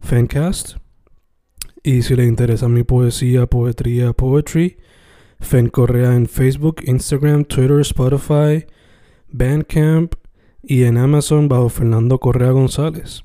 Fencast. 0.00 0.76
Y 1.82 2.02
si 2.02 2.16
le 2.16 2.24
interesa 2.24 2.68
mi 2.68 2.82
poesía, 2.82 3.46
poetría, 3.46 4.12
poetry, 4.12 4.78
Fen 5.40 5.68
Correa 5.68 6.14
en 6.14 6.26
Facebook, 6.26 6.82
Instagram, 6.84 7.44
Twitter, 7.44 7.80
Spotify, 7.80 8.66
Bandcamp 9.28 10.14
y 10.62 10.84
en 10.84 10.98
Amazon 10.98 11.48
bajo 11.48 11.68
Fernando 11.68 12.18
Correa 12.18 12.50
González. 12.50 13.22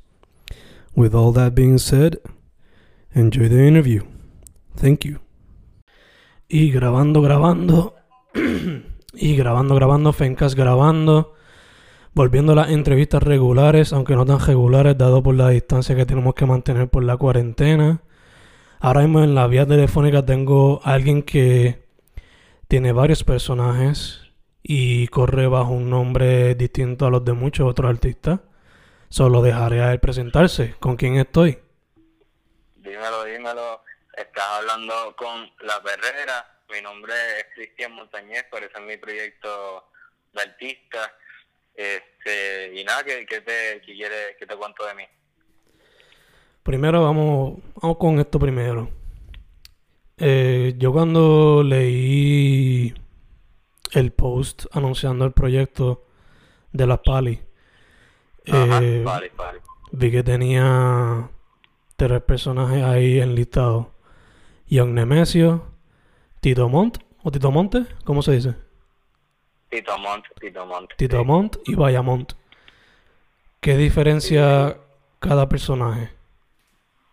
With 0.95 1.15
all 1.15 1.33
that 1.33 1.53
being 1.55 1.79
said, 1.79 2.19
enjoy 3.13 3.49
the 3.49 3.67
interview. 3.67 4.03
Thank 4.75 5.05
you. 5.05 5.19
Y 6.47 6.71
grabando, 6.71 7.21
grabando. 7.21 7.95
y 9.13 9.35
grabando, 9.35 9.75
grabando, 9.75 10.13
Fencast 10.13 10.55
grabando 10.55 11.33
volviendo 12.13 12.53
a 12.53 12.55
las 12.55 12.69
entrevistas 12.69 13.23
regulares, 13.23 13.91
aunque 13.93 14.15
no 14.15 14.25
tan 14.25 14.39
regulares, 14.39 14.97
dado 14.97 15.23
por 15.23 15.35
la 15.35 15.49
distancia 15.49 15.95
que 15.95 16.05
tenemos 16.05 16.35
que 16.35 16.45
mantener 16.45 16.87
por 16.89 17.03
la 17.03 17.17
cuarentena. 17.17 18.01
Ahora 18.79 19.01
mismo 19.01 19.23
en 19.23 19.33
la 19.33 19.47
vía 19.47 19.65
telefónica 19.65 20.25
tengo 20.25 20.81
a 20.83 20.93
alguien 20.93 21.23
que 21.23 21.83
tiene 22.67 22.91
varios 22.91 23.23
personajes 23.23 24.31
y 24.61 25.07
corre 25.07 25.47
bajo 25.47 25.71
un 25.71 25.89
nombre 25.89 26.55
distinto 26.55 27.05
a 27.05 27.09
los 27.09 27.25
de 27.25 27.33
muchos 27.33 27.67
otros 27.69 27.89
artistas. 27.89 28.39
Solo 29.09 29.41
dejaré 29.41 29.81
a 29.81 29.91
él 29.91 29.99
presentarse. 29.99 30.75
¿Con 30.79 30.95
quién 30.95 31.15
estoy? 31.15 31.59
Dímelo, 32.77 33.23
dímelo. 33.25 33.81
Estás 34.15 34.45
hablando 34.59 35.15
con 35.15 35.49
La 35.61 35.81
Perrera. 35.81 36.45
Mi 36.71 36.81
nombre 36.81 37.13
es 37.37 37.45
Cristian 37.53 37.91
Montañez, 37.93 38.45
por 38.49 38.63
eso 38.63 38.77
es 38.77 38.83
mi 38.83 38.97
proyecto 38.97 39.85
de 40.33 40.41
artista. 40.41 41.11
Este, 41.75 42.79
y 42.79 42.83
nada, 42.83 43.03
¿qué, 43.03 43.25
qué 43.25 43.41
te, 43.41 43.81
qué 43.85 43.93
quieres, 43.93 44.35
qué 44.39 44.45
te 44.45 44.55
cuento 44.55 44.85
de 44.85 44.93
mí? 44.95 45.03
Primero 46.63 47.01
vamos, 47.03 47.59
vamos 47.81 47.97
con 47.97 48.19
esto 48.19 48.39
primero. 48.39 48.89
Eh, 50.17 50.75
yo 50.77 50.93
cuando 50.93 51.63
leí 51.63 52.93
el 53.91 54.11
post 54.11 54.65
anunciando 54.71 55.25
el 55.25 55.33
proyecto 55.33 56.05
de 56.71 56.87
la 56.87 57.01
Pali, 57.01 57.41
Ajá, 58.47 58.79
eh, 58.81 59.01
vale, 59.03 59.31
vale. 59.35 59.61
vi 59.91 60.11
que 60.11 60.23
tenía 60.23 61.29
tres 61.95 62.21
personajes 62.21 62.83
ahí 62.83 63.19
enlistados. 63.19 63.87
Young 64.67 64.91
Nemesio, 64.93 65.65
Tito 66.39 66.69
Montt, 66.69 66.97
o 67.23 67.31
Tito 67.31 67.51
Monte, 67.51 67.85
¿cómo 68.05 68.21
se 68.21 68.31
dice? 68.33 68.55
Tito 69.73 69.97
Montt, 69.97 70.25
Tito 70.39 70.65
Montt. 70.67 70.93
Tito 70.97 71.17
sí. 71.17 71.25
Montt 71.25 71.57
y 71.65 71.73
Bayamont. 71.73 72.33
¿Qué 73.59 73.75
diferencia 73.75 74.77
cada 75.19 75.49
personaje? 75.49 76.11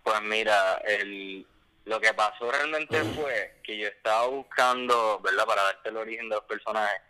Pues 0.02 0.20
mira, 0.20 0.76
el, 0.86 1.46
lo 1.86 1.98
que 1.98 2.12
pasó 2.12 2.50
realmente 2.50 3.02
fue 3.02 3.60
que 3.62 3.78
yo 3.78 3.88
estaba 3.88 4.26
buscando, 4.26 5.20
¿verdad? 5.24 5.46
Para 5.46 5.62
darte 5.62 5.88
el 5.88 5.96
origen 5.96 6.28
de 6.28 6.34
los 6.34 6.44
personajes. 6.44 7.00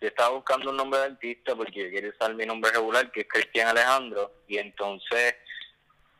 Yo 0.00 0.08
estaba 0.08 0.30
buscando 0.30 0.70
un 0.70 0.76
nombre 0.76 0.98
de 0.98 1.06
artista 1.06 1.54
porque 1.54 1.84
yo 1.84 1.90
quería 1.90 2.10
usar 2.10 2.34
mi 2.34 2.44
nombre 2.44 2.72
regular, 2.72 3.12
que 3.12 3.20
es 3.20 3.28
Cristian 3.28 3.68
Alejandro, 3.68 4.32
y 4.48 4.58
entonces, 4.58 5.36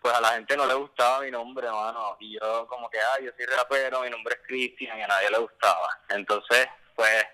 pues 0.00 0.14
a 0.14 0.20
la 0.20 0.28
gente 0.34 0.56
no 0.56 0.64
le 0.64 0.74
gustaba 0.74 1.22
mi 1.22 1.32
nombre, 1.32 1.68
mano. 1.68 2.16
Y 2.20 2.34
yo 2.34 2.68
como 2.68 2.88
que, 2.88 2.98
ah, 3.00 3.20
yo 3.20 3.32
soy 3.36 3.46
rapero, 3.46 4.02
mi 4.02 4.10
nombre 4.10 4.36
es 4.36 4.46
Cristian, 4.46 4.96
y 4.96 5.02
a 5.02 5.08
nadie 5.08 5.28
le 5.28 5.38
gustaba. 5.38 5.88
Entonces, 6.08 6.68
pues, 6.94 7.26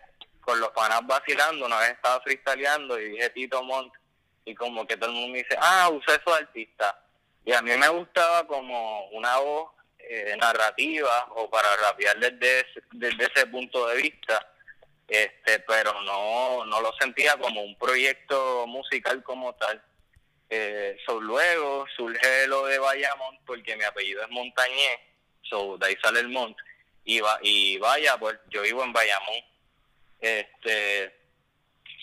con 0.43 0.61
los 0.61 0.71
panas 0.71 1.01
vacilando, 1.07 1.67
una 1.67 1.79
vez 1.79 1.93
estaba 1.93 2.21
freestyleando 2.21 3.01
y 3.01 3.11
dije 3.11 3.31
Tito 3.31 3.63
Montt, 3.63 3.95
y 4.45 4.55
como 4.55 4.87
que 4.87 4.97
todo 4.97 5.11
el 5.11 5.17
mundo 5.17 5.33
me 5.33 5.39
dice, 5.39 5.57
ah, 5.61 5.89
usa 5.91 6.17
eso 6.17 6.31
de 6.35 6.43
artista. 6.43 6.99
Y 7.45 7.53
a 7.53 7.63
mí 7.63 7.71
me 7.77 7.89
gustaba 7.89 8.47
como 8.47 9.07
una 9.11 9.39
voz 9.39 9.71
eh, 9.99 10.37
narrativa 10.39 11.29
o 11.31 11.49
para 11.49 11.77
rapear 11.77 12.19
desde 12.19 12.61
ese, 12.61 12.83
desde 12.93 13.25
ese 13.33 13.47
punto 13.47 13.87
de 13.87 13.97
vista, 13.97 14.49
este 15.09 15.61
pero 15.61 16.01
no, 16.03 16.65
no 16.65 16.81
lo 16.81 16.93
sentía 17.01 17.37
como 17.37 17.63
un 17.63 17.77
proyecto 17.79 18.67
musical 18.67 19.23
como 19.23 19.55
tal. 19.55 19.83
Eh, 20.51 20.99
so, 21.07 21.21
luego 21.21 21.87
surge 21.97 22.47
lo 22.47 22.67
de 22.67 22.79
Bayamont 22.79 23.41
porque 23.47 23.77
mi 23.77 23.85
apellido 23.85 24.23
es 24.23 24.29
Montañez, 24.31 25.01
so, 25.43 25.79
de 25.79 25.87
ahí 25.87 25.97
sale 26.03 26.21
el 26.21 26.29
Mont. 26.29 26.57
Y, 27.05 27.21
va, 27.21 27.39
y 27.43 27.79
vaya, 27.79 28.17
pues 28.19 28.39
yo 28.51 28.63
vivo 28.63 28.85
en 28.85 28.93
Bayamón. 28.93 29.52
Este, 30.23 31.13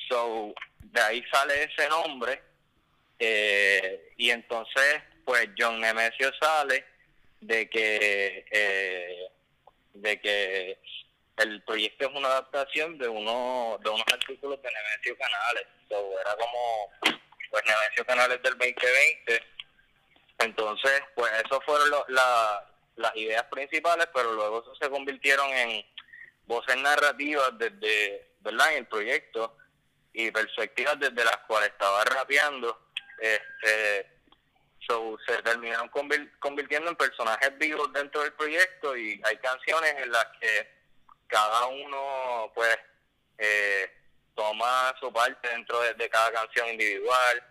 so, 0.10 0.54
de 0.84 1.02
ahí 1.02 1.24
sale 1.32 1.64
ese 1.64 1.88
nombre. 1.90 2.42
Eh, 3.18 4.14
y 4.18 4.30
entonces, 4.30 5.02
pues 5.26 5.50
John 5.58 5.80
Nemesio 5.80 6.32
sale 6.40 6.86
de 7.42 7.70
que 7.70 8.46
eh, 8.52 9.28
de 9.94 10.20
que 10.22 10.78
el 11.38 11.62
proyecto 11.64 12.06
es 12.10 12.16
una 12.16 12.28
adaptación 12.28 12.98
de 12.98 13.08
uno 13.08 13.78
de 13.82 13.90
unos 13.90 14.06
artículos 14.12 14.62
de 14.62 14.70
Nemesio 14.70 15.18
Canales. 15.18 15.66
So, 15.88 16.20
era 16.22 16.36
como 16.36 16.92
pues 17.50 17.64
Nemesio 17.66 18.06
Canales 18.06 18.42
del 18.44 18.58
2020. 18.58 19.44
Entonces, 20.40 21.02
pues 21.16 21.32
eso 21.46 21.60
fueron 21.66 21.90
lo- 21.90 22.06
la- 22.10 22.66
las 22.98 23.16
ideas 23.16 23.44
principales, 23.46 24.08
pero 24.14 24.34
luego 24.34 24.62
eso 24.62 24.76
se 24.76 24.90
convirtieron 24.90 25.50
en 25.52 25.86
voces 26.50 26.76
narrativas 26.78 27.52
desde, 27.60 28.34
¿verdad? 28.40 28.72
En 28.72 28.78
el 28.80 28.88
proyecto 28.88 29.56
y 30.12 30.32
perspectivas 30.32 31.00
desde 31.00 31.24
las 31.24 31.38
cuales 31.48 31.70
estaba 31.70 32.04
rapeando. 32.04 32.90
Este, 33.20 34.10
se 35.28 35.44
terminaron 35.44 35.92
convir- 35.92 36.32
convirtiendo 36.40 36.90
en 36.90 36.96
personajes 36.96 37.56
vivos 37.60 37.94
dentro 37.94 38.22
del 38.24 38.34
proyecto 38.34 38.98
y 38.98 39.22
hay 39.24 39.38
canciones 39.38 39.94
en 40.00 40.12
las 40.12 40.26
que 40.42 40.68
cada 41.28 41.68
uno, 41.68 42.52
pues, 42.56 42.76
eh, 43.38 43.92
toma 44.34 44.96
su 45.00 45.14
parte 45.14 45.48
dentro 45.50 45.80
de, 45.82 45.94
de 45.94 46.10
cada 46.10 46.32
canción 46.32 46.70
individual 46.70 47.44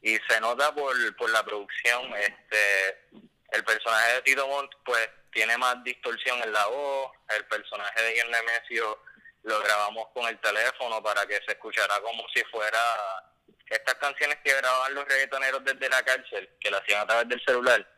y 0.00 0.18
se 0.28 0.40
nota 0.40 0.74
por, 0.74 0.94
por 1.16 1.30
la 1.30 1.44
producción 1.44 2.12
este 2.16 3.20
el 3.52 3.62
personaje 3.64 4.14
de 4.14 4.22
Tito 4.22 4.48
Montt 4.48 4.72
pues 4.84 5.08
tiene 5.32 5.56
más 5.58 5.82
distorsión 5.82 6.42
en 6.42 6.52
la 6.52 6.66
voz 6.66 7.12
el 7.36 7.44
personaje 7.46 8.02
de 8.02 8.20
John 8.20 8.30
Nemesio 8.30 9.02
lo 9.42 9.60
grabamos 9.60 10.08
con 10.14 10.26
el 10.26 10.38
teléfono 10.38 11.02
para 11.02 11.26
que 11.26 11.40
se 11.44 11.52
escuchara 11.52 12.00
como 12.00 12.24
si 12.34 12.42
fuera 12.44 12.78
estas 13.68 13.94
canciones 13.94 14.38
que 14.44 14.54
grababan 14.54 14.94
los 14.94 15.04
reggaetoneros 15.06 15.64
desde 15.64 15.88
la 15.88 16.02
cárcel 16.02 16.48
que 16.60 16.70
lo 16.70 16.78
hacían 16.78 17.00
a 17.00 17.06
través 17.06 17.28
del 17.28 17.42
celular. 17.44 17.88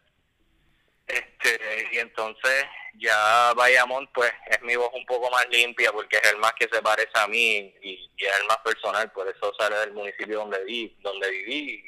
Este 1.06 1.88
y 1.92 1.98
entonces 1.98 2.64
ya 2.94 3.52
Bayamón 3.54 4.08
pues 4.14 4.32
es 4.46 4.62
mi 4.62 4.74
voz 4.76 4.90
un 4.94 5.04
poco 5.04 5.30
más 5.30 5.46
limpia 5.50 5.92
porque 5.92 6.16
es 6.16 6.32
el 6.32 6.38
más 6.38 6.54
que 6.54 6.68
se 6.72 6.80
parece 6.80 7.10
a 7.14 7.26
mí 7.26 7.74
y, 7.82 8.10
y 8.16 8.24
es 8.24 8.40
el 8.40 8.46
más 8.46 8.56
personal 8.58 9.10
por 9.12 9.28
eso 9.28 9.52
sale 9.58 9.76
del 9.76 9.92
municipio 9.92 10.38
donde 10.38 10.64
vi 10.64 10.96
donde 11.02 11.28
viví 11.28 11.84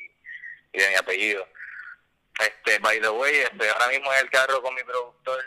y 0.73 0.79
de 0.79 0.89
mi 0.91 0.95
apellido 0.97 1.49
este 2.39 2.79
by 2.81 3.01
the 3.01 3.11
way 3.11 3.35
estoy 3.39 3.69
ahora 3.69 3.89
mismo 3.89 4.13
en 4.13 4.21
el 4.21 4.31
carro 4.31 4.63
con 4.63 4.75
mi 4.75 4.83
productor 4.83 5.45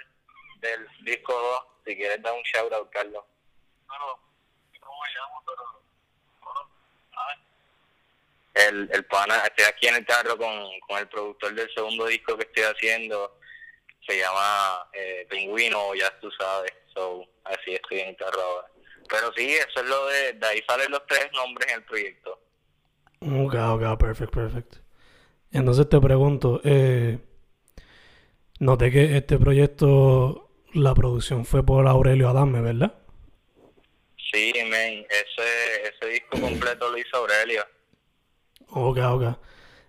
del 0.60 0.88
disco 1.02 1.34
2 1.34 1.64
si 1.86 1.96
quieres 1.96 2.22
dar 2.22 2.34
un 2.34 2.44
shout 2.44 2.74
out 2.74 2.90
Carlos 2.92 3.24
¿cómo 3.88 5.02
me 5.02 5.10
llamo? 5.14 5.44
pero 5.46 5.80
el, 8.56 8.90
el 8.92 9.06
pana, 9.06 9.38
estoy 9.46 9.66
aquí 9.66 9.88
en 9.88 9.96
el 9.96 10.06
carro 10.06 10.38
con, 10.38 10.50
con 10.88 10.98
el 10.98 11.08
productor 11.08 11.54
del 11.54 11.72
segundo 11.74 12.08
disco 12.08 12.36
que 12.36 12.44
estoy 12.44 12.64
haciendo 12.64 13.40
se 14.10 14.18
llama 14.18 14.88
eh, 14.94 15.28
Pingüino, 15.30 15.94
ya 15.94 16.10
tú 16.20 16.32
sabes, 16.32 16.74
so, 16.94 17.24
así 17.44 17.76
estoy 17.76 18.00
en 18.00 18.18
ahora. 18.20 18.68
Pero 19.08 19.32
sí, 19.34 19.54
eso 19.54 19.82
es 19.82 19.86
lo 19.86 20.08
de, 20.08 20.34
de 20.34 20.48
ahí 20.48 20.64
salen 20.68 20.92
los 20.92 21.06
tres 21.08 21.30
nombres 21.34 21.72
en 21.72 21.76
el 21.76 21.84
proyecto. 21.84 22.40
Ok, 23.22 23.54
ok, 23.54 24.00
perfecto, 24.00 24.32
perfecto. 24.32 24.78
Entonces 25.52 25.90
te 25.90 26.00
pregunto, 26.00 26.62
eh, 26.64 27.20
noté 28.60 28.92
que 28.92 29.18
este 29.18 29.38
proyecto, 29.38 30.52
la 30.74 30.94
producción 30.94 31.46
fue 31.46 31.66
por 31.66 31.88
Aurelio 31.88 32.30
Adame, 32.30 32.62
¿verdad? 32.62 32.94
Sí, 34.32 34.54
men, 34.70 35.06
ese, 35.10 35.90
ese 35.90 36.12
disco 36.12 36.40
completo 36.40 36.92
lo 36.92 36.98
hizo 36.98 37.18
Aurelio. 37.18 37.64
Ok, 38.72 38.98
ok. 39.00 39.24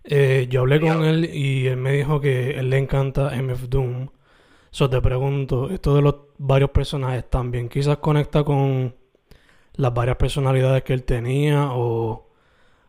Eh, 0.04 0.46
yo 0.48 0.60
hablé 0.60 0.80
con 0.80 1.04
él 1.04 1.26
y 1.26 1.66
él 1.66 1.76
me 1.76 1.92
dijo 1.92 2.20
que 2.20 2.52
él 2.52 2.70
le 2.70 2.78
encanta 2.78 3.34
MF 3.34 3.68
Doom. 3.68 4.08
So 4.70 4.88
te 4.88 5.00
pregunto, 5.02 5.68
esto 5.70 5.94
de 5.94 6.02
los 6.02 6.14
varios 6.38 6.70
personajes 6.70 7.28
también 7.28 7.68
quizás 7.68 7.98
conecta 7.98 8.44
con 8.44 8.96
las 9.74 9.92
varias 9.94 10.16
personalidades 10.16 10.84
que 10.84 10.94
él 10.94 11.04
tenía 11.04 11.70
o 11.72 12.29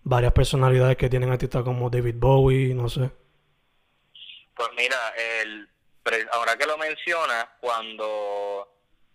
varias 0.04 0.34
personalidades 0.34 0.98
que 0.98 1.10
tienen 1.10 1.32
artistas 1.32 1.64
como 1.64 1.90
David 1.90 2.16
Bowie, 2.18 2.74
no 2.74 2.90
sé. 2.90 3.12
Pues 4.56 4.70
mira, 4.76 4.98
el, 5.42 5.70
ahora 6.32 6.58
que 6.58 6.66
lo 6.66 6.78
mencionas, 6.78 7.48
cuando, 7.60 8.08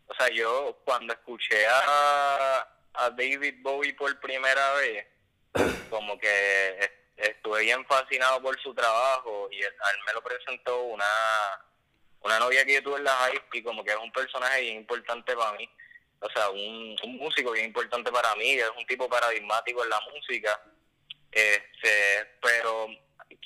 o 0.07 0.15
sea, 0.19 0.29
yo 0.31 0.81
cuando 0.85 1.13
escuché 1.13 1.67
a, 1.67 2.69
a 2.95 3.11
David 3.11 3.57
Bowie 3.63 3.95
por 3.95 4.19
primera 4.21 4.75
vez, 4.75 5.07
como 5.91 6.19
que 6.19 6.91
estuve 7.17 7.63
bien 7.63 7.85
fascinado 7.87 8.41
por 8.43 8.61
su 8.61 8.75
trabajo 8.75 9.49
y 9.51 9.63
él, 9.63 9.73
me 10.07 10.13
lo 10.13 10.23
presentó 10.23 10.83
una, 10.83 11.07
una 12.23 12.39
novia 12.39 12.65
que 12.65 12.75
yo 12.75 12.83
tuve 12.83 12.99
en 12.99 13.05
la 13.05 13.13
high 13.13 13.41
y 13.53 13.63
como 13.63 13.83
que 13.85 13.91
es 13.91 13.97
un 13.97 14.13
personaje 14.13 14.61
bien 14.63 14.77
importante 14.79 15.35
para 15.35 15.57
mí. 15.57 15.69
O 16.21 16.31
sea, 16.31 16.49
un, 16.51 16.97
un 17.05 17.17
músico 17.19 17.53
bien 17.53 17.67
importante 17.67 18.11
para 18.11 18.35
mí, 18.37 18.53
es 18.53 18.71
un 18.77 18.87
tipo 18.87 19.09
paradigmático 19.09 19.85
en 19.85 19.91
la 19.91 20.01
música. 20.13 20.61
Este, 21.33 22.27
pero 22.41 22.89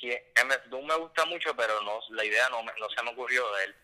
MF 0.02 0.68
Doom 0.68 0.86
me 0.86 0.96
gusta 0.96 1.24
mucho, 1.26 1.54
pero 1.56 1.80
no 1.82 2.00
la 2.10 2.24
idea 2.24 2.48
no, 2.48 2.62
no 2.62 2.90
se 2.94 3.02
me 3.02 3.10
ocurrió 3.10 3.50
de 3.52 3.64
él. 3.64 3.74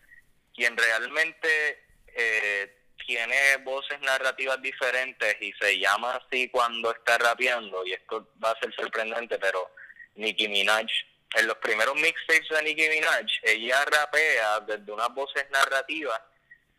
Quien 0.55 0.75
realmente 0.75 1.85
eh, 2.07 2.77
tiene 3.05 3.57
voces 3.57 3.99
narrativas 4.01 4.61
diferentes 4.61 5.37
y 5.41 5.53
se 5.53 5.77
llama 5.79 6.15
así 6.15 6.49
cuando 6.49 6.91
está 6.91 7.17
rapeando, 7.17 7.85
y 7.85 7.93
esto 7.93 8.29
va 8.43 8.51
a 8.51 8.59
ser 8.59 8.73
sorprendente, 8.73 9.37
pero 9.37 9.71
Nicki 10.15 10.47
Minaj, 10.47 10.87
en 11.35 11.47
los 11.47 11.57
primeros 11.57 11.95
mixtapes 11.95 12.49
de 12.49 12.63
Nicki 12.63 12.89
Minaj, 12.89 13.25
ella 13.43 13.85
rapea 13.85 14.59
desde 14.61 14.91
unas 14.91 15.13
voces 15.13 15.47
narrativas 15.51 16.19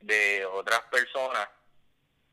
de 0.01 0.45
otras 0.47 0.81
personas. 0.91 1.49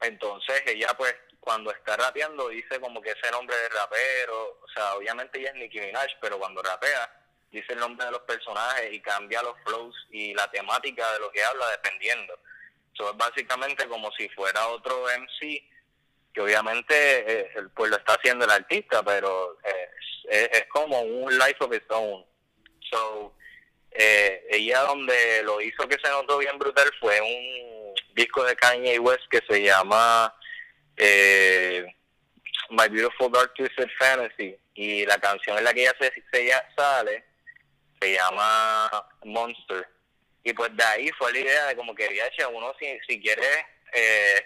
Entonces 0.02 0.64
ella 0.66 0.94
pues 0.98 1.16
cuando 1.46 1.72
está 1.72 1.96
rapeando 1.96 2.50
dice 2.50 2.80
como 2.82 3.02
que 3.02 3.12
ese 3.12 3.32
nombre 3.32 3.56
de 3.56 3.70
rapero, 3.70 4.60
o 4.62 4.68
sea, 4.74 4.96
obviamente 4.96 5.40
ella 5.40 5.52
es 5.52 5.56
Nicki 5.56 5.80
Minaj, 5.80 6.08
pero 6.20 6.40
cuando 6.40 6.62
rapea 6.62 7.10
dice 7.52 7.74
el 7.74 7.80
nombre 7.80 8.06
de 8.06 8.12
los 8.12 8.22
personajes 8.22 8.92
y 8.92 9.00
cambia 9.00 9.44
los 9.44 9.56
flows 9.64 9.96
y 10.10 10.34
la 10.34 10.50
temática 10.50 11.14
de 11.14 11.20
lo 11.20 11.32
que 11.32 11.44
habla 11.44 11.70
dependiendo. 11.70 12.38
Eso 12.94 13.12
es 13.12 13.18
básicamente 13.18 13.88
como 13.88 14.12
si 14.14 14.28
fuera 14.30 14.68
otro 14.68 15.06
MC, 15.06 15.64
que 16.34 16.42
obviamente 16.42 16.94
eh, 17.42 17.52
pues 17.76 17.92
lo 17.92 17.98
está 17.98 18.16
haciendo 18.16 18.46
el 18.46 18.52
artista, 18.52 19.04
pero 19.04 19.58
eh, 19.64 20.50
es, 20.52 20.66
como 20.70 21.00
un 21.02 21.38
life 21.38 21.58
of 21.60 21.74
its 21.74 21.86
own. 21.90 22.26
So, 22.90 23.36
eh, 23.92 24.46
ella 24.50 24.82
donde 24.82 25.44
lo 25.44 25.62
hizo 25.62 25.88
que 25.88 26.00
se 26.04 26.10
notó 26.10 26.40
bien 26.40 26.58
brutal 26.58 26.92
fue 27.00 27.22
un 27.22 27.94
disco 28.16 28.44
de 28.44 28.56
Kanye 28.56 28.98
West 28.98 29.24
que 29.30 29.42
se 29.48 29.62
llama 29.62 30.34
My 32.70 32.88
Beautiful 32.90 33.32
Dark 33.32 33.54
Twisted 33.54 33.90
Fantasy 34.00 34.58
y 34.74 35.06
la 35.06 35.18
canción 35.18 35.58
en 35.58 35.64
la 35.64 35.74
que 35.74 35.82
ella 35.82 35.94
se, 36.00 36.12
se 36.32 36.52
sale 36.76 37.24
se 38.00 38.14
llama 38.14 38.90
Monster 39.24 39.88
y 40.46 40.54
pues 40.54 40.76
de 40.78 40.84
ahí 40.84 41.10
fue 41.18 41.34
la 41.34 41.40
idea 41.40 41.66
de 41.66 41.76
como 41.76 41.96
que, 41.96 42.08
viaje 42.08 42.46
uno 42.46 42.72
si, 42.80 42.86
si 43.08 43.20
quiere 43.20 43.66
eh, 43.92 44.46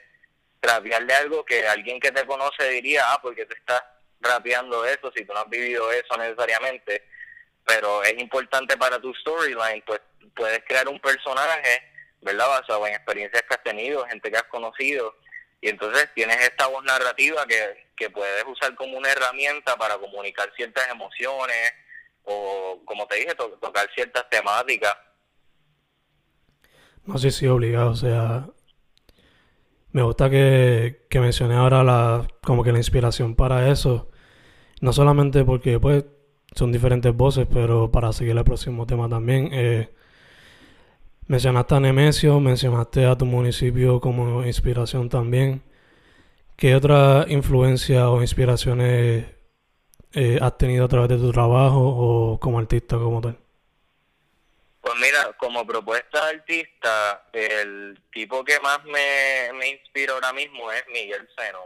rapearle 0.61 1.13
algo 1.13 1.43
que 1.43 1.67
alguien 1.67 1.99
que 1.99 2.11
te 2.11 2.25
conoce 2.25 2.69
diría, 2.69 3.03
ah, 3.11 3.19
porque 3.21 3.45
te 3.45 3.53
estás 3.55 3.83
rapeando 4.21 4.85
eso, 4.85 5.11
si 5.13 5.25
tú 5.25 5.33
no 5.33 5.41
has 5.41 5.49
vivido 5.49 5.91
eso 5.91 6.15
necesariamente, 6.17 7.03
pero 7.65 8.01
es 8.03 8.17
importante 8.17 8.77
para 8.77 8.97
tu 8.99 9.13
storyline, 9.13 9.83
pues 9.85 9.99
puedes 10.33 10.63
crear 10.65 10.87
un 10.87 11.01
personaje, 11.01 11.83
¿verdad? 12.21 12.47
Basado 12.47 12.87
en 12.87 12.93
experiencias 12.93 13.43
que 13.43 13.53
has 13.55 13.63
tenido, 13.63 14.07
gente 14.07 14.31
que 14.31 14.37
has 14.37 14.43
conocido, 14.43 15.17
y 15.61 15.69
entonces 15.69 16.09
tienes 16.15 16.37
esta 16.41 16.67
voz 16.67 16.83
narrativa 16.83 17.45
que, 17.45 17.89
que 17.95 18.09
puedes 18.09 18.43
usar 18.45 18.75
como 18.75 18.97
una 18.97 19.11
herramienta 19.11 19.75
para 19.75 19.97
comunicar 19.97 20.51
ciertas 20.55 20.89
emociones 20.89 21.73
o, 22.23 22.81
como 22.85 23.07
te 23.07 23.15
dije, 23.15 23.35
tocar 23.35 23.89
ciertas 23.93 24.29
temáticas 24.29 24.95
no 27.09 27.17
sé 27.17 27.31
si 27.31 27.47
obligado, 27.47 27.91
o 27.91 27.95
sea, 27.95 28.47
me 29.91 30.03
gusta 30.03 30.29
que, 30.29 31.07
que 31.09 31.19
mencioné 31.19 31.55
ahora 31.55 31.83
la, 31.83 32.27
como 32.43 32.63
que 32.63 32.71
la 32.71 32.77
inspiración 32.77 33.35
para 33.35 33.71
eso, 33.71 34.11
no 34.81 34.93
solamente 34.93 35.43
porque 35.43 35.79
pues 35.79 36.05
son 36.53 36.71
diferentes 36.71 37.11
voces, 37.15 37.47
pero 37.51 37.91
para 37.91 38.13
seguir 38.13 38.37
el 38.37 38.43
próximo 38.43 38.85
tema 38.85 39.09
también. 39.09 39.49
Eh, 39.51 39.89
mencionaste 41.29 41.75
a 41.75 41.79
Nemesio, 41.79 42.39
mencionaste 42.39 43.05
a 43.05 43.15
tu 43.15 43.25
municipio 43.25 44.01
como 44.01 44.43
inspiración 44.43 45.09
también. 45.09 45.61
¿Qué 46.57 46.75
otra 46.75 47.25
influencia 47.29 48.09
o 48.09 48.21
inspiraciones 48.21 49.25
eh, 50.13 50.39
has 50.41 50.57
tenido 50.57 50.85
a 50.85 50.87
través 50.87 51.09
de 51.09 51.17
tu 51.17 51.31
trabajo 51.31 51.79
o 51.81 52.39
como 52.39 52.57
artista 52.57 52.97
como 52.97 53.21
tal? 53.21 53.37
Pues 54.81 54.95
mira, 54.95 55.31
como 55.37 55.65
propuesta 55.67 56.25
de 56.25 56.37
artista, 56.37 57.27
el 57.31 58.01
tipo 58.11 58.43
que 58.43 58.59
más 58.61 58.83
me, 58.85 59.53
me 59.53 59.69
inspira 59.69 60.13
ahora 60.13 60.33
mismo 60.33 60.71
es 60.71 60.83
Miguel 60.91 61.29
Seno. 61.37 61.59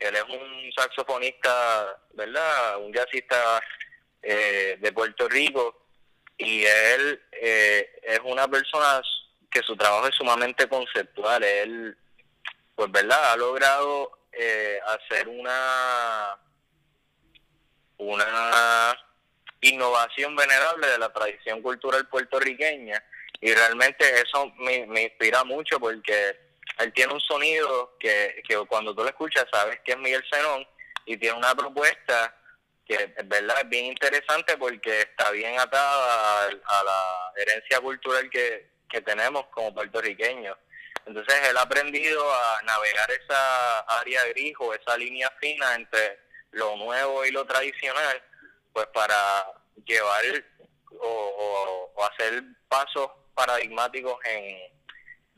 Él 0.00 0.16
es 0.16 0.24
un 0.24 0.72
saxofonista, 0.72 1.96
¿verdad? 2.14 2.78
Un 2.78 2.92
jazzista 2.92 3.60
eh, 4.20 4.78
de 4.80 4.92
Puerto 4.92 5.28
Rico 5.28 5.79
y 6.40 6.64
él 6.64 7.22
eh, 7.32 8.00
es 8.02 8.20
una 8.24 8.48
persona 8.48 9.02
que 9.50 9.60
su 9.62 9.76
trabajo 9.76 10.08
es 10.08 10.14
sumamente 10.14 10.66
conceptual. 10.68 11.44
Él, 11.44 11.96
pues, 12.74 12.90
¿verdad? 12.90 13.32
Ha 13.32 13.36
logrado 13.36 14.10
eh, 14.32 14.80
hacer 14.86 15.28
una 15.28 16.36
una 17.98 18.96
innovación 19.60 20.34
venerable 20.34 20.86
de 20.86 20.98
la 20.98 21.12
tradición 21.12 21.60
cultural 21.60 22.08
puertorriqueña 22.08 23.04
y 23.42 23.52
realmente 23.52 24.22
eso 24.22 24.50
me, 24.56 24.86
me 24.86 25.02
inspira 25.02 25.44
mucho 25.44 25.78
porque 25.78 26.34
él 26.78 26.92
tiene 26.94 27.12
un 27.12 27.20
sonido 27.20 27.94
que, 28.00 28.42
que 28.48 28.56
cuando 28.66 28.94
tú 28.94 29.02
lo 29.02 29.08
escuchas 29.10 29.44
sabes 29.52 29.80
que 29.80 29.92
es 29.92 29.98
Miguel 29.98 30.24
Zenón 30.32 30.66
y 31.04 31.18
tiene 31.18 31.36
una 31.36 31.54
propuesta 31.54 32.34
que 32.90 33.14
es 33.16 33.28
verdad 33.28 33.56
es 33.60 33.68
bien 33.68 33.86
interesante 33.86 34.56
porque 34.56 35.02
está 35.02 35.30
bien 35.30 35.60
atada 35.60 36.48
a, 36.48 36.82
la 36.82 37.32
herencia 37.36 37.78
cultural 37.80 38.28
que, 38.28 38.68
que 38.88 39.00
tenemos 39.00 39.46
como 39.46 39.72
puertorriqueños. 39.72 40.58
Entonces 41.06 41.34
él 41.48 41.56
ha 41.56 41.62
aprendido 41.62 42.20
a 42.34 42.62
navegar 42.64 43.08
esa 43.12 43.78
área 44.00 44.24
gris 44.30 44.54
o 44.58 44.74
esa 44.74 44.96
línea 44.96 45.30
fina 45.40 45.76
entre 45.76 46.18
lo 46.50 46.76
nuevo 46.76 47.24
y 47.24 47.30
lo 47.30 47.46
tradicional 47.46 48.22
pues 48.72 48.86
para 48.88 49.46
llevar 49.84 50.24
o, 50.98 51.92
hacer 52.12 52.42
pasos 52.68 53.08
paradigmáticos 53.34 54.18
en, 54.24 54.72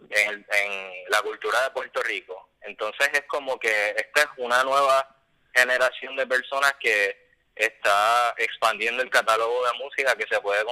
en, 0.08 0.92
la 1.10 1.20
cultura 1.20 1.64
de 1.64 1.70
Puerto 1.70 2.02
Rico. 2.02 2.48
Entonces 2.62 3.10
es 3.12 3.22
como 3.26 3.58
que 3.58 3.90
esta 3.90 4.22
es 4.22 4.28
una 4.38 4.64
nueva 4.64 5.16
generación 5.54 6.16
de 6.16 6.26
personas 6.26 6.74
que 6.80 7.21
está 7.54 8.34
expandiendo 8.38 9.02
el 9.02 9.10
catálogo 9.10 9.66
de 9.66 9.78
música 9.78 10.16
que 10.16 10.26
se 10.30 10.40
puede 10.40 10.64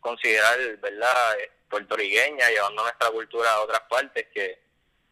considerar, 0.00 0.58
¿verdad?, 0.78 1.36
puertorriqueña, 1.68 2.48
llevando 2.50 2.82
nuestra 2.82 3.10
cultura 3.10 3.50
a 3.52 3.60
otras 3.60 3.80
partes, 3.88 4.26
que, 4.34 4.60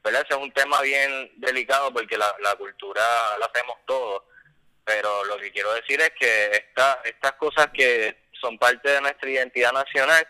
¿verdad?, 0.03 0.23
ese 0.27 0.39
es 0.39 0.45
un 0.45 0.53
tema 0.53 0.81
bien 0.83 1.33
delicado 1.37 1.93
porque 1.93 2.19
la, 2.19 2.35
la 2.41 2.55
cultura 2.57 3.03
la 3.39 3.47
hacemos 3.47 3.77
todos 3.87 4.23
pero 4.89 5.23
lo 5.27 5.37
que 5.37 5.53
quiero 5.53 5.75
decir 5.75 6.01
es 6.01 6.13
que 6.19 6.47
esta, 6.47 7.03
estas 7.05 7.33
cosas 7.33 7.69
que 7.75 8.17
son 8.41 8.57
parte 8.59 8.89
de 8.89 9.03
nuestra 9.03 9.29
identidad 9.29 9.71
nacional, 9.71 10.27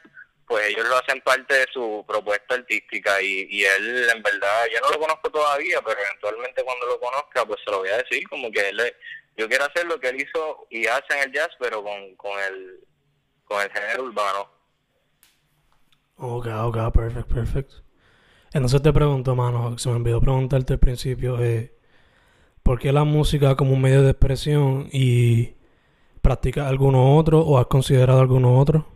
pues 0.48 0.66
ellos 0.66 0.84
lo 0.88 0.96
hacen 0.96 1.20
parte 1.20 1.54
de 1.54 1.66
su 1.72 2.04
propuesta 2.08 2.56
artística 2.56 3.22
y, 3.22 3.46
y 3.50 3.64
él 3.64 4.10
en 4.12 4.20
verdad, 4.20 4.66
yo 4.74 4.80
no 4.80 4.90
lo 4.90 4.98
conozco 4.98 5.30
todavía, 5.30 5.80
pero 5.82 6.00
eventualmente 6.00 6.64
cuando 6.64 6.86
lo 6.86 6.98
conozca, 6.98 7.46
pues 7.46 7.60
se 7.64 7.70
lo 7.70 7.78
voy 7.78 7.90
a 7.90 7.98
decir, 7.98 8.28
como 8.28 8.50
que 8.50 8.70
él, 8.70 8.96
yo 9.38 9.48
quiero 9.48 9.64
hacer 9.64 9.86
lo 9.86 10.00
que 10.00 10.08
él 10.08 10.20
hizo 10.20 10.66
y 10.68 10.86
hace 10.88 11.14
en 11.16 11.28
el 11.28 11.32
jazz, 11.32 11.50
pero 11.60 11.82
con, 11.82 12.16
con, 12.16 12.32
el, 12.40 12.80
con 13.44 13.62
el 13.62 13.70
género 13.70 14.02
urbano. 14.02 14.50
Ok, 16.16 16.48
ok, 16.48 16.92
perfecto, 16.92 17.34
perfecto. 17.34 17.74
Entonces 18.52 18.82
te 18.82 18.92
pregunto, 18.92 19.36
mano, 19.36 19.78
se 19.78 19.88
me 19.90 19.96
olvidó 19.96 20.20
preguntarte 20.20 20.72
al 20.72 20.80
principio, 20.80 21.40
eh, 21.40 21.72
¿por 22.64 22.80
qué 22.80 22.92
la 22.92 23.04
música 23.04 23.54
como 23.54 23.74
un 23.74 23.80
medio 23.80 24.02
de 24.02 24.10
expresión 24.10 24.88
y 24.92 25.54
practicas 26.20 26.66
alguno 26.66 27.16
otro 27.16 27.38
o 27.40 27.58
has 27.58 27.66
considerado 27.66 28.20
alguno 28.20 28.58
otro? 28.58 28.88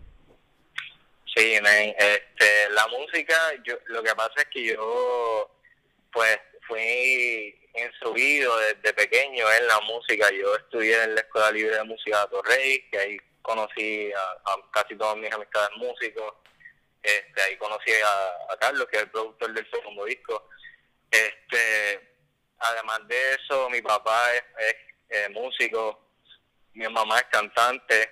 Sí, 1.37 1.55
este, 1.55 2.71
la 2.75 2.89
música, 2.89 3.37
yo, 3.65 3.75
lo 3.87 4.03
que 4.03 4.15
pasa 4.17 4.35
es 4.39 4.47
que 4.53 4.75
yo, 4.75 5.49
pues, 6.13 6.37
fui 6.67 7.62
instruido 7.75 8.57
desde 8.59 8.93
pequeño 8.93 9.51
en 9.51 9.67
la 9.67 9.81
música. 9.81 10.31
Yo 10.31 10.55
estudié 10.57 11.03
en 11.05 11.15
la 11.15 11.21
Escuela 11.23 11.51
Libre 11.51 11.77
de 11.77 11.85
Música 11.85 12.23
de 12.23 12.29
Torrey, 12.29 12.91
que 12.91 12.99
ahí 12.99 13.21
conocí 13.41 14.13
a, 14.13 14.57
casi 14.73 14.97
todas 14.97 15.17
mis 15.17 15.33
amistades 15.33 15.71
músicos. 15.77 16.35
Este, 17.03 17.43
ahí 17.43 17.57
conocí 17.57 17.91
a, 17.93 18.57
Carlos, 18.59 18.87
que 18.91 18.97
es 18.97 19.03
el 19.05 19.11
productor 19.11 19.53
del 19.53 19.71
segundo 19.71 20.05
disco. 20.05 20.49
Este, 21.11 22.17
además 22.59 23.01
de 23.09 23.35
eso, 23.35 23.69
mi 23.71 23.83
papá 23.83 24.35
es, 24.35 24.75
eh, 25.09 25.29
músico, 25.31 26.09
mi 26.75 26.87
mamá 26.89 27.19
es 27.19 27.25
cantante. 27.25 28.11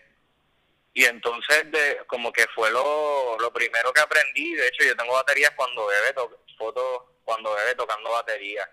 Y 0.93 1.05
entonces, 1.05 1.71
de, 1.71 2.03
como 2.07 2.33
que 2.33 2.47
fue 2.55 2.71
lo, 2.71 3.39
lo 3.39 3.53
primero 3.53 3.93
que 3.93 4.01
aprendí. 4.01 4.55
De 4.55 4.69
hecho, 4.69 4.85
yo 4.85 4.97
tengo 4.97 5.15
baterías 5.15 5.53
cuando 5.53 5.87
bebé, 5.87 6.15
fotos 6.59 7.03
cuando 7.25 7.55
bebé 7.55 7.75
tocando 7.77 8.11
batería. 8.11 8.69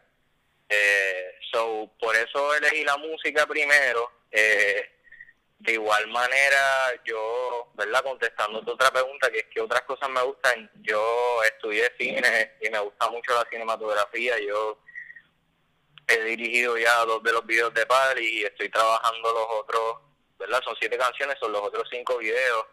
Eh, 0.69 1.35
so, 1.51 1.91
por 1.99 2.15
eso 2.15 2.55
elegí 2.55 2.83
la 2.83 2.97
música 2.97 3.45
primero. 3.45 4.11
Eh, 4.31 4.89
de 5.59 5.73
igual 5.73 6.07
manera, 6.07 6.93
yo, 7.03 7.71
¿verdad? 7.73 8.03
Contestando 8.03 8.61
tu 8.63 8.71
otra 8.71 8.91
pregunta, 8.91 9.31
que 9.31 9.39
es 9.39 9.45
que 9.45 9.61
otras 9.61 9.81
cosas 9.83 10.09
me 10.09 10.21
gustan. 10.21 10.69
Yo 10.81 11.43
estudié 11.43 11.91
cine 11.97 12.57
y 12.61 12.69
me 12.69 12.79
gusta 12.79 13.09
mucho 13.09 13.33
la 13.33 13.47
cinematografía. 13.49 14.39
Yo 14.39 14.79
he 16.07 16.21
dirigido 16.21 16.77
ya 16.77 17.03
dos 17.05 17.23
de 17.23 17.31
los 17.31 17.45
videos 17.45 17.73
de 17.73 17.85
Pali 17.85 18.41
y 18.41 18.43
estoy 18.43 18.69
trabajando 18.69 19.33
los 19.33 19.47
otros, 19.49 19.95
¿verdad? 20.37 20.61
Son 20.63 20.75
siete 20.79 20.97
canciones, 20.97 21.37
son 21.39 21.51
los 21.51 21.61
otros 21.61 21.87
cinco 21.89 22.17
videos. 22.17 22.65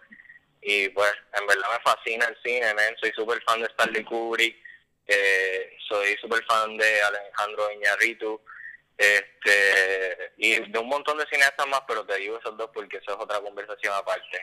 Y 0.61 0.89
pues, 0.91 1.13
en 1.33 1.47
verdad 1.47 1.69
me 1.73 1.81
fascina 1.81 2.27
el 2.27 2.37
cine. 2.43 2.75
Soy 3.01 3.13
súper 3.13 3.43
fan 3.45 3.61
de 3.61 3.67
Stanley 3.67 4.05
Kubrick. 4.05 4.57
Eh, 5.07 5.77
soy 5.87 6.17
súper 6.17 6.45
fan 6.45 6.77
de 6.77 7.03
Alejandro 7.03 7.71
Iñárritu 7.73 8.41
este 8.97 10.33
y 10.37 10.71
de 10.71 10.79
un 10.79 10.89
montón 10.89 11.19
de 11.19 11.27
cineastas 11.27 11.67
más, 11.67 11.83
pero 11.87 12.07
te 12.07 12.17
digo 12.17 12.39
esos 12.39 12.57
dos 12.57 12.71
porque 12.73 12.99
eso 12.99 13.13
es 13.13 13.19
otra 13.19 13.41
conversación 13.41 13.93
aparte. 13.93 14.41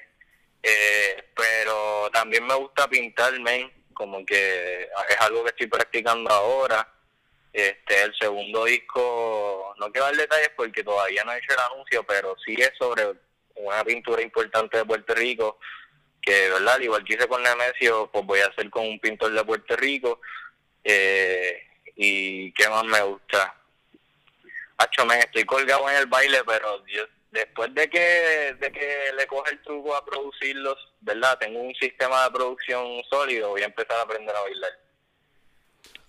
Eh, 0.64 1.32
pero 1.36 2.10
también 2.14 2.46
me 2.46 2.54
gusta 2.56 2.88
pintarme, 2.88 3.72
como 3.94 4.26
que 4.26 4.90
es 5.10 5.22
algo 5.22 5.44
que 5.44 5.50
estoy 5.50 5.68
practicando 5.68 6.30
ahora. 6.32 6.88
Este, 7.54 8.04
el 8.04 8.16
segundo 8.18 8.64
disco, 8.66 9.74
no 9.78 9.92
quiero 9.92 10.06
dar 10.06 10.16
detalles 10.16 10.52
porque 10.56 10.84
todavía 10.84 11.24
no 11.24 11.34
he 11.34 11.38
hecho 11.38 11.54
el 11.54 11.60
anuncio, 11.60 12.04
pero 12.04 12.36
sí 12.46 12.56
es 12.58 12.72
sobre 12.78 13.12
una 13.56 13.84
pintura 13.84 14.22
importante 14.22 14.78
de 14.78 14.86
Puerto 14.86 15.14
Rico, 15.14 15.60
que, 16.22 16.50
¿verdad? 16.50 16.76
Al 16.76 16.84
igual 16.84 17.04
que 17.04 17.16
hice 17.16 17.28
con 17.28 17.44
Nemesio, 17.44 18.10
pues 18.12 18.26
voy 18.26 18.40
a 18.40 18.48
hacer 18.48 18.70
con 18.70 18.88
un 18.88 19.00
pintor 19.00 19.34
de 19.34 19.44
Puerto 19.44 19.76
Rico. 19.76 20.22
Eh, 20.84 21.62
¿Y 21.96 22.52
qué 22.54 22.70
más 22.70 22.84
me 22.86 23.02
gusta? 23.02 23.56
Hacho, 24.78 25.06
me 25.06 25.20
estoy 25.20 25.44
colgado 25.44 25.90
en 25.90 25.98
el 25.98 26.08
baile, 26.08 26.40
pero 26.46 26.84
después 27.32 27.74
de 27.76 27.90
que, 27.90 28.56
de 28.60 28.72
que 28.72 29.12
le 29.16 29.28
coge 29.28 29.52
el 29.52 29.62
truco 29.62 29.96
a 29.96 30.04
producirlos, 30.04 30.78
¿verdad? 31.02 31.38
Tengo 31.40 31.60
un 31.60 31.76
sistema 31.76 32.24
de 32.24 32.32
producción 32.32 32.86
sólido, 33.10 33.50
voy 33.50 33.62
a 33.62 33.66
empezar 33.66 33.98
a 33.98 34.02
aprender 34.02 34.36
a 34.36 34.42
bailar. 34.42 34.72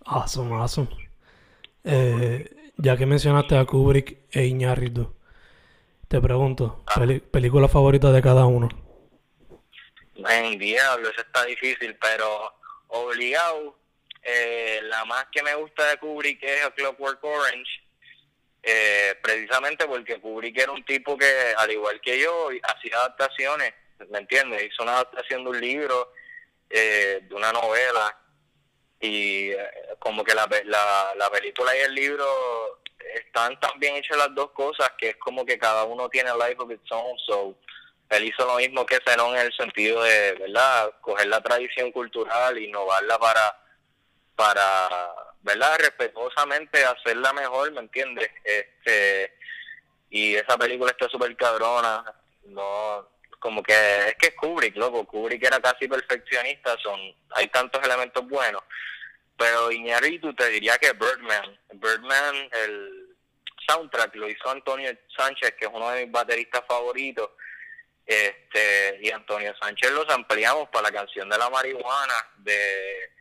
Awesome, 0.07 0.55
awesome. 0.55 0.89
Eh, 1.85 2.73
ya 2.77 2.97
que 2.97 3.07
mencionaste 3.07 3.57
a 3.57 3.65
Kubrick 3.65 4.19
e 4.31 4.47
Iñárritu, 4.47 5.15
te 6.09 6.21
pregunto, 6.21 6.85
ah. 6.87 7.01
¿película 7.31 7.69
favorita 7.69 8.11
de 8.13 8.23
cada 8.23 8.47
uno? 8.47 8.69
En 10.15 10.59
diablo, 10.59 11.09
eso 11.09 11.21
está 11.21 11.45
difícil, 11.45 11.97
pero 12.01 12.53
obligado, 12.89 13.77
eh, 14.23 14.81
la 14.85 15.05
más 15.05 15.27
que 15.33 15.43
me 15.43 15.55
gusta 15.55 15.87
de 15.89 15.99
Kubrick 15.99 16.43
es 16.43 16.65
A 16.65 16.71
Clockwork 16.71 17.23
Orange, 17.25 17.83
eh, 18.63 19.17
precisamente 19.23 19.87
porque 19.87 20.21
Kubrick 20.21 20.59
era 20.59 20.73
un 20.73 20.85
tipo 20.85 21.19
que, 21.19 21.55
al 21.57 21.71
igual 21.71 22.01
que 22.01 22.21
yo, 22.21 22.49
hacía 22.63 22.97
adaptaciones, 22.97 23.75
¿me 24.09 24.19
entiendes? 24.19 24.65
Hizo 24.65 24.83
una 24.83 24.95
adaptación 24.95 25.45
de 25.45 25.51
un 25.51 25.61
libro, 25.61 26.13
eh, 26.71 27.21
de 27.23 27.35
una 27.35 27.53
novela, 27.53 28.17
y 29.01 29.51
eh, 29.51 29.71
como 29.99 30.23
que 30.23 30.35
la, 30.35 30.49
la, 30.65 31.13
la 31.17 31.31
película 31.31 31.77
y 31.77 31.81
el 31.81 31.95
libro 31.95 32.81
están 33.15 33.59
tan 33.59 33.79
bien 33.81 33.97
hechas 33.97 34.17
las 34.17 34.33
dos 34.35 34.53
cosas 34.53 34.93
que 34.97 35.11
es 35.11 35.17
como 35.17 35.45
que 35.45 35.59
cada 35.59 35.85
uno 35.85 36.09
tiene 36.09 36.31
life 36.35 36.57
of 36.59 36.71
its 36.71 36.93
own, 36.93 37.19
so 37.27 37.57
él 38.11 38.25
hizo 38.25 38.47
lo 38.47 38.57
mismo 38.57 38.85
que 38.87 39.01
Zenón 39.07 39.35
en 39.35 39.47
el 39.47 39.53
sentido 39.55 40.03
de, 40.03 40.33
¿verdad?, 40.35 40.93
coger 41.01 41.27
la 41.27 41.41
tradición 41.41 41.91
cultural, 41.91 42.59
innovarla 42.59 43.19
para, 43.19 43.62
para 44.37 44.89
¿verdad? 45.43 45.79
Respetuosamente 45.79 46.85
hacerla 46.85 47.33
mejor, 47.33 47.73
¿me 47.73 47.81
entiendes? 47.81 48.31
Este, 48.45 49.37
y 50.11 50.35
esa 50.35 50.57
película 50.57 50.91
está 50.91 51.09
súper 51.09 51.37
cabrona, 51.37 52.05
no, 52.45 53.09
como 53.39 53.63
que 53.63 53.75
es 54.09 54.15
que 54.17 54.35
Kubrick, 54.35 54.77
loco, 54.77 55.05
Kubrick 55.05 55.45
era 55.45 55.61
casi 55.61 55.89
perfeccionista, 55.89 56.77
son, 56.79 57.01
hay 57.31 57.49
tantos 57.49 57.83
elementos 57.85 58.27
buenos, 58.29 58.63
pero 59.37 59.73
Iñárritu 59.73 60.33
te 60.35 60.49
diría 60.49 60.79
que 60.79 60.93
Birdman, 60.93 61.59
Birdman, 61.73 62.49
el 62.65 63.17
soundtrack 63.67 64.15
lo 64.15 64.29
hizo 64.29 64.49
Antonio 64.49 64.97
Sánchez, 65.17 65.55
que 65.59 65.65
es 65.65 65.71
uno 65.73 65.91
de 65.91 66.05
mis 66.05 66.13
bateristas 66.13 66.63
favoritos, 66.69 67.31
este, 68.07 68.99
y 69.01 69.11
Antonio 69.11 69.55
Sánchez 69.61 69.91
los 69.93 70.09
ampliamos 70.09 70.69
para 70.69 70.91
la 70.91 70.93
canción 70.93 71.29
de 71.29 71.39
la 71.39 71.49
marihuana 71.51 72.31
de 72.39 73.12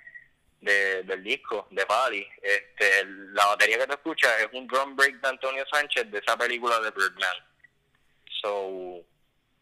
de, 0.61 1.03
del 1.03 1.23
disco 1.23 1.67
de 1.71 1.85
Pali. 1.85 2.25
Este, 2.41 3.05
la 3.33 3.47
batería 3.47 3.79
que 3.79 3.87
te 3.87 3.93
escuchas 3.93 4.31
es 4.39 4.47
un 4.53 4.67
drum 4.67 4.95
break 4.95 5.19
de 5.21 5.27
Antonio 5.27 5.63
Sánchez 5.71 6.09
de 6.11 6.19
esa 6.19 6.37
película 6.37 6.79
de 6.79 6.91
Birdman. 6.91 7.35
So, 8.41 9.03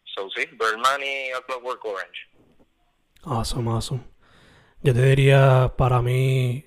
so 0.04 0.30
sí, 0.30 0.46
Birdman 0.52 1.02
y 1.02 1.32
A 1.32 1.42
Clockwork 1.42 1.84
Orange. 1.86 2.30
Awesome, 3.24 3.70
awesome. 3.70 4.04
Yo 4.82 4.94
te 4.94 5.02
diría 5.02 5.74
para 5.78 6.02
mí 6.02 6.66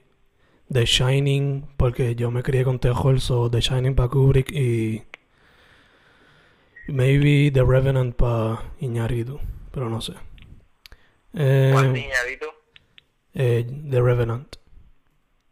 The 0.70 0.84
Shining, 0.84 1.74
porque 1.76 2.14
yo 2.14 2.30
me 2.30 2.42
crié 2.42 2.64
con 2.64 2.78
Tejol, 2.78 3.20
so 3.20 3.50
The 3.50 3.60
Shining 3.60 3.94
para 3.94 4.08
Kubrick 4.08 4.50
y 4.50 5.02
maybe 6.88 7.50
The 7.50 7.62
Revenant 7.62 8.16
para 8.16 8.72
Iñárritu, 8.80 9.40
pero 9.70 9.88
no 9.88 10.00
sé. 10.00 10.12
Eh, 11.34 11.70
¿Cuál 11.72 11.96
Iñárritu? 11.96 12.46
Eh, 13.34 13.66
The 13.90 14.00
Revenant. 14.00 14.56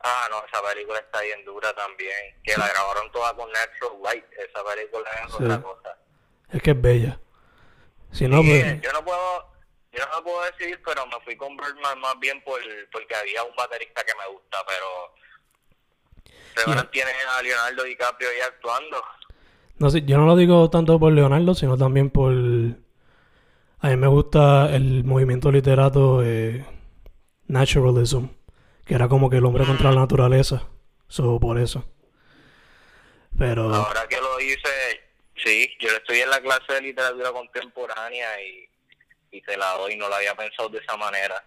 Ah, 0.01 0.29
no, 0.31 0.43
esa 0.47 0.63
película 0.63 0.99
está 0.99 1.21
bien 1.21 1.45
dura 1.45 1.75
también. 1.75 2.41
Que 2.43 2.57
la 2.57 2.69
grabaron 2.69 3.13
toda 3.13 3.35
con 3.35 3.51
Natural 3.53 4.03
Light. 4.03 4.25
Esa 4.33 4.65
película 4.65 5.11
es 5.27 5.35
otra 5.35 5.63
cosa. 5.63 5.99
Es 6.51 6.63
que 6.63 6.71
es 6.71 6.81
bella. 6.81 7.21
Si 8.11 8.27
no, 8.27 8.43
pues... 8.43 8.81
Yo 8.81 8.93
no 8.93 9.05
puedo 9.05 9.51
yo 9.93 10.07
no 10.07 10.17
lo 10.19 10.25
puedo 10.25 10.43
decir, 10.43 10.81
pero 10.85 11.05
me 11.07 11.21
fui 11.25 11.37
con 11.37 11.57
Birdman 11.57 11.99
más 12.01 12.19
bien 12.21 12.41
por, 12.45 12.61
porque 12.93 13.15
había 13.15 13.43
un 13.43 13.55
baterista 13.57 14.05
que 14.05 14.13
me 14.15 14.33
gusta, 14.33 14.59
pero 14.67 14.87
tiene 16.91 17.11
a 17.37 17.43
Leonardo 17.43 17.85
DiCaprio 17.85 18.29
ahí 18.29 18.41
actuando. 18.41 19.03
No 19.79 19.91
sé, 19.91 20.03
yo 20.03 20.17
no 20.19 20.27
lo 20.27 20.37
digo 20.37 20.71
tanto 20.71 20.99
por 21.01 21.13
Leonardo, 21.13 21.55
sino 21.55 21.77
también 21.77 22.11
por... 22.11 22.33
A 22.33 23.89
mí 23.89 23.97
me 23.97 24.07
gusta 24.07 24.75
el 24.75 25.05
movimiento 25.05 25.51
literato 25.51 26.23
eh, 26.23 26.65
naturalism, 27.51 28.27
que 28.87 28.95
era 28.95 29.09
como 29.09 29.29
que 29.29 29.37
el 29.37 29.45
hombre 29.45 29.67
contra 29.67 29.93
la 29.93 30.01
naturaleza. 30.01 30.69
So, 31.09 31.39
por 31.41 31.59
eso. 31.59 31.85
Pero. 33.37 33.75
Ahora 33.75 34.07
que 34.09 34.17
lo 34.17 34.41
hice, 34.41 35.03
sí, 35.37 35.71
yo 35.81 35.89
estoy 35.89 36.21
en 36.21 36.31
la 36.31 36.41
clase 36.41 36.75
de 36.75 36.83
literatura 36.83 37.33
contemporánea 37.33 38.29
y, 38.43 38.69
y 39.37 39.43
te 39.43 39.57
la 39.57 39.73
doy, 39.75 39.97
no 39.97 40.09
la 40.09 40.17
había 40.17 40.35
pensado 40.35 40.69
de 40.69 40.79
esa 40.79 40.97
manera. 40.97 41.45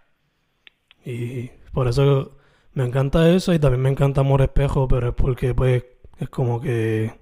Y 1.06 1.48
por 1.74 1.88
eso 1.88 2.38
me 2.74 2.86
encanta 2.86 3.30
eso 3.30 3.54
y 3.54 3.60
también 3.60 3.82
me 3.82 3.90
encanta 3.90 4.22
Amor 4.22 4.42
Espejo, 4.42 4.88
pero 4.88 5.10
es 5.10 5.16
porque, 5.16 5.54
pues, 5.54 5.84
es 6.20 6.30
como 6.30 6.62
que 6.62 7.14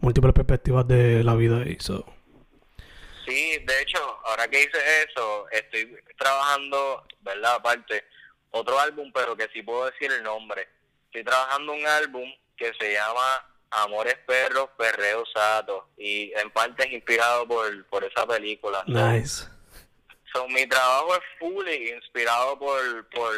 múltiples 0.00 0.34
perspectivas 0.34 0.86
de 0.86 1.24
la 1.24 1.34
vida 1.34 1.62
y 1.66 1.72
eso. 1.72 2.04
Sí, 3.26 3.58
de 3.58 3.82
hecho, 3.82 3.98
ahora 4.24 4.48
que 4.48 4.62
hice 4.62 5.04
eso, 5.08 5.48
estoy 5.50 5.96
trabajando, 6.18 7.06
¿verdad? 7.20 7.54
Aparte, 7.54 8.04
otro 8.50 8.78
álbum, 8.78 9.10
pero 9.12 9.36
que 9.36 9.48
sí 9.52 9.62
puedo 9.62 9.86
decir 9.86 10.12
el 10.12 10.22
nombre. 10.22 10.68
Estoy 11.06 11.24
trabajando 11.24 11.72
un 11.72 11.86
álbum 11.86 12.30
que 12.56 12.72
se 12.78 12.92
llama 12.92 13.50
Amores 13.70 14.16
Perros, 14.26 14.70
Perreo 14.76 15.24
Sato, 15.26 15.88
y 15.96 16.32
en 16.36 16.50
parte 16.50 16.84
es 16.84 16.92
inspirado 16.92 17.46
por, 17.46 17.86
por 17.86 18.04
esa 18.04 18.26
película. 18.26 18.84
Nice. 18.86 19.46
So, 20.32 20.46
mi 20.48 20.66
trabajo 20.66 21.14
es 21.14 21.22
full 21.38 21.66
y 21.68 21.90
inspirado 21.90 22.58
por, 22.58 23.08
por, 23.10 23.32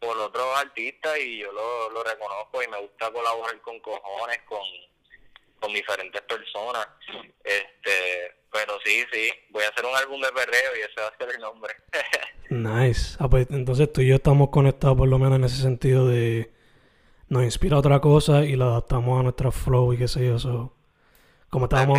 por 0.00 0.18
otros 0.18 0.58
artistas 0.58 1.18
y 1.18 1.38
yo 1.38 1.52
lo, 1.52 1.90
lo 1.90 2.02
reconozco 2.02 2.62
y 2.62 2.68
me 2.68 2.80
gusta 2.80 3.10
colaborar 3.10 3.60
con 3.60 3.78
cojones, 3.80 4.40
con, 4.42 4.60
con 5.62 5.72
diferentes 5.72 6.20
personas. 6.22 6.88
Este, 7.44 8.34
pero 8.50 8.74
sí, 8.84 9.04
sí, 9.12 9.30
voy 9.50 9.62
a 9.64 9.68
hacer 9.68 9.86
un 9.86 9.96
álbum 9.96 10.20
de 10.20 10.32
perreo 10.32 10.76
y 10.76 10.80
ese 10.80 11.00
va 11.00 11.06
a 11.06 11.16
ser 11.16 11.34
el 11.34 11.40
nombre. 11.40 11.74
nice. 12.50 13.16
Ah, 13.18 13.30
pues 13.30 13.46
entonces 13.50 13.90
tú 13.92 14.02
y 14.02 14.08
yo 14.08 14.16
estamos 14.16 14.50
conectados 14.50 14.98
por 14.98 15.08
lo 15.08 15.18
menos 15.18 15.38
en 15.38 15.44
ese 15.44 15.62
sentido 15.62 16.06
de 16.08 16.52
nos 17.28 17.44
inspira 17.44 17.78
otra 17.78 18.00
cosa 18.00 18.44
y 18.44 18.56
la 18.56 18.66
adaptamos 18.66 19.18
a 19.18 19.22
nuestra 19.22 19.50
flow 19.50 19.94
y 19.94 19.98
qué 19.98 20.08
sé 20.08 20.26
yo. 20.26 20.38
So, 20.38 20.74
como 21.48 21.66
estábamos, 21.66 21.98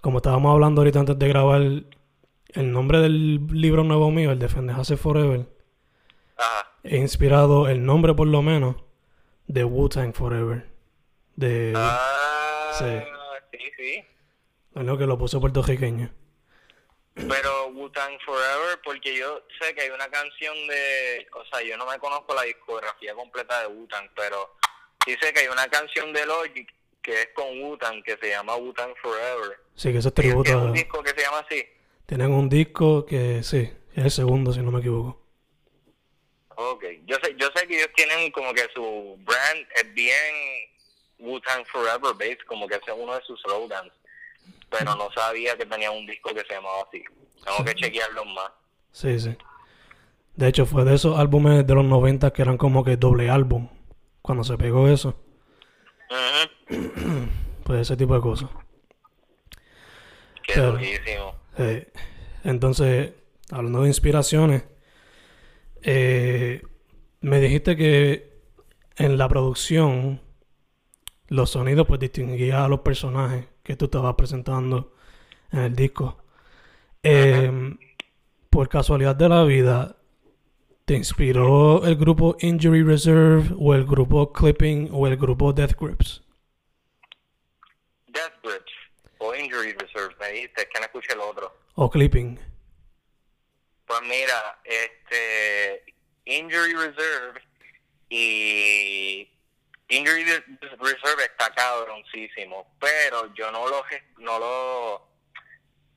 como 0.00 0.18
estábamos 0.18 0.52
hablando 0.52 0.80
ahorita 0.80 1.00
antes 1.00 1.18
de 1.18 1.28
grabar, 1.28 1.60
el 1.60 2.72
nombre 2.72 3.00
del 3.00 3.46
libro 3.48 3.84
nuevo 3.84 4.10
mío, 4.10 4.30
el 4.30 4.38
de 4.38 4.46
Hace 4.72 4.96
Forever, 4.96 5.46
he 6.82 6.96
inspirado 6.96 7.68
el 7.68 7.84
nombre 7.84 8.14
por 8.14 8.26
lo 8.26 8.40
menos 8.40 8.76
de 9.46 9.64
Wu-Tang 9.64 10.14
Forever. 10.14 10.66
De... 11.36 11.72
Ah, 11.76 12.37
sí, 12.78 13.58
sí. 13.76 14.04
Es 14.74 14.84
lo 14.84 14.98
que 14.98 15.06
lo 15.06 15.18
puso 15.18 15.40
puertorriqueño. 15.40 16.12
Pero 17.14 17.68
Wu-Tang 17.68 18.18
Forever, 18.24 18.80
porque 18.84 19.16
yo 19.16 19.42
sé 19.60 19.74
que 19.74 19.82
hay 19.82 19.90
una 19.90 20.08
canción 20.08 20.54
de. 20.68 21.26
O 21.32 21.44
sea, 21.46 21.62
yo 21.62 21.76
no 21.76 21.84
me 21.86 21.98
conozco 21.98 22.34
la 22.34 22.42
discografía 22.42 23.14
completa 23.14 23.60
de 23.62 23.66
Wu-Tang, 23.66 24.08
pero 24.14 24.54
sí 25.04 25.16
sé 25.20 25.32
que 25.32 25.40
hay 25.40 25.48
una 25.48 25.66
canción 25.66 26.12
de 26.12 26.24
Logic 26.26 26.72
que 27.02 27.22
es 27.22 27.28
con 27.34 27.60
Wu-Tang 27.60 28.02
que 28.04 28.16
se 28.20 28.30
llama 28.30 28.56
Wu-Tang 28.56 28.94
Forever. 29.02 29.58
Sí, 29.74 29.90
que 29.90 29.98
eso 29.98 30.08
es 30.08 30.14
tributo. 30.14 30.44
¿Tienen 30.44 30.64
un 30.64 30.72
disco 30.72 31.02
que 31.02 31.10
se 31.10 31.22
llama 31.22 31.38
así? 31.38 31.66
Tienen 32.06 32.32
un 32.32 32.48
disco 32.48 33.04
que 33.04 33.42
sí, 33.42 33.72
es 33.94 34.04
el 34.04 34.10
segundo, 34.10 34.52
si 34.52 34.60
no 34.60 34.70
me 34.70 34.78
equivoco. 34.78 35.20
Ok, 36.56 36.84
yo 37.04 37.16
sé, 37.22 37.34
yo 37.36 37.48
sé 37.54 37.66
que 37.66 37.76
ellos 37.76 37.90
tienen 37.94 38.30
como 38.32 38.52
que 38.52 38.66
su 38.74 39.16
brand 39.20 39.66
es 39.76 39.94
bien 39.94 40.34
Wu-Tang 41.18 41.64
Forever 41.66 42.14
based, 42.14 42.44
como 42.46 42.66
que 42.66 42.76
ese 42.76 42.90
es 42.90 42.96
uno 42.98 43.14
de 43.14 43.22
sus 43.22 43.40
slogans 43.42 43.92
pero 44.70 44.94
no 44.96 45.10
sabía 45.12 45.56
que 45.56 45.66
tenía 45.66 45.90
un 45.90 46.06
disco 46.06 46.30
que 46.34 46.44
se 46.44 46.54
llamaba 46.54 46.82
así. 46.86 47.02
Tengo 47.44 47.64
que 47.64 47.74
chequearlo 47.74 48.24
más. 48.26 48.50
Sí, 48.92 49.18
sí. 49.18 49.36
De 50.36 50.48
hecho, 50.48 50.66
fue 50.66 50.84
de 50.84 50.94
esos 50.94 51.18
álbumes 51.18 51.66
de 51.66 51.74
los 51.74 51.84
90 51.84 52.32
que 52.32 52.42
eran 52.42 52.58
como 52.58 52.84
que 52.84 52.96
doble 52.96 53.30
álbum. 53.30 53.68
Cuando 54.22 54.44
se 54.44 54.56
pegó 54.56 54.88
eso. 54.88 55.14
pues 57.64 57.80
ese 57.80 57.96
tipo 57.96 58.14
de 58.14 58.20
cosas. 58.20 58.50
Qué 60.42 60.54
Pero, 61.56 61.84
entonces, 62.44 63.12
hablando 63.50 63.82
de 63.82 63.88
inspiraciones, 63.88 64.64
eh, 65.82 66.62
me 67.20 67.40
dijiste 67.40 67.76
que 67.76 68.32
en 68.96 69.18
la 69.18 69.28
producción 69.28 70.20
los 71.28 71.50
sonidos 71.50 71.86
pues 71.86 72.00
distinguía 72.00 72.64
a 72.64 72.68
los 72.68 72.80
personajes 72.80 73.46
que 73.62 73.76
tú 73.76 73.86
estabas 73.86 74.14
presentando 74.14 74.94
en 75.52 75.60
el 75.60 75.76
disco. 75.76 76.22
Em, 77.02 77.78
por 78.50 78.68
casualidad 78.68 79.14
de 79.14 79.28
la 79.28 79.44
vida, 79.44 79.96
¿te 80.84 80.94
inspiró 80.94 81.84
el 81.86 81.96
grupo 81.96 82.36
Injury 82.40 82.82
Reserve 82.82 83.54
o 83.58 83.74
el 83.74 83.84
grupo 83.84 84.32
Clipping 84.32 84.88
o 84.92 85.06
el 85.06 85.16
grupo 85.16 85.52
Death 85.52 85.74
Grips? 85.78 86.22
Death 88.06 88.34
Grips 88.42 88.72
o 89.18 89.34
Injury 89.34 89.72
Reserve, 89.74 90.14
me 90.18 90.32
dijiste, 90.32 90.68
que 90.72 90.80
no 90.80 90.86
escuché 90.86 91.12
el 91.12 91.20
otro. 91.20 91.52
O 91.74 91.90
Clipping. 91.90 92.38
Pues 93.86 94.00
mira, 94.02 94.60
este 94.64 95.94
Injury 96.24 96.74
Reserve 96.74 97.40
y 98.10 99.28
Injury 99.88 100.24
Reserve 100.24 101.24
está 101.24 101.52
cabroncísimo, 101.54 102.74
pero 102.78 103.32
yo 103.34 103.50
no 103.50 103.66
lo 103.68 103.84
no 104.18 104.38
lo 104.38 105.08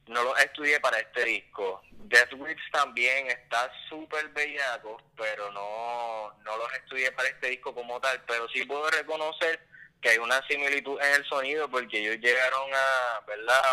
no 0.07 0.23
lo 0.23 0.37
estudié 0.37 0.79
para 0.79 0.99
este 0.99 1.23
disco. 1.25 1.81
Death 1.91 2.33
Wish 2.33 2.71
también 2.71 3.27
está 3.27 3.71
súper 3.87 4.27
bellaco, 4.29 4.97
pero 5.15 5.51
no, 5.51 6.33
no 6.43 6.57
los 6.57 6.73
estudié 6.73 7.11
para 7.11 7.29
este 7.29 7.49
disco 7.49 7.73
como 7.73 7.99
tal, 8.01 8.21
pero 8.27 8.47
sí 8.49 8.65
puedo 8.65 8.89
reconocer 8.89 9.65
que 10.01 10.09
hay 10.09 10.17
una 10.17 10.45
similitud 10.47 10.99
en 11.01 11.13
el 11.13 11.25
sonido 11.25 11.69
porque 11.69 11.99
ellos 11.99 12.17
llegaron 12.19 12.69
a, 12.73 13.21
¿verdad? 13.25 13.63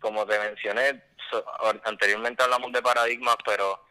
Como 0.00 0.26
te 0.26 0.38
mencioné, 0.38 1.02
anteriormente 1.84 2.42
hablamos 2.42 2.72
de 2.72 2.82
paradigmas, 2.82 3.36
pero 3.44 3.84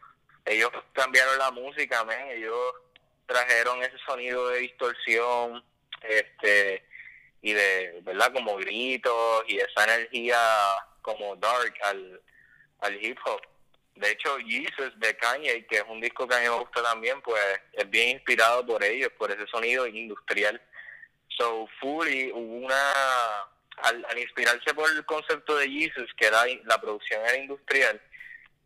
ellos 0.44 0.70
cambiaron 0.92 1.38
la 1.38 1.50
música, 1.52 2.04
men, 2.04 2.28
ellos 2.32 2.74
trajeron 3.26 3.82
ese 3.82 3.98
sonido 4.06 4.48
de 4.48 4.60
distorsión 4.60 5.64
este 6.02 6.84
y 7.40 7.52
de 7.52 8.00
verdad 8.02 8.32
como 8.32 8.56
gritos 8.56 9.44
y 9.48 9.58
esa 9.58 9.84
energía 9.84 10.38
como 11.00 11.34
dark 11.36 11.74
al, 11.82 12.20
al 12.80 13.04
hip 13.04 13.18
hop. 13.24 13.40
De 13.96 14.10
hecho 14.10 14.36
Jesus 14.38 14.98
de 14.98 15.16
Kanye 15.16 15.66
que 15.66 15.76
es 15.76 15.84
un 15.88 16.00
disco 16.00 16.26
que 16.26 16.34
a 16.34 16.38
mí 16.38 16.44
me 16.44 16.58
gusta 16.58 16.82
también 16.82 17.20
pues 17.22 17.42
es 17.72 17.88
bien 17.90 18.10
inspirado 18.10 18.64
por 18.64 18.82
ellos 18.82 19.10
por 19.18 19.30
ese 19.30 19.46
sonido 19.46 19.86
industrial. 19.86 20.60
So 21.28 21.68
Fully 21.80 22.30
hubo 22.32 22.66
una 22.66 22.92
al, 23.78 24.04
al 24.08 24.18
inspirarse 24.18 24.74
por 24.74 24.90
el 24.90 25.04
concepto 25.04 25.56
de 25.56 25.68
Jesus 25.68 26.10
que 26.16 26.26
era 26.26 26.44
la 26.64 26.80
producción 26.80 27.20
era 27.22 27.36
industrial 27.36 28.00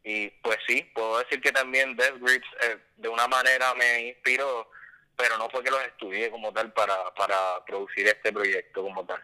y 0.09 0.31
pues 0.41 0.57
sí, 0.69 0.89
puedo 0.95 1.19
decir 1.19 1.41
que 1.41 1.51
también 1.51 1.97
Death 1.97 2.21
Grips 2.21 2.47
eh, 2.63 2.79
de 2.97 3.09
una 3.09 3.27
manera 3.27 3.75
me 3.75 4.11
inspiró, 4.11 4.71
pero 5.17 5.37
no 5.37 5.51
fue 5.51 5.65
que 5.65 5.71
los 5.73 5.83
estudié 5.83 6.31
como 6.31 6.53
tal 6.53 6.73
para, 6.73 7.13
para 7.15 7.37
producir 7.67 8.07
este 8.07 8.33
proyecto 8.33 8.83
como 8.83 9.05
tal. 9.05 9.21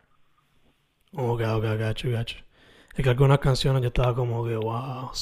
Ok, 1.12 1.42
ok, 1.42 1.78
gacho, 1.78 2.10
gacho. 2.10 2.36
Es 2.96 3.04
que 3.04 3.08
algunas 3.08 3.38
canciones 3.38 3.80
yo 3.80 3.88
estaba 3.88 4.12
como 4.12 4.44
que, 4.44 4.56
wow, 4.56 5.12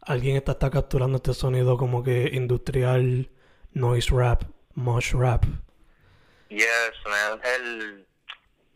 alguien 0.00 0.34
está, 0.36 0.52
está 0.52 0.70
capturando 0.72 1.18
este 1.18 1.34
sonido 1.34 1.78
como 1.78 2.02
que 2.02 2.28
industrial, 2.32 3.30
noise 3.70 4.10
rap, 4.10 4.42
mosh 4.74 5.12
rap. 5.12 5.44
Yes, 6.48 6.66
man. 7.06 7.40
El, 7.44 8.06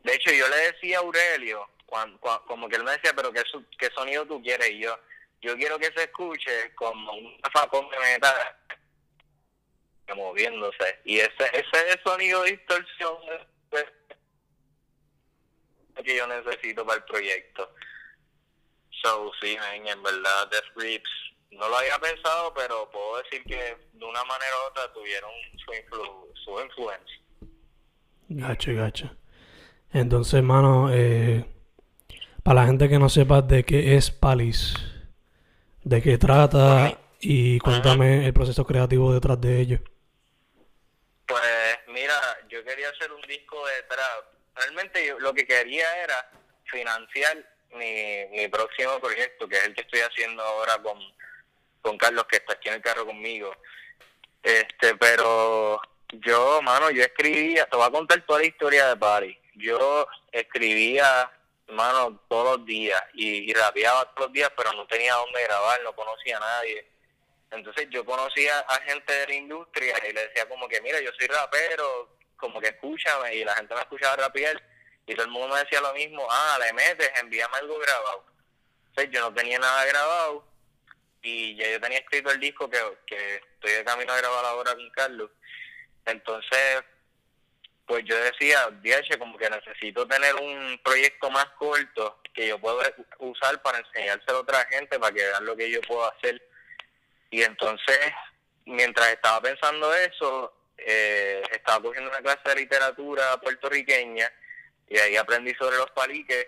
de 0.04 0.14
hecho, 0.14 0.30
yo 0.30 0.48
le 0.48 0.56
decía 0.70 0.98
a 0.98 1.00
Aurelio, 1.00 1.68
cuando, 1.86 2.20
como 2.46 2.68
que 2.68 2.76
él 2.76 2.84
me 2.84 2.92
decía, 2.92 3.10
pero 3.16 3.32
¿qué, 3.32 3.42
¿qué 3.76 3.90
sonido 3.96 4.24
tú 4.26 4.40
quieres? 4.40 4.70
Y 4.70 4.78
yo, 4.78 4.96
yo 5.44 5.56
quiero 5.56 5.78
que 5.78 5.92
se 5.92 6.04
escuche 6.04 6.74
como 6.74 7.12
un 7.12 7.38
facón 7.52 7.86
de 7.90 7.98
metal 7.98 8.56
moviéndose. 10.16 11.00
Y 11.04 11.18
ese 11.18 11.44
ese 11.52 12.00
sonido 12.04 12.42
de 12.42 12.52
distorsión 12.52 13.16
que 16.02 16.16
yo 16.16 16.26
necesito 16.26 16.84
para 16.84 16.98
el 16.98 17.04
proyecto. 17.04 17.70
So 19.02 19.30
sí 19.40 19.56
en 19.60 20.02
verdad 20.02 20.48
Death 20.50 20.74
Grips 20.76 21.10
no 21.50 21.68
lo 21.68 21.76
había 21.76 21.98
pensado 21.98 22.52
pero 22.54 22.90
puedo 22.90 23.22
decir 23.22 23.44
que 23.44 23.76
de 23.92 24.04
una 24.04 24.24
manera 24.24 24.52
u 24.64 24.70
otra 24.70 24.92
tuvieron 24.92 25.30
su, 25.64 25.72
influ 25.74 26.32
su 26.42 26.60
influencia. 26.60 27.20
Gacho 28.28 28.74
gacho. 28.74 29.16
Entonces 29.92 30.34
hermano 30.34 30.90
eh, 30.92 31.44
para 32.42 32.62
la 32.62 32.66
gente 32.66 32.88
que 32.88 32.98
no 32.98 33.08
sepa 33.08 33.42
de 33.42 33.64
qué 33.64 33.96
es 33.96 34.10
Palis 34.10 34.93
de 35.84 36.02
qué 36.02 36.18
trata 36.18 36.98
y 37.20 37.58
cuéntame 37.58 38.26
el 38.26 38.32
proceso 38.32 38.64
creativo 38.66 39.12
detrás 39.12 39.40
de 39.40 39.60
ello. 39.60 39.78
Pues 41.26 41.78
mira, 41.88 42.14
yo 42.48 42.64
quería 42.64 42.88
hacer 42.88 43.12
un 43.12 43.20
disco 43.22 43.56
de 43.66 43.82
trap. 43.88 44.24
Realmente 44.56 45.06
yo 45.06 45.18
lo 45.18 45.32
que 45.32 45.46
quería 45.46 46.02
era 46.02 46.30
financiar 46.64 47.36
mi, 47.74 48.26
mi 48.30 48.48
próximo 48.48 48.98
proyecto, 49.00 49.48
que 49.48 49.56
es 49.56 49.64
el 49.64 49.74
que 49.74 49.82
estoy 49.82 50.00
haciendo 50.00 50.42
ahora 50.42 50.78
con, 50.82 50.98
con 51.82 51.98
Carlos, 51.98 52.26
que 52.26 52.36
está 52.36 52.54
aquí 52.54 52.68
en 52.68 52.74
el 52.74 52.82
carro 52.82 53.06
conmigo. 53.06 53.54
Este, 54.42 54.94
pero 54.96 55.80
yo, 56.12 56.60
mano, 56.62 56.90
yo 56.90 57.02
escribía, 57.02 57.66
te 57.66 57.76
voy 57.76 57.86
a 57.86 57.90
contar 57.90 58.20
toda 58.22 58.40
la 58.40 58.46
historia 58.46 58.88
de 58.88 58.96
Paris. 58.96 59.36
Yo 59.54 60.06
escribía 60.30 61.30
mano, 61.74 62.20
todos 62.28 62.58
los 62.58 62.66
días 62.66 63.02
y, 63.14 63.50
y 63.50 63.52
rapeaba 63.52 64.04
todos 64.14 64.28
los 64.28 64.32
días, 64.32 64.50
pero 64.56 64.72
no 64.72 64.86
tenía 64.86 65.14
dónde 65.14 65.42
grabar, 65.42 65.82
no 65.82 65.94
conocía 65.94 66.36
a 66.38 66.40
nadie. 66.40 66.86
Entonces 67.50 67.88
yo 67.90 68.04
conocía 68.04 68.58
a 68.60 68.80
gente 68.80 69.12
de 69.12 69.26
la 69.28 69.34
industria 69.34 69.96
y 70.08 70.12
le 70.12 70.28
decía 70.28 70.48
como 70.48 70.68
que, 70.68 70.80
mira, 70.80 71.00
yo 71.00 71.10
soy 71.18 71.28
rapero, 71.28 72.16
como 72.36 72.60
que 72.60 72.68
escúchame, 72.68 73.36
y 73.36 73.44
la 73.44 73.54
gente 73.54 73.74
me 73.74 73.80
escuchaba 73.80 74.16
rapear 74.16 74.60
y 75.06 75.14
todo 75.14 75.26
el 75.26 75.30
mundo 75.30 75.54
me 75.54 75.60
decía 75.60 75.80
lo 75.80 75.92
mismo, 75.92 76.26
ah, 76.30 76.58
le 76.60 76.72
metes, 76.72 77.10
envíame 77.20 77.56
algo 77.58 77.78
grabado. 77.78 78.24
Entonces 78.88 79.12
yo 79.12 79.20
no 79.20 79.34
tenía 79.34 79.58
nada 79.58 79.84
grabado 79.84 80.44
y 81.22 81.56
ya 81.56 81.70
yo 81.70 81.80
tenía 81.80 81.98
escrito 81.98 82.30
el 82.30 82.40
disco 82.40 82.68
que, 82.68 82.78
que 83.06 83.36
estoy 83.36 83.72
de 83.72 83.84
camino 83.84 84.12
a 84.12 84.16
grabar 84.16 84.44
ahora 84.46 84.74
con 84.74 84.90
Carlos. 84.90 85.30
Entonces 86.06 86.84
pues 87.86 88.04
yo 88.04 88.16
decía, 88.16 88.70
DH, 88.82 89.18
como 89.18 89.36
que 89.36 89.50
necesito 89.50 90.06
tener 90.06 90.34
un 90.36 90.80
proyecto 90.82 91.30
más 91.30 91.46
corto 91.58 92.20
que 92.32 92.48
yo 92.48 92.58
pueda 92.58 92.94
usar 93.18 93.60
para 93.62 93.78
enseñárselo 93.78 94.38
a 94.38 94.40
otra 94.40 94.64
gente, 94.70 94.98
para 94.98 95.14
que 95.14 95.22
vean 95.22 95.44
lo 95.44 95.56
que 95.56 95.70
yo 95.70 95.80
puedo 95.82 96.10
hacer. 96.10 96.40
Y 97.30 97.42
entonces, 97.42 98.00
mientras 98.64 99.08
estaba 99.08 99.40
pensando 99.42 99.92
eso, 99.94 100.54
eh, 100.78 101.42
estaba 101.52 101.82
cogiendo 101.82 102.10
una 102.10 102.20
clase 102.20 102.48
de 102.48 102.56
literatura 102.56 103.38
puertorriqueña 103.40 104.32
y 104.88 104.98
ahí 104.98 105.16
aprendí 105.16 105.54
sobre 105.54 105.76
los 105.76 105.90
paliques. 105.90 106.46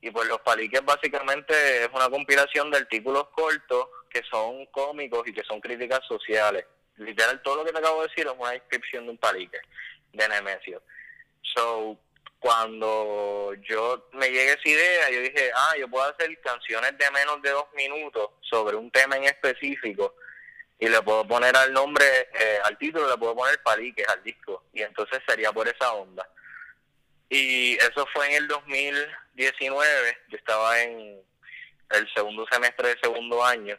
Y 0.00 0.10
pues 0.10 0.28
los 0.28 0.40
paliques 0.40 0.84
básicamente 0.84 1.82
es 1.82 1.88
una 1.92 2.08
compilación 2.08 2.70
de 2.70 2.78
artículos 2.78 3.28
cortos 3.30 3.88
que 4.08 4.22
son 4.30 4.64
cómicos 4.66 5.26
y 5.26 5.32
que 5.32 5.42
son 5.42 5.60
críticas 5.60 6.00
sociales. 6.06 6.64
Literal, 6.96 7.42
todo 7.42 7.56
lo 7.56 7.64
que 7.64 7.72
te 7.72 7.78
acabo 7.78 8.02
de 8.02 8.08
decir 8.08 8.26
es 8.26 8.32
una 8.36 8.52
descripción 8.52 9.04
de 9.04 9.10
un 9.10 9.18
palique 9.18 9.58
de 10.12 10.28
Nemesio. 10.28 10.82
So, 11.42 11.98
cuando 12.38 13.52
yo 13.68 14.08
me 14.12 14.30
llegué 14.30 14.52
esa 14.52 14.68
idea, 14.68 15.10
yo 15.10 15.20
dije, 15.20 15.50
ah, 15.54 15.74
yo 15.78 15.88
puedo 15.88 16.04
hacer 16.04 16.38
canciones 16.40 16.96
de 16.96 17.10
menos 17.10 17.42
de 17.42 17.50
dos 17.50 17.66
minutos 17.74 18.30
sobre 18.40 18.76
un 18.76 18.90
tema 18.90 19.16
en 19.16 19.24
específico 19.24 20.14
y 20.78 20.88
le 20.88 21.02
puedo 21.02 21.26
poner 21.26 21.56
al 21.56 21.72
nombre, 21.72 22.04
eh, 22.38 22.58
al 22.64 22.78
título, 22.78 23.08
le 23.08 23.16
puedo 23.16 23.34
poner 23.34 23.60
paliques 23.62 24.06
al 24.08 24.22
disco 24.22 24.64
y 24.72 24.82
entonces 24.82 25.20
sería 25.26 25.52
por 25.52 25.66
esa 25.66 25.92
onda. 25.92 26.28
Y 27.28 27.74
eso 27.76 28.06
fue 28.12 28.26
en 28.28 28.36
el 28.36 28.48
2019, 28.48 30.18
yo 30.28 30.36
estaba 30.36 30.80
en 30.80 31.20
el 31.90 32.14
segundo 32.14 32.46
semestre 32.50 32.90
de 32.90 33.00
segundo 33.02 33.44
año. 33.44 33.76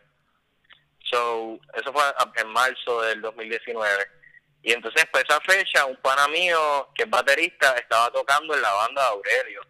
So, 1.06 1.60
eso 1.74 1.94
fue 1.94 2.04
en 2.36 2.48
marzo 2.50 3.02
del 3.04 3.22
2019 3.22 4.18
y 4.62 4.74
entonces, 4.74 5.06
para 5.08 5.24
esa 5.24 5.39
fecha, 5.41 5.86
un 5.86 5.95
pana 5.98 6.28
mío, 6.28 6.89
que 6.93 7.04
es 7.04 7.10
baterista, 7.10 7.76
estaba 7.78 8.12
tocando 8.12 8.54
en 8.54 8.62
la 8.62 8.74
banda 8.74 9.02
de 9.02 9.08
Aurelio, 9.10 9.62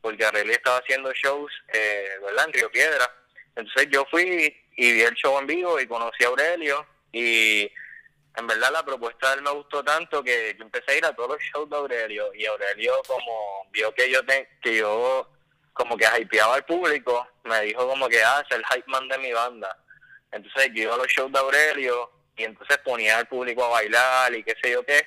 porque 0.00 0.24
Aurelio 0.24 0.52
estaba 0.52 0.78
haciendo 0.78 1.12
shows, 1.12 1.52
eh, 1.72 2.08
¿verdad?, 2.22 2.46
en 2.46 2.52
Río 2.52 2.70
Piedra. 2.70 3.10
Entonces 3.54 3.88
yo 3.90 4.04
fui 4.10 4.54
y 4.76 4.92
vi 4.92 5.02
el 5.02 5.14
show 5.14 5.38
en 5.38 5.46
vivo 5.46 5.78
y 5.78 5.86
conocí 5.86 6.24
a 6.24 6.28
Aurelio 6.28 6.86
y 7.12 7.70
en 8.36 8.46
verdad 8.48 8.72
la 8.72 8.84
propuesta 8.84 9.30
de 9.30 9.36
él 9.36 9.42
me 9.42 9.50
gustó 9.52 9.84
tanto 9.84 10.24
que 10.24 10.56
yo 10.58 10.64
empecé 10.64 10.90
a 10.90 10.96
ir 10.96 11.04
a 11.04 11.14
todos 11.14 11.30
los 11.30 11.38
shows 11.40 11.70
de 11.70 11.76
Aurelio 11.76 12.34
y 12.34 12.44
Aurelio 12.46 12.94
como 13.06 13.68
vio 13.70 13.94
que 13.94 14.10
yo 14.10 14.20
que 14.60 14.76
yo 14.76 15.28
como 15.72 15.96
que 15.96 16.06
hypeaba 16.20 16.54
al 16.54 16.64
público, 16.64 17.26
me 17.44 17.62
dijo 17.62 17.86
como 17.86 18.08
que, 18.08 18.22
ah, 18.22 18.44
es 18.48 18.56
el 18.56 18.64
hype 18.66 18.90
man 18.90 19.08
de 19.08 19.18
mi 19.18 19.32
banda. 19.32 19.76
Entonces 20.30 20.70
yo 20.72 20.84
iba 20.84 20.94
a 20.94 20.98
los 20.98 21.08
shows 21.08 21.30
de 21.32 21.38
Aurelio 21.38 22.10
y 22.36 22.44
entonces 22.44 22.78
ponía 22.78 23.18
al 23.18 23.28
público 23.28 23.64
a 23.64 23.68
bailar 23.68 24.34
y 24.34 24.42
qué 24.42 24.54
sé 24.62 24.72
yo 24.72 24.84
qué. 24.84 25.06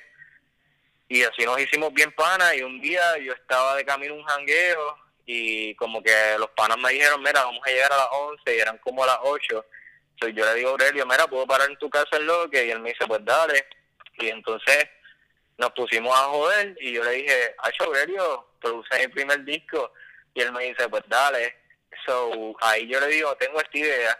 Y 1.08 1.22
así 1.22 1.44
nos 1.44 1.60
hicimos 1.60 1.92
bien 1.92 2.12
panas 2.12 2.54
y 2.54 2.62
un 2.62 2.80
día 2.80 3.16
yo 3.18 3.32
estaba 3.32 3.76
de 3.76 3.84
camino 3.84 4.14
un 4.14 4.24
jangueo 4.24 4.96
y 5.24 5.74
como 5.76 6.02
que 6.02 6.36
los 6.38 6.50
panas 6.50 6.78
me 6.78 6.92
dijeron, 6.92 7.22
mira, 7.22 7.44
vamos 7.44 7.60
a 7.64 7.70
llegar 7.70 7.92
a 7.92 7.96
las 7.96 8.08
11 8.10 8.56
y 8.56 8.58
eran 8.58 8.78
como 8.78 9.04
a 9.04 9.08
las 9.08 9.18
8. 9.22 9.64
Entonces 10.14 10.36
yo 10.36 10.44
le 10.44 10.54
digo 10.54 10.68
a 10.70 10.72
Aurelio, 10.72 11.06
mira, 11.06 11.26
¿puedo 11.26 11.46
parar 11.46 11.70
en 11.70 11.78
tu 11.78 11.88
casa 11.88 12.16
en 12.16 12.26
lo 12.26 12.48
que? 12.50 12.66
Y 12.66 12.70
él 12.70 12.80
me 12.80 12.90
dice, 12.90 13.06
pues 13.06 13.24
dale. 13.24 13.66
Y 14.18 14.28
entonces 14.28 14.88
nos 15.56 15.70
pusimos 15.72 16.14
a 16.14 16.24
joder 16.24 16.76
y 16.80 16.92
yo 16.92 17.04
le 17.04 17.10
dije, 17.12 17.54
Hacho 17.58 17.84
Aurelio, 17.84 18.48
produce 18.60 18.98
mi 18.98 19.08
primer 19.08 19.44
disco. 19.44 19.92
Y 20.34 20.40
él 20.42 20.52
me 20.52 20.64
dice, 20.64 20.88
pues 20.88 21.04
dale. 21.06 21.56
So, 22.04 22.56
ahí 22.60 22.86
yo 22.86 23.00
le 23.00 23.08
digo, 23.08 23.34
tengo 23.36 23.60
esta 23.60 23.78
idea 23.78 24.18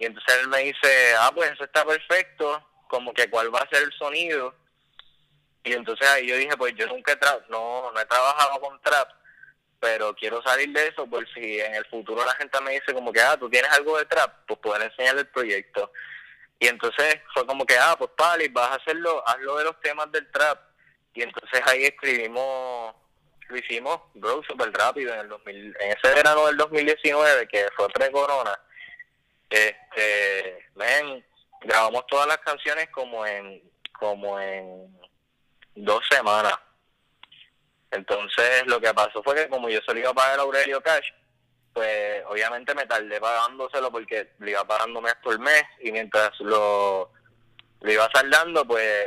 y 0.00 0.06
entonces 0.06 0.34
él 0.40 0.48
me 0.48 0.60
dice, 0.60 1.14
ah, 1.18 1.30
pues 1.34 1.52
eso 1.52 1.64
está 1.64 1.84
perfecto, 1.84 2.66
como 2.88 3.12
que 3.12 3.28
cuál 3.28 3.54
va 3.54 3.58
a 3.58 3.68
ser 3.68 3.82
el 3.82 3.92
sonido. 3.92 4.54
Y 5.62 5.74
entonces 5.74 6.08
ahí 6.08 6.26
yo 6.26 6.36
dije, 6.36 6.56
pues 6.56 6.74
yo 6.74 6.86
nunca 6.86 7.12
he 7.12 7.50
no, 7.50 7.92
no 7.92 8.00
he 8.00 8.06
trabajado 8.06 8.58
con 8.62 8.80
trap, 8.80 9.10
pero 9.78 10.14
quiero 10.14 10.42
salir 10.42 10.72
de 10.72 10.88
eso 10.88 11.06
por 11.06 11.28
si 11.34 11.60
en 11.60 11.74
el 11.74 11.84
futuro 11.84 12.24
la 12.24 12.34
gente 12.36 12.58
me 12.62 12.72
dice 12.72 12.94
como 12.94 13.12
que, 13.12 13.20
ah, 13.20 13.36
tú 13.36 13.50
tienes 13.50 13.70
algo 13.72 13.98
de 13.98 14.06
trap, 14.06 14.46
pues 14.46 14.58
poder 14.60 14.90
enseñarle 14.90 15.20
el 15.20 15.28
proyecto. 15.28 15.92
Y 16.58 16.68
entonces 16.68 17.20
fue 17.34 17.46
como 17.46 17.66
que, 17.66 17.76
ah, 17.76 17.94
pues 17.98 18.10
Pali, 18.16 18.48
vas 18.48 18.70
a 18.70 18.74
hacerlo, 18.76 19.22
hazlo 19.28 19.58
de 19.58 19.64
los 19.64 19.78
temas 19.82 20.10
del 20.12 20.30
trap. 20.30 20.58
Y 21.12 21.22
entonces 21.22 21.60
ahí 21.66 21.84
escribimos, 21.84 22.94
lo 23.48 23.56
hicimos, 23.58 24.00
bro, 24.14 24.42
súper 24.48 24.72
rápido 24.72 25.12
en 25.12 25.20
el 25.20 25.28
2000, 25.28 25.76
en 25.78 25.90
ese 25.90 26.14
verano 26.14 26.46
del 26.46 26.56
2019, 26.56 27.48
que 27.48 27.68
fue 27.76 27.86
pre-corona 27.90 28.58
este, 29.50 30.68
ven, 30.74 31.24
grabamos 31.60 32.06
todas 32.06 32.26
las 32.28 32.38
canciones 32.38 32.88
como 32.90 33.26
en, 33.26 33.62
como 33.98 34.38
en 34.40 34.96
dos 35.74 36.00
semanas. 36.10 36.54
Entonces 37.90 38.64
lo 38.66 38.80
que 38.80 38.94
pasó 38.94 39.22
fue 39.22 39.34
que 39.34 39.48
como 39.48 39.68
yo 39.68 39.80
se 39.84 39.92
lo 39.92 40.00
iba 40.00 40.10
a 40.10 40.14
pagar 40.14 40.38
a 40.38 40.42
Aurelio 40.42 40.80
Cash, 40.80 41.08
pues 41.72 42.22
obviamente 42.26 42.74
me 42.74 42.86
tardé 42.86 43.20
pagándoselo 43.20 43.90
porque 43.90 44.32
le 44.38 44.52
iba 44.52 44.64
pagando 44.64 45.00
mes 45.00 45.14
por 45.22 45.38
mes 45.38 45.64
y 45.80 45.92
mientras 45.92 46.30
lo, 46.40 47.12
lo 47.80 47.92
iba 47.92 48.08
saldando 48.12 48.64
pues 48.64 49.06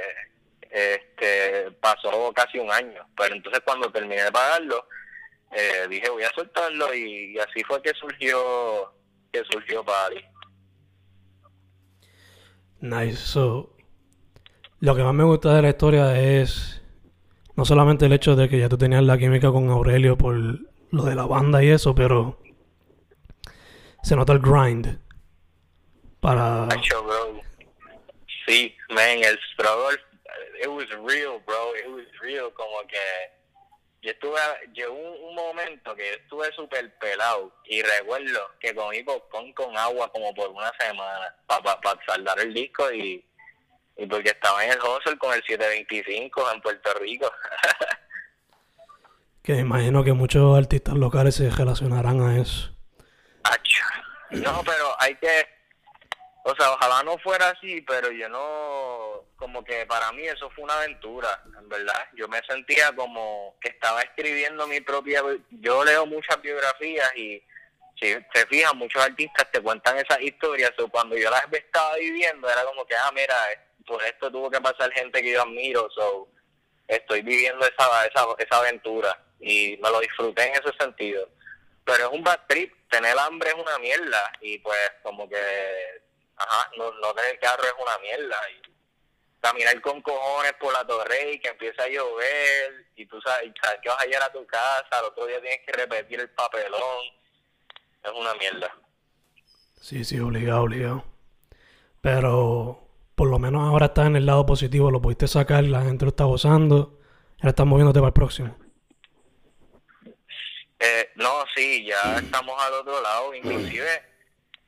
este 0.69 1.71
pasó 1.79 2.32
casi 2.34 2.60
un 2.60 2.71
año. 2.71 3.08
Pero 3.15 3.36
entonces 3.36 3.62
cuando 3.65 3.91
terminé 3.91 4.23
de 4.23 4.32
pagarlo, 4.32 4.88
eh, 5.51 5.88
dije 5.89 6.10
voy 6.10 6.23
a 6.23 6.34
soltarlo 6.34 6.93
y, 6.93 7.38
así 7.39 7.63
fue 7.63 7.82
que 7.82 7.93
surgió 7.93 8.93
que 9.32 9.43
surgió 9.49 9.84
Pali. 9.84 10.23
Nice. 12.84 13.15
So, 13.15 13.78
lo 14.82 14.93
que 14.93 15.04
más 15.04 15.13
me 15.13 15.24
gusta 15.24 15.56
de 15.56 15.62
la 15.62 15.69
historia 15.69 16.19
es 16.19 16.82
no 17.56 17.63
solamente 17.63 18.08
el 18.08 18.12
hecho 18.12 18.36
de 18.36 18.50
que 18.50 18.60
ya 18.60 18.67
tú 18.67 18.78
tenías 18.78 19.02
la 19.04 19.17
química 19.17 19.54
con 19.54 19.69
Aurelio 19.69 20.17
por 20.17 20.36
lo 20.36 21.04
de 21.06 21.15
la 21.15 21.26
banda 21.26 21.63
y 21.63 21.69
eso, 21.69 21.96
pero 21.96 22.41
se 24.02 24.17
nota 24.17 24.34
el 24.34 24.39
grind 24.39 25.00
para. 26.19 26.67
Sí, 28.46 28.76
man, 28.89 29.24
el 29.24 29.39
struggle, 29.54 29.98
it 30.62 30.67
was 30.67 30.89
real, 31.08 31.39
bro. 31.46 31.74
It 31.78 31.89
was 31.89 32.06
real, 32.22 32.52
como 32.54 32.86
que 32.89 32.98
yo 34.03 34.11
estuve, 34.11 34.39
llegó 34.73 34.93
un, 34.93 35.33
momento 35.33 35.95
que 35.95 36.13
estuve 36.13 36.51
súper 36.53 36.93
pelado 36.97 37.55
y 37.65 37.81
recuerdo 37.81 38.51
que 38.59 38.75
comí 38.75 39.01
popcorn 39.01 39.53
con 39.53 39.75
agua 39.77 40.11
como 40.11 40.33
por 40.33 40.49
una 40.49 40.71
semana 40.77 41.35
para 41.47 41.79
pa, 41.81 41.99
saldar 42.05 42.39
el 42.39 42.53
disco 42.53 42.91
y, 42.91 43.25
y 43.97 44.05
porque 44.05 44.29
estaba 44.29 44.63
en 44.65 44.73
el 44.73 44.77
hustle 44.77 45.17
con 45.17 45.33
el 45.33 45.41
725 45.43 46.51
en 46.51 46.61
Puerto 46.61 46.93
Rico. 46.99 47.31
que 49.43 49.53
imagino 49.53 50.03
que 50.03 50.13
muchos 50.13 50.57
artistas 50.57 50.95
locales 50.95 51.35
se 51.35 51.49
relacionarán 51.49 52.21
a 52.21 52.41
eso. 52.41 52.73
No, 54.33 54.63
pero 54.65 54.99
hay 54.99 55.15
que, 55.15 55.47
o 56.45 56.56
sea, 56.56 56.71
ojalá 56.73 57.03
no 57.03 57.17
fuera 57.19 57.49
así, 57.49 57.82
pero 57.82 58.12
yo 58.12 58.27
no, 58.27 59.23
como 59.38 59.63
que 59.63 59.86
para 59.86 60.12
mí 60.12 60.23
eso 60.23 60.49
fue 60.49 60.65
una 60.65 60.75
aventura, 60.75 61.41
en 61.58 61.69
verdad. 61.69 62.08
Yo 62.15 62.27
me 62.27 62.41
sentía 62.47 62.93
como 62.93 63.56
que 63.62 63.69
estaba 63.69 64.01
escribiendo 64.01 64.67
mi 64.67 64.82
propia, 64.82 65.23
yo 65.51 65.86
leo 65.86 66.06
muchas 66.06 66.41
biografías 66.41 67.15
y 67.15 67.41
si 67.99 68.13
se 68.34 68.45
fijan, 68.47 68.77
muchos 68.77 69.01
artistas 69.01 69.49
te 69.51 69.62
cuentan 69.62 69.97
esas 69.97 70.19
historias, 70.19 70.73
o 70.79 70.89
cuando 70.89 71.15
yo 71.15 71.29
las 71.29 71.45
estaba 71.51 71.95
viviendo 71.95 72.49
era 72.49 72.65
como 72.65 72.86
que, 72.86 72.95
ah, 72.95 73.12
mira, 73.13 73.36
por 73.88 74.03
esto 74.03 74.29
tuvo 74.29 74.51
que 74.51 74.60
pasar 74.60 74.91
gente 74.91 75.21
que 75.21 75.32
yo 75.32 75.41
admiro, 75.41 75.89
so 75.91 76.27
estoy 76.89 77.21
viviendo 77.21 77.65
esa, 77.65 78.06
esa, 78.06 78.25
esa 78.38 78.58
aventura 78.58 79.17
y 79.39 79.77
me 79.82 79.89
lo 79.89 80.01
disfruté 80.01 80.47
en 80.47 80.53
ese 80.53 80.73
sentido. 80.77 81.29
Pero 81.86 82.08
es 82.08 82.12
un 82.12 82.23
bad 82.23 82.41
trip, 82.47 82.73
tener 82.89 83.17
hambre 83.17 83.49
es 83.49 83.56
una 83.56 83.77
mierda 83.79 84.32
y 84.41 84.58
pues 84.60 84.91
como 85.03 85.29
que 85.29 85.38
ajá, 86.36 86.72
no, 86.78 86.91
no 86.93 87.13
tener 87.13 87.39
carro 87.39 87.63
es 87.63 87.74
una 87.80 87.98
mierda. 88.00 88.38
Y 88.52 88.74
caminar 89.43 89.82
con 89.82 90.02
cojones 90.02 90.54
por 90.54 90.72
la 90.72 90.88
torre 90.88 91.34
y 91.34 91.39
que 91.39 91.50
empieza 91.50 91.84
a 91.84 91.89
llover 91.89 92.88
y 92.96 93.06
tú 93.06 93.19
sabes, 93.22 93.52
que 93.82 93.89
vas 93.89 94.02
a 94.02 94.06
llegar 94.06 94.24
a 94.24 94.32
tu 94.32 94.46
casa, 94.48 94.88
al 94.91 95.06
otro 95.06 95.26
día 95.26 95.41
tienes 95.41 95.60
que 95.65 95.74
repetir 95.74 96.19
el 96.22 96.30
papelón. 96.30 97.06
Es 98.04 98.12
una 98.12 98.34
mierda. 98.36 98.74
Sí, 99.82 100.06
sí, 100.06 100.17
obligado, 100.19 100.63
obligado. 100.63 101.04
Pero 102.00 102.88
por 103.15 103.30
lo 103.30 103.38
menos 103.38 103.67
ahora 103.67 103.88
estás 103.88 104.08
en 104.08 104.15
el 104.15 104.26
lado 104.26 104.46
positivo, 104.46 104.91
lo 104.91 105.02
pudiste 105.02 105.28
sacar, 105.28 105.63
la 105.65 105.82
gente 105.82 106.06
lo 106.06 106.10
está 106.10 106.24
gozando, 106.24 107.00
ahora 107.39 107.50
estás 107.50 107.65
moviéndote 107.65 108.00
para 108.00 108.08
el 108.08 108.13
próximo. 108.13 108.56
Eh, 110.80 111.12
no, 111.15 111.46
sí, 111.56 111.86
ya 111.86 112.17
estamos 112.17 112.62
al 112.62 112.74
otro 112.74 113.02
lado, 113.02 113.34
inclusive 113.34 114.12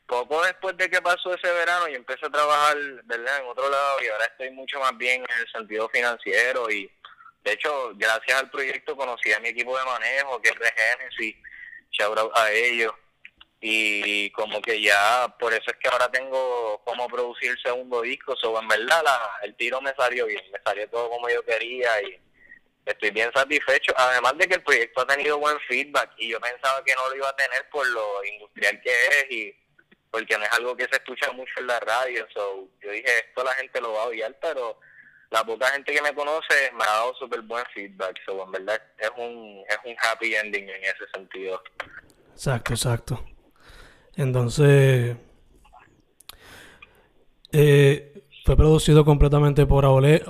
poco 0.08 0.44
después 0.44 0.78
de 0.78 0.90
que 0.90 1.02
pasó 1.02 1.34
ese 1.34 1.52
verano, 1.52 1.88
yo 1.88 1.96
empecé 1.96 2.26
a 2.26 2.32
trabajar, 2.32 2.78
¿verdad?, 3.04 3.40
en 3.40 3.48
otro 3.48 3.70
lado 3.70 3.98
y 4.04 4.08
ahora 4.08 4.26
estoy 4.26 4.52
mucho 4.52 4.80
más 4.80 4.96
bien 4.98 5.24
en 5.28 5.40
el 5.40 5.52
sentido 5.52 5.90
financiero 5.90 6.70
y, 6.70 6.92
de 7.44 7.52
hecho, 7.52 7.92
gracias 7.96 8.40
al 8.40 8.50
proyecto 8.50 8.96
conocí 8.96 9.32
a 9.34 9.40
mi 9.40 9.50
equipo 9.50 9.78
de 9.78 9.86
manejo, 9.86 10.42
que 10.42 10.50
es 10.50 10.60
de 10.60 10.72
Genesis, 10.72 11.36
shout 11.92 12.18
out 12.18 12.32
a 12.38 12.52
ellos, 12.52 12.94
y 13.68 14.30
como 14.32 14.62
que 14.62 14.80
ya, 14.80 15.34
por 15.40 15.52
eso 15.52 15.72
es 15.72 15.78
que 15.78 15.88
ahora 15.88 16.12
tengo 16.12 16.82
cómo 16.86 17.08
producir 17.08 17.50
el 17.50 17.62
segundo 17.62 18.02
disco, 18.02 18.36
so, 18.36 18.60
en 18.62 18.68
verdad 18.68 19.02
la, 19.04 19.32
el 19.42 19.56
tiro 19.56 19.82
me 19.82 19.94
salió 19.96 20.28
bien, 20.28 20.44
me 20.52 20.60
salió 20.64 20.88
todo 20.90 21.10
como 21.10 21.28
yo 21.30 21.44
quería 21.44 22.02
y 22.04 22.20
estoy 22.86 23.10
bien 23.10 23.32
satisfecho. 23.34 23.92
Además 23.98 24.38
de 24.38 24.48
que 24.48 24.56
el 24.56 24.64
proyecto 24.64 25.02
ha 25.02 25.08
tenido 25.08 25.40
buen 25.40 25.60
feedback 25.62 26.12
y 26.18 26.30
yo 26.30 26.40
pensaba 26.40 26.84
que 26.84 26.94
no 26.94 27.10
lo 27.10 27.16
iba 27.16 27.30
a 27.30 27.36
tener 27.36 27.68
por 27.70 27.88
lo 27.88 28.24
industrial 28.26 28.80
que 28.82 28.92
es 28.92 29.32
y 29.32 29.65
porque 30.16 30.38
no 30.38 30.46
es 30.46 30.52
algo 30.54 30.78
que 30.78 30.86
se 30.86 30.96
escucha 30.96 31.30
mucho 31.34 31.52
en 31.58 31.68
la 31.68 31.80
radio. 31.82 32.26
So, 32.34 32.70
yo 32.82 32.92
dije, 32.92 33.12
esto 33.28 33.44
la 33.44 33.52
gente 33.56 33.82
lo 33.82 33.92
va 33.92 34.04
a 34.04 34.08
odiar, 34.08 34.34
pero 34.42 34.80
la 35.30 35.44
poca 35.44 35.68
gente 35.68 35.94
que 35.94 36.02
me 36.02 36.16
conoce 36.16 36.72
me 36.74 36.84
ha 36.86 36.88
dado 36.88 37.14
súper 37.16 37.42
buen 37.42 37.66
feedback. 37.74 38.18
So, 38.26 38.42
en 38.46 38.52
verdad 38.52 38.82
es 38.98 39.12
un, 39.18 39.62
es 39.68 39.78
un 39.84 39.96
happy 40.02 40.36
ending 40.36 40.70
en 40.70 40.84
ese 40.86 41.06
sentido. 41.14 41.62
Exacto, 42.32 42.74
exacto. 42.74 43.26
Entonces, 44.16 45.18
eh, 47.52 48.24
fue 48.46 48.56
producido 48.56 49.04
completamente 49.04 49.66
por, 49.66 49.84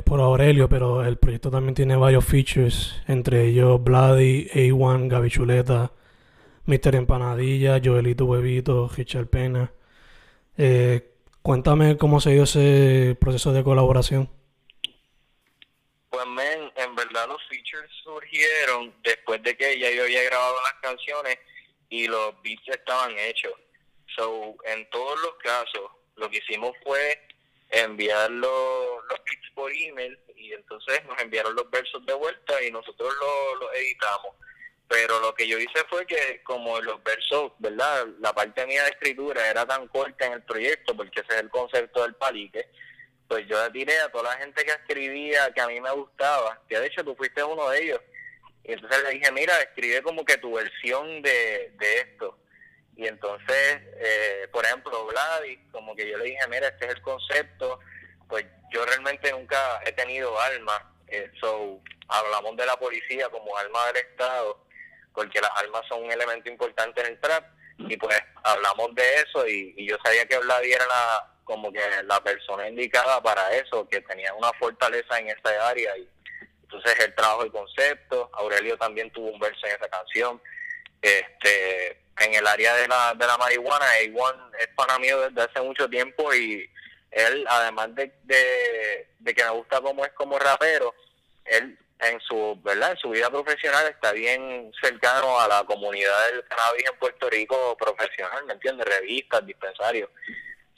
por 0.04 0.20
Aurelio, 0.20 0.68
pero 0.68 1.06
el 1.06 1.18
proyecto 1.18 1.52
también 1.52 1.76
tiene 1.76 1.96
varios 1.96 2.26
features, 2.26 3.04
entre 3.08 3.46
ellos 3.46 3.84
Bloody, 3.84 4.50
A1, 4.52 5.10
Gaby 5.10 5.30
Chuleta, 5.30 5.92
Mr. 6.66 6.96
Empanadilla, 6.96 7.80
Joelito 7.84 8.26
Huevito, 8.26 8.90
Richard 8.96 9.28
Pena. 9.28 9.72
Eh, 10.58 11.12
cuéntame 11.42 11.98
cómo 11.98 12.20
se 12.20 12.32
dio 12.32 12.44
ese 12.44 13.16
proceso 13.20 13.54
de 13.54 13.64
colaboración. 13.64 14.30
Pues, 16.10 16.28
men, 16.28 16.72
en 16.76 16.96
verdad 16.96 17.28
los 17.28 17.42
features 17.50 17.92
surgieron 18.04 18.94
después 19.04 19.44
de 19.44 19.56
que 19.56 19.78
ya 19.78 19.92
yo 19.92 20.04
había 20.04 20.24
grabado 20.24 20.56
las 20.64 20.74
canciones 20.82 21.38
y 21.90 22.08
los 22.08 22.42
beats 22.42 22.68
estaban 22.70 23.12
hechos. 23.20 23.52
So, 24.16 24.56
en 24.66 24.90
todos 24.90 25.20
los 25.22 25.36
casos, 25.44 25.92
lo 26.16 26.30
que 26.30 26.38
hicimos 26.38 26.72
fue 26.84 27.22
enviar 27.70 28.32
los, 28.32 29.04
los 29.10 29.20
beats 29.26 29.52
por 29.54 29.72
email 29.72 30.18
y 30.36 30.54
entonces 30.54 31.04
nos 31.06 31.22
enviaron 31.22 31.54
los 31.56 31.70
versos 31.70 32.06
de 32.06 32.14
vuelta 32.14 32.64
y 32.64 32.72
nosotros 32.72 33.14
los 33.60 33.74
editamos. 33.76 34.36
Pero 34.88 35.20
lo 35.20 35.34
que 35.34 35.48
yo 35.48 35.58
hice 35.58 35.84
fue 35.90 36.06
que 36.06 36.42
como 36.44 36.80
los 36.80 37.04
versos, 37.04 37.54
¿verdad? 37.58 38.06
La 38.20 38.34
parte 38.34 38.66
mía 38.68 38.84
de 38.84 38.90
escritura 38.90 39.50
era 39.50 39.66
tan 39.66 39.88
corta 39.88 40.28
en 40.28 40.34
el 40.34 40.44
proyecto, 40.44 40.96
porque 40.96 41.22
ese 41.22 41.34
es 41.34 41.42
el 41.42 41.50
concepto 41.50 42.04
del 42.04 42.14
palique, 42.16 42.70
pues 43.28 43.48
yo 43.48 43.64
le 43.64 43.72
tiré 43.72 44.00
a 44.00 44.12
toda 44.12 44.36
la 44.36 44.38
gente 44.38 44.64
que 44.64 44.72
escribía, 44.72 45.52
que 45.54 45.62
a 45.62 45.68
mí 45.68 45.82
me 45.82 45.92
gustaba, 45.92 46.62
que 46.70 46.80
de 46.80 46.88
hecho 46.88 47.04
tú 47.04 47.16
fuiste 47.16 47.44
uno 47.44 47.70
de 47.70 47.84
ellos. 47.84 48.02
Y 48.64 48.74
entonces 48.74 49.04
le 49.04 49.12
dije, 49.12 49.32
mira, 49.32 49.60
escribe 49.62 50.02
como 50.04 50.24
que 50.24 50.38
tu 50.38 50.54
versión 50.54 51.22
de, 51.22 51.72
de 51.78 51.98
esto. 52.00 52.38
Y 52.96 53.08
entonces, 53.08 53.82
eh, 53.98 54.48
por 54.52 54.66
ejemplo, 54.66 55.06
Vladis, 55.08 55.60
como 55.72 55.96
que 55.96 56.10
yo 56.10 56.18
le 56.18 56.26
dije, 56.26 56.48
mira, 56.50 56.68
este 56.68 56.86
es 56.86 56.96
el 56.96 57.02
concepto, 57.02 57.80
pues 58.30 58.46
yo 58.72 58.86
realmente 58.86 59.32
nunca 59.32 59.82
he 59.86 59.92
tenido 59.92 60.40
alma, 60.40 60.94
eh, 61.08 61.30
so 61.40 61.82
hablamos 62.08 62.56
de 62.56 62.66
la 62.66 62.78
policía 62.78 63.30
como 63.30 63.58
alma 63.58 63.88
del 63.88 63.98
Estado, 63.98 64.65
porque 65.16 65.42
las 65.42 65.52
armas 65.56 65.84
son 65.88 66.04
un 66.04 66.12
elemento 66.12 66.50
importante 66.50 67.02
en 67.02 67.08
el 67.08 67.20
trap, 67.20 67.46
y 67.78 67.98
pues 67.98 68.18
hablamos 68.44 68.94
de 68.96 69.14
eso, 69.16 69.48
y, 69.48 69.88
yo 69.88 69.98
sabía 70.04 70.26
que 70.28 70.38
Vladis 70.38 70.76
era 70.76 70.86
la, 70.86 71.34
como 71.44 71.72
que 71.72 71.82
la 72.04 72.22
persona 72.22 72.68
indicada 72.68 73.22
para 73.22 73.52
eso, 73.54 73.88
que 73.88 74.02
tenía 74.02 74.34
una 74.34 74.52
fortaleza 74.54 75.18
en 75.20 75.30
esa 75.30 75.68
área, 75.68 75.98
y 75.98 76.08
entonces 76.64 77.00
él 77.00 77.14
trajo 77.16 77.44
el 77.44 77.52
concepto, 77.52 78.30
Aurelio 78.34 78.78
también 78.78 79.12
tuvo 79.12 79.30
un 79.30 79.40
verso 79.40 79.66
en 79.66 79.76
esa 79.76 79.88
canción, 79.88 80.42
este 81.02 82.06
en 82.20 82.34
el 82.34 82.48
área 82.48 82.74
de 82.76 82.88
la, 82.88 83.14
de 83.14 83.28
la 83.28 83.38
marihuana, 83.38 83.86
A1 84.02 84.52
es 84.60 84.68
para 84.70 84.98
mí 85.00 85.08
desde 85.08 85.42
hace 85.42 85.62
mucho 85.62 85.90
tiempo 85.90 86.34
y 86.34 86.70
él, 87.12 87.46
además 87.48 87.94
de, 87.96 88.12
de, 88.24 89.34
que 89.34 89.44
me 89.44 89.50
gusta 89.52 89.82
como 89.82 90.06
es 90.06 90.12
como 90.14 90.40
rapero, 90.40 90.94
él 91.46 91.78
en 92.00 92.20
su 92.22 92.60
verdad 92.62 92.92
en 92.92 92.98
su 92.98 93.10
vida 93.10 93.30
profesional 93.30 93.88
está 93.88 94.12
bien 94.12 94.72
cercano 94.82 95.40
a 95.40 95.48
la 95.48 95.64
comunidad 95.64 96.28
del 96.32 96.44
cannabis 96.46 96.90
en 96.92 97.00
Puerto 97.00 97.30
Rico 97.30 97.78
profesional, 97.78 98.46
¿me 98.46 98.54
entiendes? 98.54 98.86
Revistas, 98.86 99.46
dispensarios. 99.46 100.10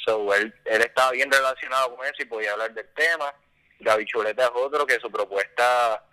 So, 0.06 0.34
él, 0.34 0.54
él 0.66 0.82
estaba 0.82 1.12
bien 1.12 1.32
relacionado 1.32 1.96
con 1.96 2.06
eso 2.06 2.16
y 2.20 2.26
podía 2.26 2.54
hablar 2.54 2.74
del 2.74 2.88
tema. 2.94 3.34
Gaby 3.80 4.06
Chuleta 4.06 4.46
es 4.46 4.52
otro 4.54 4.86
que 4.86 5.00
su 5.00 5.12
propuesta 5.12 6.04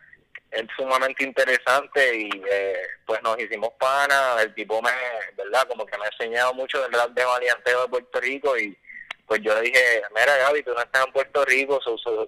es 0.51 0.67
sumamente 0.77 1.25
interesante 1.25 2.17
y 2.17 2.31
eh, 2.51 2.83
pues 3.07 3.21
nos 3.23 3.39
hicimos 3.39 3.71
pana, 3.79 4.37
el 4.41 4.55
tipo 4.55 4.81
me, 4.81 4.91
¿verdad? 5.37 5.67
Como 5.69 5.85
que 5.85 5.99
me 5.99 6.05
ha 6.05 6.09
enseñado 6.09 6.55
mucho 6.55 6.81
del 6.81 6.93
rap 6.93 7.11
de 7.11 7.25
valianteo 7.25 7.83
de 7.83 7.89
Puerto 7.89 8.21
Rico 8.21 8.57
y 8.57 8.77
pues 9.27 9.41
yo 9.43 9.55
le 9.55 9.63
dije, 9.63 10.03
mira 10.15 10.37
Gaby, 10.37 10.63
tú 10.63 10.73
no 10.75 10.81
estás 10.81 11.07
en 11.07 11.13
Puerto 11.13 11.45
Rico, 11.45 11.81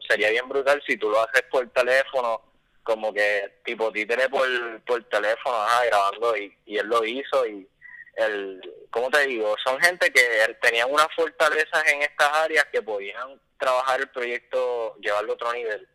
sería 0.09 0.31
bien 0.31 0.49
brutal 0.49 0.83
si 0.87 0.97
tú 0.97 1.11
lo 1.11 1.21
haces 1.21 1.43
por 1.51 1.69
teléfono, 1.71 2.43
como 2.87 3.13
que 3.13 3.59
tipo 3.65 3.91
títere 3.91 4.29
por, 4.29 4.47
por 4.83 5.03
teléfono, 5.05 5.57
ajá, 5.57 5.85
grabando 5.87 6.37
y, 6.37 6.57
y 6.67 6.79
él 6.79 6.87
lo 6.87 7.05
hizo 7.05 7.45
y 7.45 7.69
el, 8.15 8.61
¿cómo 8.91 9.11
te 9.11 9.27
digo? 9.27 9.57
Son 9.65 9.79
gente 9.81 10.11
que 10.13 10.57
tenían 10.63 10.91
unas 10.91 11.09
fortalezas 11.17 11.87
en 11.89 12.03
estas 12.03 12.33
áreas 12.33 12.65
que 12.73 12.81
podían 12.81 13.41
trabajar 13.59 14.01
el 14.01 14.09
proyecto, 14.11 14.97
llevarlo 15.01 15.33
a 15.33 15.35
otro 15.35 15.53
nivel. 15.53 15.89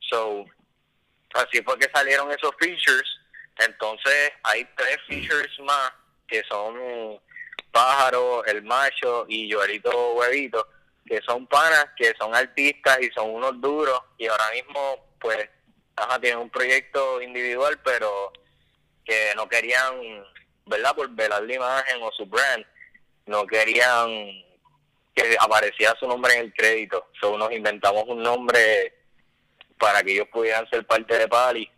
So, 0.00 0.46
así 1.34 1.62
fue 1.62 1.78
que 1.78 1.90
salieron 1.94 2.32
esos 2.32 2.52
features. 2.58 3.20
Entonces 3.58 4.32
hay 4.44 4.64
tres 4.76 4.96
features 5.06 5.60
más 5.60 5.92
que 6.26 6.42
son 6.48 7.20
Pájaro, 7.70 8.44
El 8.46 8.62
Macho 8.62 9.26
y 9.28 9.52
Joelito 9.52 10.14
Huevito, 10.14 10.66
que 11.06 11.20
son 11.26 11.46
panas, 11.46 11.86
que 11.96 12.14
son 12.18 12.34
artistas 12.34 12.98
y 13.02 13.10
son 13.10 13.28
unos 13.28 13.60
duros 13.60 14.00
y 14.16 14.26
ahora 14.26 14.50
mismo 14.52 15.14
pues 15.20 15.50
ajá, 15.96 16.20
tienen 16.20 16.40
un 16.40 16.50
proyecto 16.50 17.20
individual 17.22 17.78
pero 17.84 18.32
que 19.04 19.32
no 19.36 19.48
querían, 19.48 20.24
¿verdad? 20.66 20.94
Por 20.94 21.10
velar 21.10 21.42
la 21.42 21.54
imagen 21.54 22.02
o 22.02 22.10
su 22.12 22.26
brand, 22.26 22.64
no 23.26 23.46
querían 23.46 24.08
que 25.14 25.36
apareciera 25.38 25.94
su 25.98 26.06
nombre 26.08 26.34
en 26.34 26.40
el 26.40 26.54
crédito. 26.54 27.08
So, 27.20 27.38
nos 27.38 27.52
inventamos 27.52 28.04
un 28.08 28.22
nombre 28.22 28.94
para 29.78 30.02
que 30.02 30.12
ellos 30.12 30.28
pudieran 30.28 30.68
ser 30.68 30.86
parte 30.86 31.16
de 31.16 31.28
Pali. 31.28 31.70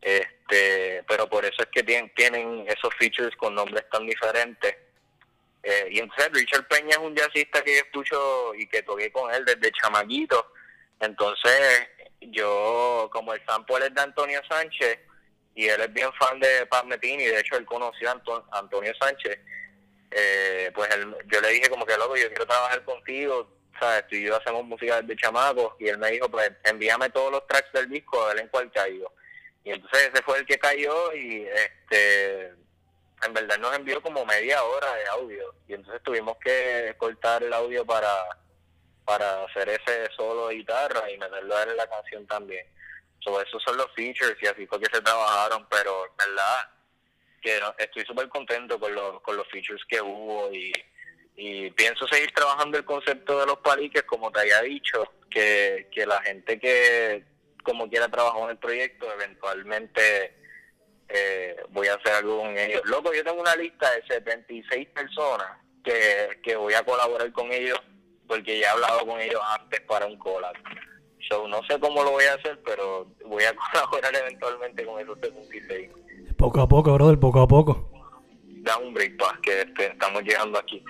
Este, 0.00 1.02
pero 1.08 1.28
por 1.28 1.44
eso 1.44 1.62
es 1.62 1.68
que 1.72 1.82
tienen, 1.82 2.12
tienen 2.14 2.64
esos 2.68 2.94
features 2.98 3.34
con 3.36 3.54
nombres 3.54 3.84
tan 3.90 4.06
diferentes. 4.06 4.76
Eh, 5.62 5.88
y 5.90 5.98
entonces 5.98 6.30
Richard 6.32 6.68
Peña 6.68 6.90
es 6.90 6.98
un 6.98 7.16
jazzista 7.16 7.62
que 7.62 7.74
yo 7.74 7.80
escucho 7.80 8.54
y 8.54 8.68
que 8.68 8.82
toqué 8.82 9.10
con 9.10 9.32
él 9.34 9.44
desde 9.44 9.72
chamaquito. 9.72 10.52
Entonces, 11.00 11.88
yo, 12.20 13.08
como 13.12 13.32
el 13.34 13.44
sample 13.44 13.86
es 13.86 13.94
de 13.94 14.00
Antonio 14.00 14.40
Sánchez, 14.48 14.98
y 15.54 15.66
él 15.66 15.80
es 15.80 15.92
bien 15.92 16.12
fan 16.12 16.38
de 16.38 16.66
Paz 16.66 16.84
Metini, 16.84 17.24
de 17.24 17.40
hecho 17.40 17.56
él 17.56 17.64
conoció 17.64 18.10
a 18.10 18.58
Antonio 18.58 18.92
Sánchez, 19.00 19.38
eh, 20.10 20.70
pues 20.74 20.88
yo 21.26 21.40
le 21.40 21.48
dije 21.50 21.68
como 21.68 21.84
que 21.84 21.96
loco, 21.96 22.16
yo 22.16 22.28
quiero 22.28 22.46
trabajar 22.46 22.84
contigo, 22.84 23.48
¿sabes? 23.78 24.06
Tú 24.08 24.16
y 24.16 24.24
yo 24.24 24.36
hacemos 24.36 24.64
música 24.64 25.02
de 25.02 25.16
chamacos 25.16 25.74
y 25.78 25.88
él 25.88 25.98
me 25.98 26.10
dijo, 26.10 26.28
pues 26.30 26.50
envíame 26.64 27.10
todos 27.10 27.32
los 27.32 27.46
tracks 27.46 27.72
del 27.72 27.88
disco 27.88 28.22
a 28.22 28.28
ver 28.28 28.40
en 28.40 28.48
cuál 28.48 28.70
cayó. 28.72 29.10
Y 29.64 29.72
entonces 29.72 30.10
ese 30.12 30.22
fue 30.22 30.38
el 30.38 30.46
que 30.46 30.58
cayó 30.58 31.12
y 31.14 31.46
este 31.46 32.54
en 33.24 33.34
verdad 33.34 33.58
nos 33.58 33.74
envió 33.74 34.00
como 34.00 34.24
media 34.24 34.62
hora 34.62 34.94
de 34.94 35.06
audio 35.08 35.52
y 35.66 35.74
entonces 35.74 36.00
tuvimos 36.04 36.36
que 36.38 36.94
cortar 36.98 37.42
el 37.42 37.52
audio 37.52 37.84
para 37.84 38.08
para 39.08 39.44
hacer 39.44 39.68
ese 39.70 40.10
solo 40.14 40.48
de 40.48 40.56
guitarra 40.56 41.10
y 41.10 41.16
meterlo 41.16 41.62
en 41.62 41.76
la 41.76 41.88
canción 41.88 42.26
también. 42.26 42.66
So, 43.20 43.40
esos 43.40 43.62
son 43.62 43.76
los 43.78 43.90
features 43.94 44.36
y 44.40 44.46
así 44.46 44.66
fue 44.66 44.78
que 44.78 44.94
se 44.94 45.00
trabajaron, 45.00 45.66
pero 45.70 46.14
verdad 46.18 46.70
que 47.40 47.60
estoy 47.78 48.04
súper 48.04 48.28
contento 48.28 48.78
con 48.78 48.94
los, 48.94 49.22
con 49.22 49.36
los 49.36 49.48
features 49.48 49.82
que 49.88 50.00
hubo 50.02 50.52
y 50.52 50.72
y 51.40 51.70
pienso 51.70 52.04
seguir 52.08 52.32
trabajando 52.32 52.78
el 52.78 52.84
concepto 52.84 53.38
de 53.38 53.46
los 53.46 53.58
paliques, 53.58 54.02
como 54.02 54.32
te 54.32 54.40
había 54.40 54.60
dicho, 54.62 55.04
que, 55.30 55.88
que 55.94 56.04
la 56.04 56.20
gente 56.22 56.58
que 56.58 57.24
como 57.62 57.88
quiera 57.88 58.08
trabajar 58.08 58.42
en 58.42 58.50
el 58.50 58.58
proyecto, 58.58 59.06
eventualmente 59.12 60.34
eh, 61.08 61.56
voy 61.68 61.86
a 61.86 61.94
hacer 61.94 62.12
algo 62.14 62.40
con 62.40 62.58
ellos. 62.58 62.82
Loco, 62.86 63.14
yo 63.14 63.22
tengo 63.22 63.40
una 63.40 63.54
lista 63.54 63.88
de 63.92 64.04
76 64.08 64.88
personas 64.88 65.58
que, 65.84 66.40
que 66.42 66.56
voy 66.56 66.74
a 66.74 66.82
colaborar 66.82 67.30
con 67.30 67.52
ellos, 67.52 67.80
porque 68.28 68.60
ya 68.60 68.66
he 68.66 68.70
hablado 68.70 69.06
con 69.06 69.20
ellos 69.20 69.40
antes 69.58 69.80
para 69.80 70.06
un 70.06 70.16
collab. 70.18 70.54
So, 71.28 71.48
no 71.48 71.62
sé 71.64 71.80
cómo 71.80 72.04
lo 72.04 72.12
voy 72.12 72.24
a 72.24 72.34
hacer, 72.34 72.60
pero 72.64 73.06
voy 73.26 73.42
a 73.44 73.54
colaborar 73.72 74.14
eventualmente 74.14 74.84
con 74.84 75.00
esos 75.00 75.18
76. 75.20 75.90
Poco 76.36 76.60
a 76.60 76.68
poco, 76.68 76.92
brother, 76.94 77.18
poco 77.18 77.40
a 77.40 77.48
poco. 77.48 77.90
Da 78.44 78.76
un 78.76 78.94
break, 78.94 79.16
pa, 79.16 79.38
que 79.42 79.62
este, 79.62 79.86
estamos 79.86 80.22
llegando 80.22 80.58
aquí. 80.58 80.84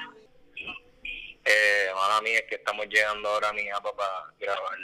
Eh, 1.44 1.88
mala 1.94 2.20
mía, 2.20 2.40
es 2.40 2.44
que 2.48 2.57
estamos 2.57 2.87
llegando 2.88 3.29
ahora 3.29 3.48
a 3.48 3.53
mi 3.53 3.66
papá 3.70 3.90
para 3.96 4.35
grabar. 4.38 4.79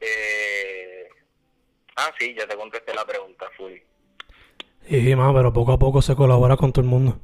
Eh, 0.00 1.08
ah, 1.96 2.12
sí, 2.18 2.34
ya 2.36 2.46
te 2.46 2.56
contesté 2.56 2.92
la 2.92 3.04
pregunta, 3.04 3.46
Fui. 3.56 3.82
Sí, 4.88 5.14
más, 5.14 5.32
pero 5.34 5.52
poco 5.52 5.72
a 5.72 5.78
poco 5.78 6.02
se 6.02 6.16
colabora 6.16 6.56
con 6.56 6.72
todo 6.72 6.82
el 6.82 6.90
mundo. 6.90 7.20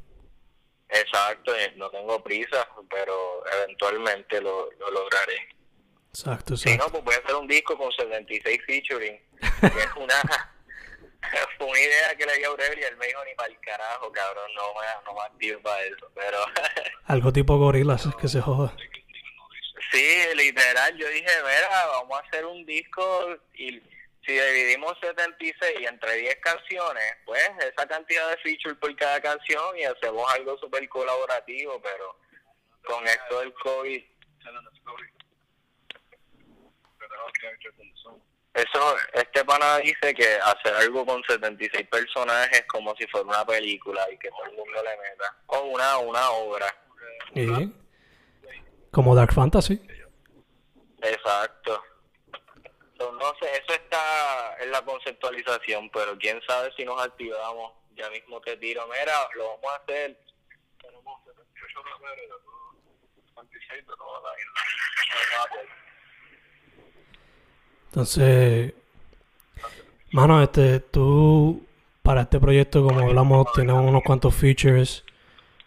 Exacto, 0.92 1.52
no 1.76 1.90
tengo 1.90 2.22
prisa, 2.22 2.68
pero 2.90 3.44
eventualmente 3.62 4.40
lo, 4.40 4.70
lo 4.72 4.90
lograré. 4.90 5.48
Exacto, 6.08 6.54
exacto. 6.54 6.56
Si 6.56 6.76
no, 6.76 6.88
pues 6.88 7.04
voy 7.04 7.14
a 7.14 7.18
hacer 7.18 7.34
un 7.36 7.46
disco 7.46 7.78
con 7.78 7.92
76 7.92 8.60
featuring 8.66 9.20
es 9.62 9.96
una 9.96 10.50
fue 11.58 11.66
una 11.66 11.78
idea 11.78 12.14
que 12.16 12.26
le 12.26 12.38
dio 12.38 12.48
Aurelio 12.48 12.78
y 12.80 12.84
él 12.84 12.96
me 12.96 13.06
dijo 13.06 13.24
ni 13.24 13.34
para 13.34 13.48
el 13.48 13.60
carajo, 13.60 14.10
cabrón, 14.12 14.50
no 14.54 14.62
me, 14.74 14.86
no 15.04 15.14
me 15.14 15.26
activo 15.26 15.60
para 15.60 15.82
eso, 15.84 16.10
pero... 16.14 16.38
Algo 17.06 17.32
tipo 17.32 17.58
gorilas, 17.58 18.08
que 18.20 18.28
se 18.28 18.40
joda. 18.40 18.74
Sí, 19.92 20.16
literal, 20.36 20.96
yo 20.96 21.08
dije, 21.08 21.28
mira, 21.42 21.86
vamos 21.86 22.18
a 22.18 22.26
hacer 22.26 22.44
un 22.46 22.64
disco 22.64 23.36
y 23.54 23.80
si 24.30 24.54
dividimos 24.54 24.96
76 25.00 25.88
entre 25.88 26.16
10 26.16 26.36
canciones, 26.36 27.16
pues 27.24 27.42
esa 27.58 27.86
cantidad 27.86 28.30
de 28.30 28.36
features 28.38 28.78
por 28.78 28.94
cada 28.96 29.20
canción 29.20 29.76
y 29.78 29.84
hacemos 29.84 30.32
algo 30.34 30.56
súper 30.58 30.88
colaborativo, 30.88 31.80
pero 31.82 32.16
con 32.84 33.06
esto 33.06 33.40
del 33.40 33.52
COVID... 33.54 34.04
Eso, 38.52 38.96
este 39.14 39.44
pana 39.44 39.78
dice 39.78 40.12
que 40.12 40.34
hacer 40.42 40.74
algo 40.74 41.06
con 41.06 41.22
76 41.22 41.86
personajes 41.88 42.58
es 42.58 42.66
como 42.66 42.94
si 42.96 43.06
fuera 43.06 43.26
una 43.26 43.46
película 43.46 44.04
y 44.12 44.18
que 44.18 44.28
todo 44.30 44.44
el 44.44 44.56
mundo 44.56 44.82
le 44.82 44.96
meta. 44.96 45.36
O 45.46 45.62
una, 45.62 45.98
una 45.98 46.30
obra. 46.30 46.66
¿Y? 47.34 47.72
Como 48.90 49.14
Dark 49.14 49.32
Fantasy. 49.32 49.80
Exacto. 51.00 51.82
no 52.98 53.32
sé, 53.40 53.50
eso 53.52 53.74
en 53.74 53.89
la 54.70 54.82
conceptualización, 54.82 55.90
pero 55.90 56.16
quién 56.18 56.40
sabe 56.46 56.72
si 56.76 56.84
nos 56.84 57.00
activamos. 57.02 57.72
Ya 57.94 58.08
mismo 58.10 58.40
te 58.40 58.56
tiro, 58.56 58.86
mira, 58.86 59.28
lo 59.34 59.48
vamos 59.48 59.72
a 59.72 59.76
hacer. 59.76 60.18
Tenemos 60.80 61.20
78 61.24 61.80
entonces, 67.90 68.72
mano, 70.12 70.42
este, 70.42 70.80
tú 70.80 71.66
para 72.02 72.22
este 72.22 72.38
proyecto, 72.38 72.84
como 72.84 73.00
hablamos, 73.00 73.52
tienes 73.52 73.74
unos 73.74 74.02
cuantos 74.04 74.34
features. 74.34 75.04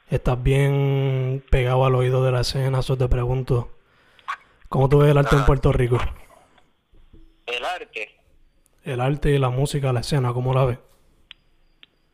Estás 0.10 0.42
bien 0.42 1.44
pegado 1.50 1.86
al 1.86 1.96
oído 1.96 2.24
de 2.24 2.32
la 2.32 2.42
escena, 2.42 2.80
eso 2.80 2.98
te 2.98 3.08
pregunto. 3.08 3.72
¿Cómo 4.70 4.88
tú 4.88 5.00
ves 5.00 5.12
el 5.12 5.18
arte 5.18 5.36
en 5.36 5.46
Puerto 5.46 5.72
Rico? 5.72 5.98
El 7.46 7.66
arte. 7.66 8.23
El 8.84 9.00
arte 9.00 9.30
y 9.30 9.38
la 9.38 9.50
música, 9.50 9.93
la 9.93 10.02
escena, 10.02 10.34
¿cómo 10.34 10.54
la 10.54 10.65
ves? 10.65 10.80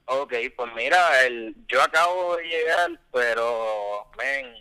Ok, 0.06 0.34
pues 0.56 0.74
mira, 0.76 1.26
el, 1.26 1.56
yo 1.68 1.82
acabo 1.82 2.38
de 2.38 2.44
llegar, 2.46 3.00
pero, 3.12 4.10
ven, 4.18 4.56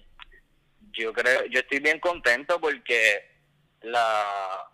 yo 0.93 1.13
creo, 1.13 1.45
yo 1.47 1.61
estoy 1.61 1.81
bien 1.81 2.01
contento 2.01 2.61
porque 2.61 3.25
la, 3.83 4.69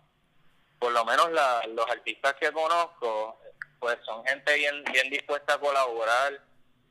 por 0.79 0.91
lo 0.91 1.05
menos 1.05 1.31
la, 1.31 1.61
los 1.67 1.89
artistas 1.89 2.35
que 2.39 2.51
conozco, 2.51 3.39
pues 3.79 3.97
son 4.05 4.25
gente 4.25 4.55
bien, 4.55 4.83
bien 4.91 5.09
dispuesta 5.09 5.53
a 5.53 5.59
colaborar. 5.59 6.41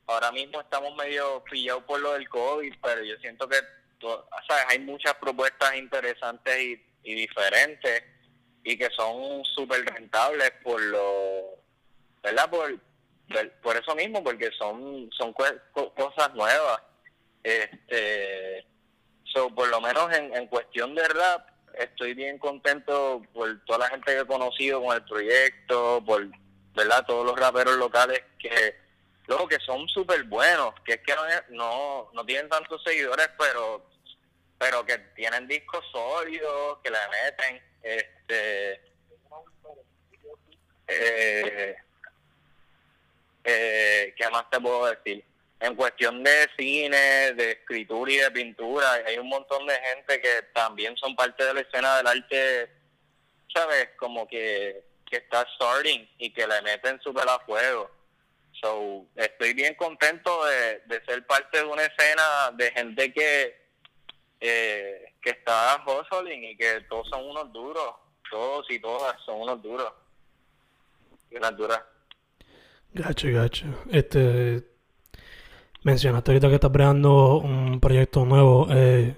Ahora 0.07 0.31
mismo 0.31 0.61
estamos 0.61 0.95
medio 0.95 1.43
pillados 1.43 1.83
por 1.83 1.99
lo 1.99 2.13
del 2.13 2.29
COVID, 2.29 2.73
pero 2.81 3.03
yo 3.03 3.15
siento 3.17 3.47
que 3.47 3.57
¿sabes? 4.47 4.65
hay 4.69 4.79
muchas 4.79 5.13
propuestas 5.15 5.75
interesantes 5.75 6.57
y, 6.59 6.81
diferentes 7.03 8.03
y 8.65 8.77
que 8.77 8.89
son 8.89 9.45
súper 9.45 9.85
rentables 9.85 10.51
por 10.63 10.81
lo, 10.81 11.55
¿verdad? 12.21 12.49
Por, 12.49 12.77
por 13.61 13.77
eso 13.77 13.95
mismo, 13.95 14.21
porque 14.23 14.51
son, 14.57 15.09
son 15.17 15.33
cosas 15.33 16.33
nuevas. 16.33 16.81
Este, 17.43 18.65
so, 19.23 19.53
por 19.53 19.69
lo 19.69 19.79
menos 19.79 20.11
en, 20.13 20.35
en 20.35 20.47
cuestión 20.47 20.95
de 20.95 21.07
rap, 21.07 21.47
estoy 21.77 22.15
bien 22.15 22.39
contento 22.39 23.21
por 23.33 23.63
toda 23.65 23.79
la 23.79 23.89
gente 23.89 24.13
que 24.13 24.19
he 24.21 24.25
conocido 24.25 24.81
con 24.83 24.95
el 24.95 25.03
proyecto, 25.05 26.03
por 26.03 26.27
verdad 26.73 27.05
todos 27.05 27.25
los 27.25 27.39
raperos 27.39 27.77
locales 27.77 28.21
que 28.39 28.75
luego 29.27 29.47
que 29.47 29.59
son 29.59 29.87
súper 29.87 30.23
buenos, 30.23 30.73
que 30.83 30.93
es 30.93 31.01
que 31.01 31.13
no, 31.51 32.09
no, 32.13 32.25
tienen 32.25 32.49
tantos 32.49 32.83
seguidores, 32.83 33.29
pero 33.37 33.85
pero 34.65 34.83
que 34.83 34.97
tienen 35.15 35.47
discos 35.47 35.85
sólidos, 35.91 36.79
que 36.83 36.89
le 36.89 36.97
meten, 37.11 37.61
este 37.83 38.81
eh, 40.87 41.75
eh, 43.43 44.13
¿qué 44.17 44.29
más 44.31 44.49
te 44.49 44.59
puedo 44.59 44.87
decir? 44.87 45.23
en 45.59 45.75
cuestión 45.75 46.23
de 46.23 46.49
cine, 46.57 47.33
de 47.33 47.51
escritura 47.51 48.11
y 48.11 48.17
de 48.17 48.31
pintura, 48.31 48.91
hay 49.05 49.17
un 49.17 49.29
montón 49.29 49.65
de 49.67 49.79
gente 49.79 50.19
que 50.19 50.41
también 50.53 50.97
son 50.97 51.15
parte 51.15 51.43
de 51.43 51.53
la 51.53 51.61
escena 51.61 51.97
del 51.97 52.07
arte, 52.07 52.69
¿sabes? 53.53 53.89
Como 53.97 54.27
que, 54.27 54.83
que 55.09 55.17
está 55.17 55.47
starting 55.55 56.07
y 56.17 56.31
que 56.33 56.45
le 56.45 56.61
meten 56.61 56.99
súper 57.01 57.27
a 57.29 57.39
fuego. 57.39 57.89
So, 58.61 59.05
estoy 59.15 59.53
bien 59.53 59.75
contento 59.75 60.45
de, 60.45 60.81
de 60.85 61.05
ser 61.05 61.25
parte 61.25 61.59
de 61.59 61.63
una 61.63 61.85
escena 61.85 62.51
de 62.53 62.71
gente 62.71 63.13
que, 63.13 63.64
eh, 64.39 65.13
que 65.21 65.31
está 65.31 65.83
hustling 65.85 66.43
y 66.43 66.57
que 66.57 66.81
todos 66.89 67.07
son 67.09 67.25
unos 67.29 67.51
duros, 67.51 67.95
todos 68.29 68.65
y 68.69 68.79
todas 68.79 69.15
son 69.25 69.41
unos 69.41 69.61
duros. 69.61 69.91
Y 71.29 71.37
unas 71.37 71.55
duras. 71.57 71.81
Gacho, 72.93 73.27
gacho. 73.31 73.65
Este, 73.91 74.63
Mencionaste 75.85 76.31
ahorita 76.31 76.47
que 76.49 76.55
estás 76.55 76.71
creando 76.71 77.37
un 77.37 77.79
proyecto 77.79 78.25
nuevo. 78.25 78.67
Eh, 78.71 79.15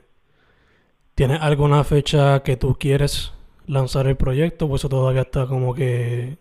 ¿Tienes 1.15 1.41
alguna 1.41 1.85
fecha 1.85 2.43
que 2.43 2.57
tú 2.57 2.75
quieres 2.77 3.31
lanzar 3.67 4.05
el 4.07 4.17
proyecto? 4.17 4.67
Pues 4.67 4.81
eso 4.81 4.89
todavía 4.89 5.21
está 5.21 5.47
como 5.47 5.73
que 5.73 6.37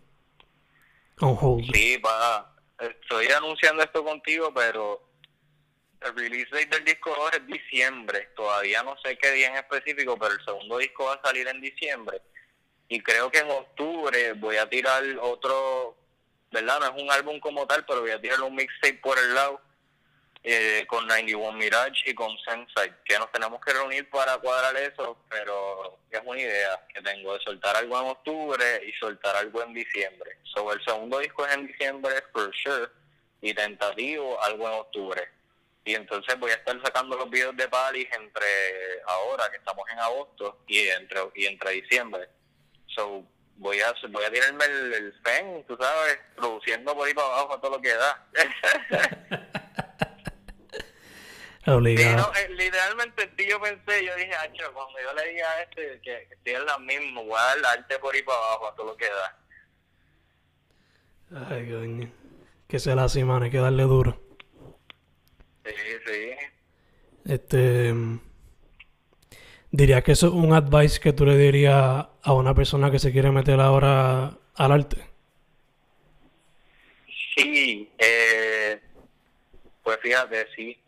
on 1.20 1.38
hold. 1.40 1.72
Sí, 1.72 1.98
pa. 1.98 2.52
Estoy 2.76 3.28
anunciando 3.28 3.84
esto 3.84 4.02
contigo, 4.02 4.52
pero 4.52 5.00
el 6.00 6.14
release 6.14 6.50
date 6.50 6.66
del 6.66 6.84
disco 6.84 7.14
es 7.32 7.46
diciembre. 7.46 8.30
Todavía 8.36 8.82
no 8.82 8.96
sé 9.04 9.16
qué 9.16 9.30
día 9.32 9.48
en 9.48 9.56
específico, 9.56 10.18
pero 10.18 10.34
el 10.34 10.44
segundo 10.44 10.78
disco 10.78 11.04
va 11.04 11.14
a 11.14 11.22
salir 11.22 11.48
en 11.48 11.60
diciembre. 11.60 12.20
Y 12.88 13.00
creo 13.00 13.30
que 13.30 13.38
en 13.38 13.50
octubre 13.50 14.32
voy 14.34 14.56
a 14.56 14.68
tirar 14.68 15.02
otro, 15.20 15.96
¿verdad? 16.52 16.80
No 16.80 16.86
es 16.86 17.02
un 17.02 17.10
álbum 17.10 17.40
como 17.40 17.66
tal, 17.66 17.84
pero 17.84 18.02
voy 18.02 18.10
a 18.10 18.20
tirar 18.20 18.40
un 18.42 18.54
mixtape 18.54 18.98
por 18.98 19.18
el 19.18 19.34
lado 19.34 19.60
eh, 20.48 20.84
con 20.86 21.04
91 21.08 21.58
Mirage 21.58 22.08
y 22.08 22.14
con 22.14 22.30
Sensei, 22.38 22.92
que 23.04 23.18
nos 23.18 23.32
tenemos 23.32 23.60
que 23.60 23.72
reunir 23.72 24.08
para 24.10 24.38
cuadrar 24.38 24.76
eso, 24.76 25.18
pero 25.28 25.98
es 26.08 26.20
una 26.24 26.40
idea 26.40 26.86
que 26.94 27.02
tengo 27.02 27.34
de 27.34 27.40
soltar 27.40 27.76
algo 27.76 28.00
en 28.00 28.06
octubre 28.06 28.64
y 28.86 28.92
soltar 28.92 29.34
algo 29.34 29.64
en 29.64 29.74
diciembre. 29.74 30.38
Sobre 30.44 30.76
el 30.76 30.84
segundo 30.84 31.18
disco 31.18 31.44
es 31.44 31.54
en 31.54 31.66
diciembre, 31.66 32.22
for 32.32 32.54
sure, 32.54 32.88
y 33.40 33.52
tentativo 33.54 34.40
algo 34.44 34.68
en 34.68 34.74
octubre. 34.74 35.35
Y 35.86 35.94
entonces 35.94 36.38
voy 36.40 36.50
a 36.50 36.54
estar 36.54 36.82
sacando 36.82 37.16
los 37.16 37.30
videos 37.30 37.56
de 37.56 37.68
Paris 37.68 38.08
entre 38.10 38.44
ahora, 39.06 39.48
que 39.50 39.58
estamos 39.58 39.88
en 39.88 40.00
agosto, 40.00 40.64
y 40.66 40.80
entre 40.80 41.20
y 41.36 41.46
entre 41.46 41.70
diciembre. 41.70 42.28
So, 42.88 43.24
voy 43.54 43.80
a 43.80 43.94
voy 44.10 44.24
a 44.24 44.32
tirarme 44.32 44.64
el, 44.64 44.92
el 44.92 45.12
pen, 45.22 45.64
tú 45.68 45.78
sabes, 45.80 46.18
produciendo 46.34 46.92
por 46.92 47.06
ahí 47.06 47.14
para 47.14 47.28
abajo 47.28 47.60
todo 47.60 47.76
lo 47.76 47.80
que 47.80 47.94
da. 47.94 48.26
Obligado. 51.68 52.06
Sí, 52.10 52.16
no, 52.16 52.32
eh, 52.34 52.48
literalmente 52.56 53.30
yo 53.48 53.60
pensé, 53.60 54.04
yo 54.04 54.16
dije, 54.16 54.34
Acho, 54.34 54.72
cuando 54.72 55.00
yo 55.00 55.14
le 55.14 55.30
diga 55.30 55.48
a 55.50 55.62
este 55.62 56.00
que, 56.00 56.28
estoy 56.32 56.54
en 56.54 56.66
la 56.66 56.78
misma, 56.78 57.22
voy 57.22 57.38
a 57.38 57.42
dar 57.42 57.64
arte 57.78 57.96
por 58.00 58.12
ahí 58.12 58.22
para 58.22 58.38
abajo 58.38 58.68
a 58.68 58.74
todo 58.74 58.86
lo 58.86 58.96
que 58.96 59.06
da. 59.06 59.38
Ay, 61.48 61.70
coño. 61.70 62.10
Que 62.66 62.80
se 62.80 62.92
la 62.96 63.04
así, 63.04 63.22
man, 63.22 63.44
hay 63.44 63.50
que 63.50 63.58
darle 63.58 63.84
duro. 63.84 64.25
Sí, 65.66 65.72
sí. 66.06 67.32
Este. 67.32 67.94
Diría 69.70 70.02
que 70.02 70.12
eso 70.12 70.28
es 70.28 70.32
un 70.32 70.54
advice 70.54 71.00
que 71.00 71.12
tú 71.12 71.26
le 71.26 71.36
dirías 71.36 72.06
a 72.22 72.32
una 72.32 72.54
persona 72.54 72.90
que 72.90 72.98
se 72.98 73.12
quiere 73.12 73.30
meter 73.30 73.60
ahora 73.60 74.38
al 74.54 74.72
arte. 74.72 74.96
Sí, 77.36 77.90
eh, 77.98 78.80
pues 79.82 79.98
fíjate, 80.00 80.46
sí 80.54 80.78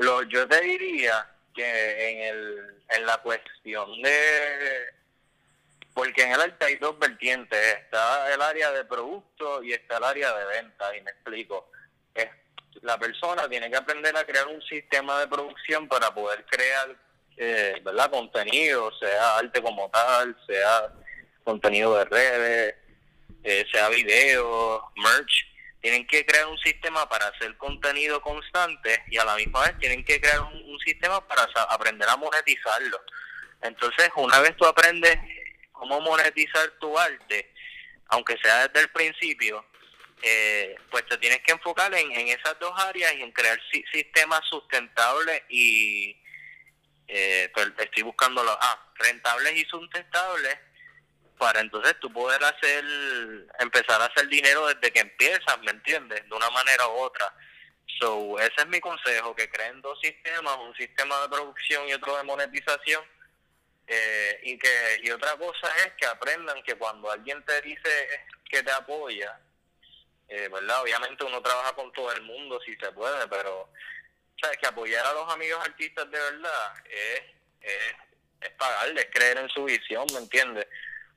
lo, 0.00 0.22
yo 0.22 0.48
te 0.48 0.60
diría 0.62 1.26
que 1.54 2.10
en, 2.10 2.34
el, 2.34 2.82
en 2.88 3.06
la 3.06 3.18
cuestión 3.18 4.00
de... 4.02 4.94
Porque 5.92 6.22
en 6.22 6.32
el 6.32 6.40
arte 6.40 6.64
hay 6.64 6.76
dos 6.76 6.98
vertientes. 6.98 7.58
Está 7.58 8.32
el 8.32 8.40
área 8.40 8.70
de 8.72 8.84
producto 8.84 9.62
y 9.62 9.72
está 9.72 9.98
el 9.98 10.04
área 10.04 10.32
de 10.34 10.44
venta. 10.46 10.96
Y 10.96 11.02
me 11.02 11.10
explico. 11.10 11.70
Es, 12.14 12.28
la 12.82 12.98
persona 12.98 13.48
tiene 13.48 13.70
que 13.70 13.76
aprender 13.76 14.16
a 14.16 14.24
crear 14.24 14.46
un 14.48 14.62
sistema 14.62 15.20
de 15.20 15.28
producción 15.28 15.88
para 15.88 16.12
poder 16.12 16.44
crear 16.46 16.96
eh, 17.36 17.80
¿verdad? 17.84 18.10
contenido, 18.10 18.90
sea 18.98 19.38
arte 19.38 19.62
como 19.62 19.88
tal, 19.90 20.36
sea 20.46 20.92
contenido 21.44 21.96
de 21.96 22.04
redes, 22.04 22.74
eh, 23.42 23.66
sea 23.72 23.88
video, 23.88 24.92
merch 24.96 25.50
tienen 25.80 26.06
que 26.06 26.26
crear 26.26 26.46
un 26.46 26.58
sistema 26.58 27.08
para 27.08 27.26
hacer 27.28 27.56
contenido 27.56 28.20
constante 28.20 29.02
y 29.08 29.16
a 29.16 29.24
la 29.24 29.36
misma 29.36 29.62
vez 29.62 29.78
tienen 29.78 30.04
que 30.04 30.20
crear 30.20 30.40
un, 30.40 30.60
sistema 30.84 31.20
para 31.28 31.46
aprender 31.68 32.08
a 32.08 32.16
monetizarlo. 32.16 33.00
Entonces, 33.60 34.10
una 34.16 34.40
vez 34.40 34.56
tú 34.56 34.64
aprendes 34.64 35.16
cómo 35.72 36.00
monetizar 36.00 36.70
tu 36.80 36.98
arte, 36.98 37.52
aunque 38.08 38.36
sea 38.42 38.66
desde 38.66 38.80
el 38.80 38.88
principio, 38.88 39.62
eh, 40.22 40.76
pues 40.90 41.06
te 41.06 41.18
tienes 41.18 41.40
que 41.42 41.52
enfocar 41.52 41.92
en, 41.94 42.12
en 42.12 42.28
esas 42.28 42.58
dos 42.58 42.72
áreas 42.76 43.14
y 43.14 43.22
en 43.22 43.32
crear 43.32 43.58
sistemas 43.92 44.40
sustentables 44.48 45.42
y 45.48 46.16
eh, 47.08 47.50
pues 47.54 47.72
estoy 47.78 48.02
buscando 48.02 48.42
los 48.44 48.56
ah, 48.60 48.78
rentables 48.96 49.56
y 49.56 49.64
sustentables 49.64 50.58
para 51.38 51.60
entonces 51.60 51.98
tú 52.00 52.12
poder 52.12 52.42
hacer 52.44 52.84
empezar 53.58 54.00
a 54.02 54.04
hacer 54.04 54.28
dinero 54.28 54.66
desde 54.66 54.92
que 54.92 55.00
empiezas, 55.00 55.58
¿me 55.62 55.70
entiendes? 55.70 56.28
De 56.28 56.34
una 56.34 56.50
manera 56.50 56.86
u 56.88 56.92
otra. 56.92 57.34
So, 57.98 58.38
ese 58.38 58.54
es 58.58 58.66
mi 58.66 58.78
consejo, 58.78 59.34
que 59.34 59.48
creen 59.50 59.80
dos 59.80 59.98
sistemas, 60.00 60.56
un 60.58 60.74
sistema 60.74 61.20
de 61.22 61.28
producción 61.30 61.88
y 61.88 61.94
otro 61.94 62.16
de 62.16 62.24
monetización. 62.24 63.02
Eh, 63.86 64.40
y 64.44 64.58
que 64.58 65.00
y 65.02 65.10
otra 65.10 65.36
cosa 65.36 65.68
es 65.84 65.92
que 65.94 66.06
aprendan 66.06 66.62
que 66.62 66.76
cuando 66.76 67.10
alguien 67.10 67.42
te 67.44 67.60
dice 67.62 68.24
que 68.48 68.62
te 68.62 68.70
apoya, 68.70 69.40
eh, 70.30 70.48
¿verdad? 70.48 70.82
Obviamente 70.82 71.24
uno 71.24 71.42
trabaja 71.42 71.72
con 71.74 71.92
todo 71.92 72.12
el 72.12 72.22
mundo 72.22 72.60
si 72.64 72.76
se 72.76 72.92
puede, 72.92 73.26
pero 73.26 73.68
¿sabes? 74.40 74.58
que 74.58 74.68
apoyar 74.68 75.04
a 75.04 75.12
los 75.12 75.32
amigos 75.32 75.60
artistas 75.64 76.08
de 76.08 76.18
verdad 76.18 76.74
es, 76.88 77.22
es, 77.60 77.94
es 78.40 78.50
pagarles, 78.50 79.08
creer 79.12 79.38
en 79.38 79.48
su 79.48 79.64
visión, 79.64 80.06
¿me 80.12 80.20
entiendes? 80.20 80.68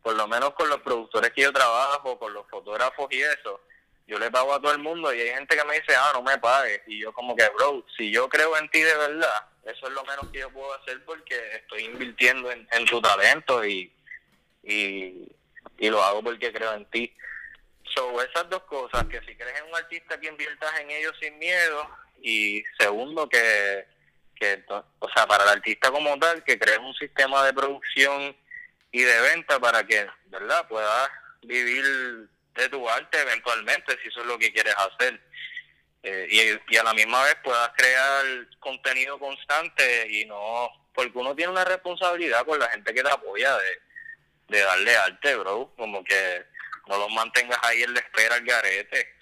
Por 0.01 0.15
lo 0.15 0.27
menos 0.27 0.55
con 0.55 0.67
los 0.67 0.81
productores 0.81 1.31
que 1.31 1.43
yo 1.43 1.53
trabajo, 1.53 2.17
con 2.17 2.33
los 2.33 2.49
fotógrafos 2.49 3.07
y 3.11 3.21
eso, 3.21 3.61
yo 4.07 4.17
le 4.17 4.31
pago 4.31 4.51
a 4.51 4.59
todo 4.59 4.71
el 4.71 4.79
mundo 4.79 5.13
y 5.13 5.21
hay 5.21 5.29
gente 5.29 5.55
que 5.55 5.63
me 5.63 5.79
dice, 5.79 5.95
ah, 5.95 6.11
no 6.15 6.23
me 6.23 6.37
pagues. 6.39 6.81
Y 6.87 6.99
yo 6.99 7.13
como 7.13 7.35
que, 7.35 7.47
bro, 7.49 7.85
si 7.95 8.11
yo 8.11 8.27
creo 8.27 8.57
en 8.57 8.69
ti 8.71 8.81
de 8.81 8.95
verdad, 8.95 9.45
eso 9.63 9.87
es 9.87 9.93
lo 9.93 10.03
menos 10.03 10.27
que 10.31 10.39
yo 10.39 10.49
puedo 10.49 10.73
hacer 10.73 11.05
porque 11.05 11.35
estoy 11.55 11.85
invirtiendo 11.85 12.51
en, 12.51 12.67
en 12.71 12.85
tu 12.85 12.99
talento 12.99 13.63
y, 13.63 13.93
y, 14.63 15.31
y 15.77 15.89
lo 15.89 16.03
hago 16.03 16.23
porque 16.23 16.51
creo 16.51 16.73
en 16.73 16.85
ti. 16.89 17.15
So, 17.93 18.21
esas 18.21 18.49
dos 18.49 18.63
cosas, 18.63 19.05
que 19.05 19.19
si 19.21 19.35
crees 19.35 19.59
en 19.59 19.67
un 19.67 19.75
artista 19.75 20.19
que 20.19 20.27
inviertas 20.27 20.79
en 20.79 20.89
ellos 20.89 21.13
sin 21.21 21.37
miedo 21.37 21.87
y 22.21 22.63
segundo 22.79 23.29
que, 23.29 23.85
que 24.35 24.63
o 24.67 25.09
sea, 25.13 25.27
para 25.27 25.43
el 25.43 25.49
artista 25.49 25.91
como 25.91 26.17
tal, 26.17 26.43
que 26.43 26.57
crees 26.57 26.79
un 26.79 26.93
sistema 26.95 27.45
de 27.45 27.53
producción 27.53 28.35
y 28.91 29.01
de 29.01 29.21
venta 29.21 29.59
para 29.59 29.85
que, 29.85 30.07
¿verdad?, 30.25 30.67
puedas 30.67 31.09
vivir 31.43 31.83
de 32.55 32.69
tu 32.69 32.89
arte 32.89 33.21
eventualmente, 33.21 33.97
si 34.01 34.07
eso 34.07 34.21
es 34.21 34.27
lo 34.27 34.39
que 34.39 34.53
quieres 34.53 34.75
hacer. 34.75 35.19
Eh, 36.03 36.27
y, 36.29 36.73
y 36.73 36.77
a 36.77 36.83
la 36.83 36.93
misma 36.93 37.23
vez 37.23 37.35
puedas 37.43 37.69
crear 37.77 38.25
contenido 38.59 39.17
constante 39.19 40.07
y 40.09 40.25
no, 40.25 40.69
porque 40.93 41.17
uno 41.17 41.35
tiene 41.35 41.51
una 41.51 41.63
responsabilidad 41.63 42.45
con 42.45 42.59
la 42.59 42.69
gente 42.69 42.93
que 42.93 43.03
te 43.03 43.09
apoya 43.09 43.57
de, 43.57 43.81
de 44.49 44.59
darle 44.61 44.95
arte, 44.97 45.35
bro, 45.35 45.73
como 45.77 46.03
que 46.03 46.45
no 46.87 46.97
los 46.97 47.11
mantengas 47.13 47.59
ahí 47.63 47.83
en 47.83 47.93
la 47.93 47.99
espera 47.99 48.35
al 48.35 48.43
garete. 48.43 49.15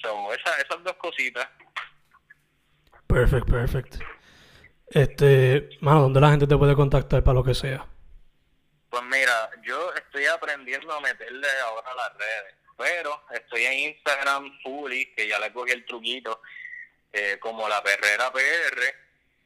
Son 0.00 0.32
esas, 0.32 0.58
esas 0.58 0.82
dos 0.82 0.96
cositas. 0.96 1.48
Perfect, 3.06 3.48
perfect. 3.48 3.96
Este, 4.88 5.70
mano, 5.80 6.02
¿dónde 6.02 6.20
la 6.20 6.30
gente 6.30 6.46
te 6.46 6.56
puede 6.56 6.74
contactar 6.74 7.22
para 7.22 7.34
lo 7.34 7.44
que 7.44 7.54
sea? 7.54 7.86
Pues 8.90 9.02
mira, 9.04 9.50
yo 9.62 9.92
estoy 9.94 10.26
aprendiendo 10.26 10.92
a 10.92 11.00
meterle 11.00 11.48
ahora 11.64 11.92
a 11.92 11.94
las 11.94 12.18
redes, 12.18 12.54
pero 12.76 13.24
estoy 13.30 13.64
en 13.64 13.94
Instagram 13.94 14.50
fully, 14.62 15.14
que 15.14 15.28
ya 15.28 15.38
le 15.38 15.50
cogí 15.52 15.72
el 15.72 15.86
truquito, 15.86 16.42
eh, 17.10 17.38
como 17.40 17.68
la 17.68 17.82
perrera 17.82 18.30
PR, 18.30 19.01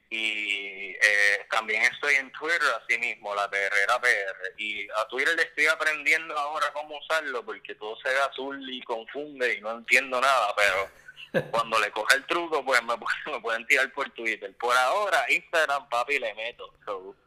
y 0.08 0.96
eh, 1.02 1.46
también 1.50 1.82
estoy 1.82 2.14
en 2.14 2.30
Twitter 2.32 2.62
así 2.80 2.98
mismo, 2.98 3.34
la 3.34 3.50
perrera 3.50 4.00
PR. 4.00 4.54
Y 4.56 4.88
a 4.90 5.06
Twitter 5.08 5.34
le 5.34 5.42
estoy 5.42 5.66
aprendiendo 5.66 6.36
ahora 6.38 6.72
cómo 6.72 6.96
usarlo 6.98 7.44
porque 7.44 7.74
todo 7.74 7.96
se 8.00 8.10
ve 8.10 8.20
azul 8.20 8.64
y 8.70 8.82
confunde 8.82 9.54
y 9.54 9.60
no 9.60 9.72
entiendo 9.72 10.20
nada, 10.20 10.54
pero 10.56 11.46
cuando 11.50 11.78
le 11.80 11.90
coge 11.90 12.16
el 12.16 12.26
truco 12.26 12.64
pues 12.64 12.80
me, 12.84 12.94
me 13.32 13.40
pueden 13.40 13.66
tirar 13.66 13.92
por 13.92 14.08
Twitter. 14.10 14.56
Por 14.56 14.76
ahora 14.76 15.24
Instagram 15.28 15.88
papi 15.88 16.18
le 16.18 16.34
meto, 16.34 16.72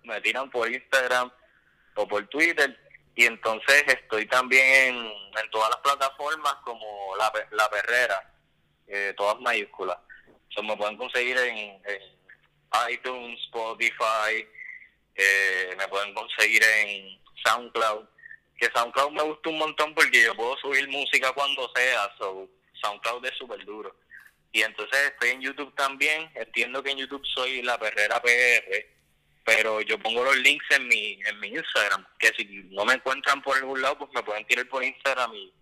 me 0.03 0.21
tiran 0.21 0.49
por 0.49 0.71
Instagram 0.71 1.32
o 1.95 2.07
por 2.07 2.25
Twitter 2.27 2.80
y 3.15 3.25
entonces 3.25 3.84
estoy 3.88 4.25
también 4.27 4.95
en, 4.95 5.49
todas 5.51 5.69
las 5.69 5.80
plataformas 5.80 6.53
como 6.63 7.15
La, 7.17 7.32
la 7.51 7.69
Perrera, 7.69 8.32
eh, 8.88 9.13
todas 9.17 9.38
mayúsculas. 9.41 9.97
So, 10.49 10.63
me 10.63 10.77
pueden 10.77 10.95
conseguir 10.95 11.38
en 11.38 11.82
iTunes, 12.89 13.39
Spotify, 13.45 14.47
eh, 15.15 15.76
me 15.78 15.88
pueden 15.88 16.13
conseguir 16.13 16.63
en 16.63 17.20
SoundCloud, 17.45 18.05
que 18.57 18.70
SoundCloud 18.74 19.11
me 19.11 19.24
gusta 19.24 19.49
un 19.49 19.57
montón 19.57 19.93
porque 19.95 20.24
yo 20.24 20.36
puedo 20.36 20.57
subir 20.57 20.88
música 20.89 21.32
cuando 21.34 21.72
sea, 21.76 22.13
so 22.17 22.47
SoundCloud 22.82 23.26
es 23.26 23.38
súper 23.38 23.63
duro. 23.65 23.95
Y 24.51 24.61
entonces 24.61 25.11
estoy 25.11 25.30
en 25.30 25.41
YouTube 25.41 25.74
también, 25.76 26.30
entiendo 26.36 26.82
que 26.82 26.91
en 26.91 26.97
YouTube 26.97 27.26
soy 27.36 27.61
la 27.61 27.78
perrera 27.78 28.22
PR, 28.22 28.86
pero 29.43 29.82
yo 29.82 29.99
pongo 29.99 30.24
los 30.24 30.38
links 30.38 30.65
en 30.72 30.88
mi, 30.88 31.20
en 31.26 31.39
mi 31.39 31.49
Instagram, 31.49 32.05
que 32.17 32.32
si 32.38 32.45
no 32.72 32.86
me 32.86 32.93
encuentran 32.93 33.41
por 33.41 33.57
algún 33.57 33.82
lado, 33.82 33.99
pues 33.99 34.11
me 34.13 34.24
pueden 34.24 34.45
tirar 34.47 34.67
por 34.67 34.84
Instagram 34.84 35.34
y, 35.34 35.53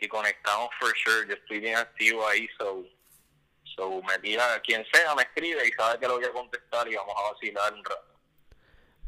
y 0.00 0.08
conectamos 0.08 0.70
for 0.78 0.92
sure, 0.96 1.26
yo 1.28 1.34
estoy 1.34 1.60
bien 1.60 1.76
activo 1.76 2.26
ahí, 2.26 2.48
so 2.58 2.86
So, 3.78 4.02
me 4.02 4.18
tira, 4.18 4.60
quien 4.62 4.84
sea 4.92 5.14
me 5.14 5.22
escribe 5.22 5.64
y 5.64 5.70
sabe 5.70 6.00
que 6.00 6.08
lo 6.08 6.16
voy 6.16 6.24
a 6.24 6.32
contestar 6.32 6.88
y 6.88 6.96
vamos 6.96 7.14
a 7.16 7.32
vacilar 7.32 7.72
un 7.72 7.84
rato. 7.84 8.18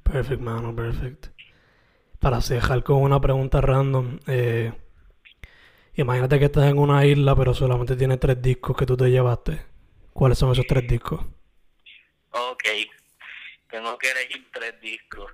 Perfect, 0.05 0.41
mano, 0.41 0.77
perfect. 0.77 1.27
Para 2.21 2.41
cerrar 2.41 2.85
con 2.85 3.03
una 3.03 3.21
pregunta 3.21 3.61
random, 3.61 4.21
eh, 4.29 4.73
imagínate 5.95 6.39
que 6.39 6.45
estás 6.45 6.71
en 6.71 6.79
una 6.79 7.05
isla 7.05 7.35
pero 7.35 7.53
solamente 7.53 7.97
tienes 7.97 8.21
tres 8.21 8.41
discos 8.41 8.77
que 8.77 8.87
tú 8.87 8.97
te 8.97 9.11
llevaste. 9.11 9.61
¿Cuáles 10.13 10.39
son 10.39 10.53
esos 10.53 10.67
tres 10.69 10.87
discos? 10.87 11.21
Ok, 12.31 12.63
tengo 13.71 13.99
que 13.99 14.13
elegir 14.13 14.49
tres 14.53 14.81
discos. 14.81 15.33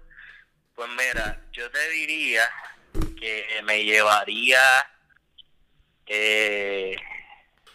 Pues 0.74 0.88
mira, 0.96 1.44
yo 1.52 1.70
te 1.70 1.90
diría 1.90 2.50
que 3.20 3.44
me 3.64 3.84
llevaría 3.84 4.60
eh, 6.06 6.96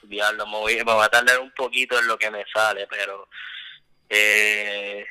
diablo, 0.08 0.46
me, 0.46 0.58
voy, 0.58 0.76
me 0.78 0.84
va 0.84 1.06
a 1.06 1.10
tardar 1.10 1.40
un 1.40 1.52
poquito 1.52 1.98
en 2.00 2.08
lo 2.08 2.18
que 2.18 2.32
me 2.32 2.46
sale, 2.54 2.88
pero 2.88 3.28
eh, 4.10 5.06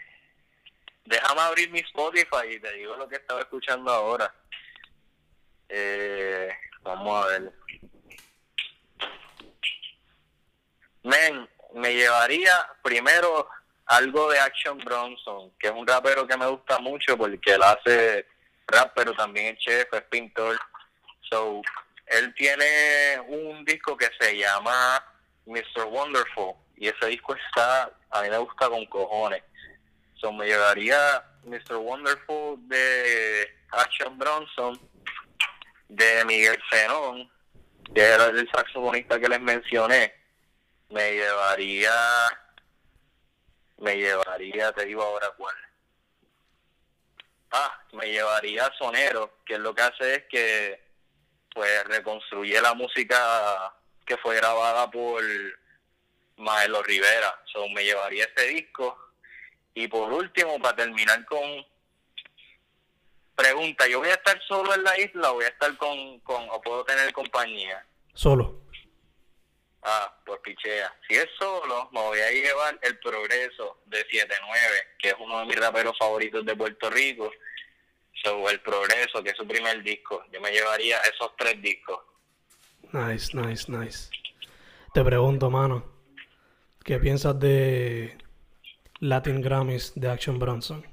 déjame 1.04 1.40
abrir 1.40 1.70
mi 1.70 1.80
Spotify 1.80 2.48
y 2.50 2.60
te 2.60 2.72
digo 2.74 2.96
lo 2.96 3.08
que 3.08 3.16
estaba 3.16 3.40
escuchando 3.40 3.90
ahora. 3.90 4.32
Eh, 5.68 6.50
vamos 6.82 7.24
a 7.24 7.28
ver. 7.28 7.52
Men, 11.02 11.48
me 11.74 11.94
llevaría 11.94 12.68
primero 12.82 13.48
algo 13.86 14.30
de 14.30 14.38
Action 14.38 14.78
Bronson, 14.78 15.52
que 15.58 15.68
es 15.68 15.72
un 15.72 15.86
rapero 15.86 16.26
que 16.26 16.36
me 16.36 16.46
gusta 16.46 16.78
mucho 16.78 17.16
porque 17.16 17.54
él 17.54 17.62
hace 17.62 18.26
rap, 18.66 18.92
pero 18.94 19.14
también 19.14 19.54
es 19.54 19.58
chef, 19.58 19.92
es 19.92 20.02
pintor. 20.02 20.58
So, 21.28 21.62
él 22.10 22.34
tiene 22.34 23.20
un 23.28 23.64
disco 23.64 23.96
que 23.96 24.10
se 24.18 24.36
llama 24.36 25.04
Mr. 25.46 25.84
Wonderful 25.84 26.54
y 26.76 26.88
ese 26.88 27.06
disco 27.06 27.34
está, 27.34 27.90
a 28.10 28.22
mí 28.22 28.28
me 28.28 28.38
gusta 28.38 28.68
con 28.68 28.84
cojones. 28.86 29.42
So 30.14 30.32
me 30.32 30.46
llevaría 30.46 31.24
Mr. 31.44 31.76
Wonderful 31.76 32.56
de 32.68 33.48
Action 33.70 34.18
Bronson, 34.18 34.80
de 35.88 36.24
Miguel 36.24 36.60
Zenón, 36.70 37.30
que 37.94 38.02
era 38.02 38.26
el 38.26 38.50
saxofonista 38.50 39.20
que 39.20 39.28
les 39.28 39.40
mencioné. 39.40 40.12
Me 40.88 41.12
llevaría, 41.12 41.92
me 43.78 43.96
llevaría, 43.96 44.72
te 44.72 44.84
digo 44.84 45.02
ahora 45.02 45.30
cuál. 45.36 45.54
Ah, 47.52 47.82
me 47.92 48.06
llevaría 48.06 48.68
Sonero, 48.78 49.38
que 49.46 49.58
lo 49.58 49.74
que 49.74 49.82
hace 49.82 50.14
es 50.16 50.24
que 50.28 50.89
pues 51.54 51.84
reconstruye 51.84 52.60
la 52.60 52.74
música 52.74 53.74
que 54.04 54.16
fue 54.18 54.36
grabada 54.36 54.90
por 54.90 55.22
Maelo 56.36 56.82
Rivera. 56.82 57.42
So, 57.52 57.68
me 57.68 57.84
llevaría 57.84 58.24
ese 58.24 58.48
disco. 58.48 58.98
Y 59.74 59.88
por 59.88 60.12
último, 60.12 60.58
para 60.60 60.76
terminar 60.76 61.24
con 61.26 61.64
pregunta, 63.34 63.86
¿yo 63.86 64.00
voy 64.00 64.08
a 64.08 64.14
estar 64.14 64.40
solo 64.46 64.74
en 64.74 64.82
la 64.82 64.98
isla 64.98 65.30
o 65.30 65.34
voy 65.34 65.44
a 65.44 65.48
estar 65.48 65.76
con, 65.76 66.20
con 66.20 66.48
o 66.50 66.60
puedo 66.60 66.84
tener 66.84 67.12
compañía? 67.12 67.84
Solo. 68.14 68.60
Ah, 69.82 70.14
pues 70.26 70.40
pichea. 70.40 70.94
Si 71.08 71.14
es 71.14 71.28
solo, 71.38 71.88
me 71.92 72.00
voy 72.00 72.20
a 72.20 72.30
llevar 72.30 72.78
El 72.82 72.98
Progreso 72.98 73.80
de 73.86 74.06
7-9, 74.08 74.28
que 74.98 75.08
es 75.08 75.14
uno 75.18 75.40
de 75.40 75.46
mis 75.46 75.58
raperos 75.58 75.96
favoritos 75.98 76.44
de 76.44 76.54
Puerto 76.54 76.90
Rico 76.90 77.30
So, 78.22 78.48
el 78.50 78.60
Progreso, 78.60 79.22
que 79.22 79.30
es 79.30 79.36
su 79.36 79.46
primer 79.46 79.82
disco. 79.82 80.22
Yo 80.32 80.40
me 80.40 80.50
llevaría 80.50 80.98
esos 80.98 81.34
tres 81.36 81.60
discos. 81.62 82.00
Nice, 82.92 83.36
nice, 83.36 83.70
nice. 83.70 84.10
Te 84.92 85.04
pregunto, 85.04 85.50
mano, 85.50 85.84
¿qué 86.84 86.98
piensas 86.98 87.38
de 87.38 88.18
Latin 88.98 89.40
Grammys 89.40 89.92
de 89.94 90.10
Action 90.10 90.38
Bronson? 90.38 90.84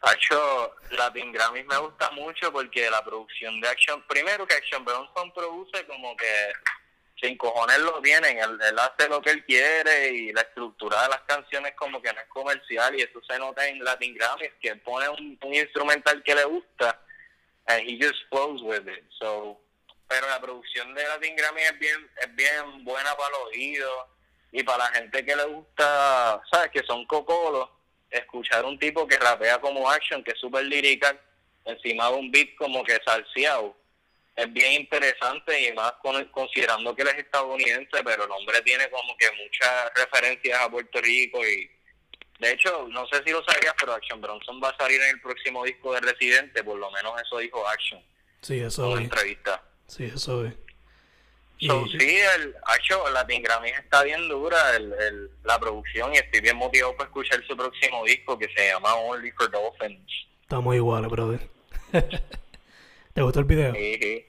Hacho, 0.00 0.74
Latin 0.92 1.32
Grammys 1.32 1.66
me 1.66 1.76
gusta 1.78 2.10
mucho 2.12 2.52
porque 2.52 2.88
la 2.88 3.04
producción 3.04 3.60
de 3.60 3.68
Action, 3.68 4.02
primero 4.08 4.46
que 4.46 4.54
Action 4.54 4.84
Bronson 4.84 5.32
produce 5.32 5.84
como 5.86 6.16
que 6.16 6.52
sin 7.20 7.36
cojones 7.36 7.78
lo 7.78 8.00
tienen, 8.00 8.38
él, 8.38 8.78
hace 8.78 9.08
lo 9.08 9.20
que 9.20 9.30
él 9.30 9.44
quiere 9.44 10.10
y 10.10 10.32
la 10.32 10.42
estructura 10.42 11.02
de 11.02 11.08
las 11.08 11.20
canciones 11.22 11.74
como 11.74 12.00
que 12.00 12.12
no 12.12 12.20
es 12.20 12.28
comercial 12.28 12.94
y 12.98 13.02
eso 13.02 13.20
se 13.28 13.38
nota 13.38 13.66
en 13.66 13.82
Latin 13.82 14.14
Grammys, 14.14 14.52
que 14.60 14.68
él 14.68 14.80
pone 14.80 15.08
un, 15.08 15.38
un 15.42 15.54
instrumental 15.54 16.22
que 16.22 16.34
le 16.34 16.44
gusta 16.44 17.00
and 17.68 17.82
he 17.86 17.96
just 17.96 18.18
flows 18.30 18.62
with 18.62 18.88
it. 18.88 19.04
So, 19.20 19.58
pero 20.08 20.26
la 20.26 20.40
producción 20.40 20.94
de 20.94 21.02
Latin 21.06 21.36
Grammy 21.36 21.60
es 21.62 21.78
bien, 21.78 22.10
es 22.20 22.34
bien 22.34 22.84
buena 22.84 23.14
para 23.14 23.30
los 23.30 23.48
oídos 23.48 24.06
y 24.50 24.62
para 24.62 24.84
la 24.84 24.90
gente 24.92 25.24
que 25.24 25.36
le 25.36 25.44
gusta, 25.44 26.42
¿sabes? 26.50 26.70
Que 26.70 26.82
son 26.84 27.04
cocolos, 27.06 27.68
escuchar 28.10 28.64
un 28.64 28.78
tipo 28.78 29.06
que 29.06 29.18
rapea 29.18 29.60
como 29.60 29.90
action, 29.90 30.24
que 30.24 30.32
es 30.32 30.38
súper 30.38 30.64
lírica, 30.64 31.14
encima 31.66 32.10
de 32.10 32.16
un 32.16 32.30
beat 32.30 32.54
como 32.56 32.82
que 32.82 32.98
salseado 33.04 33.76
es 34.38 34.52
bien 34.52 34.82
interesante 34.82 35.68
y 35.68 35.72
más 35.72 35.92
con, 36.00 36.24
considerando 36.26 36.94
que 36.94 37.02
él 37.02 37.08
es 37.08 37.18
estadounidense, 37.18 38.04
pero 38.04 38.24
el 38.24 38.30
hombre 38.30 38.60
tiene 38.62 38.88
como 38.88 39.16
que 39.16 39.26
muchas 39.32 39.92
referencias 39.96 40.60
a 40.60 40.70
Puerto 40.70 41.00
Rico 41.00 41.44
y 41.44 41.68
de 42.38 42.52
hecho, 42.52 42.86
no 42.88 43.04
sé 43.08 43.20
si 43.24 43.32
lo 43.32 43.42
sabías, 43.42 43.74
pero 43.80 43.94
Action 43.94 44.20
Bronson 44.20 44.60
va 44.62 44.68
a 44.68 44.76
salir 44.76 45.00
en 45.02 45.16
el 45.16 45.20
próximo 45.20 45.64
disco 45.64 45.92
de 45.92 46.00
Residente, 46.00 46.62
por 46.62 46.78
lo 46.78 46.88
menos 46.92 47.20
eso 47.20 47.38
dijo 47.38 47.66
Action. 47.66 48.00
Sí, 48.40 48.60
eso 48.60 48.84
en 48.84 48.92
una 48.92 49.02
entrevista. 49.02 49.60
Sí, 49.88 50.04
eso 50.04 50.44
es. 50.44 50.54
So, 51.60 51.84
sí, 51.88 52.18
el 52.36 52.54
Action, 52.66 53.12
Latin 53.12 53.42
Grammy 53.42 53.70
está 53.70 54.04
bien 54.04 54.28
dura, 54.28 54.76
el, 54.76 54.92
el, 54.92 55.30
la 55.42 55.58
producción, 55.58 56.14
y 56.14 56.18
estoy 56.18 56.40
bien 56.40 56.56
motivado 56.56 56.96
para 56.96 57.08
escuchar 57.08 57.44
su 57.44 57.56
próximo 57.56 58.04
disco 58.04 58.38
que 58.38 58.48
se 58.56 58.68
llama 58.68 58.94
Only 58.94 59.32
for 59.32 59.50
Dolphins. 59.50 60.28
Estamos 60.42 60.76
iguales, 60.76 61.10
brother. 61.10 61.40
¿Te 63.14 63.22
gustó 63.22 63.40
el 63.40 63.46
video? 63.46 63.74
Sí, 63.74 63.98
sí. 64.00 64.27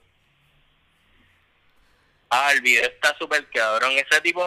Ah, 2.30 2.51
el 2.53 2.61
video 2.61 2.86
está 2.86 3.15
súper 3.17 3.49
cabrón. 3.49 3.91
Ese 3.93 4.21
tipo, 4.21 4.45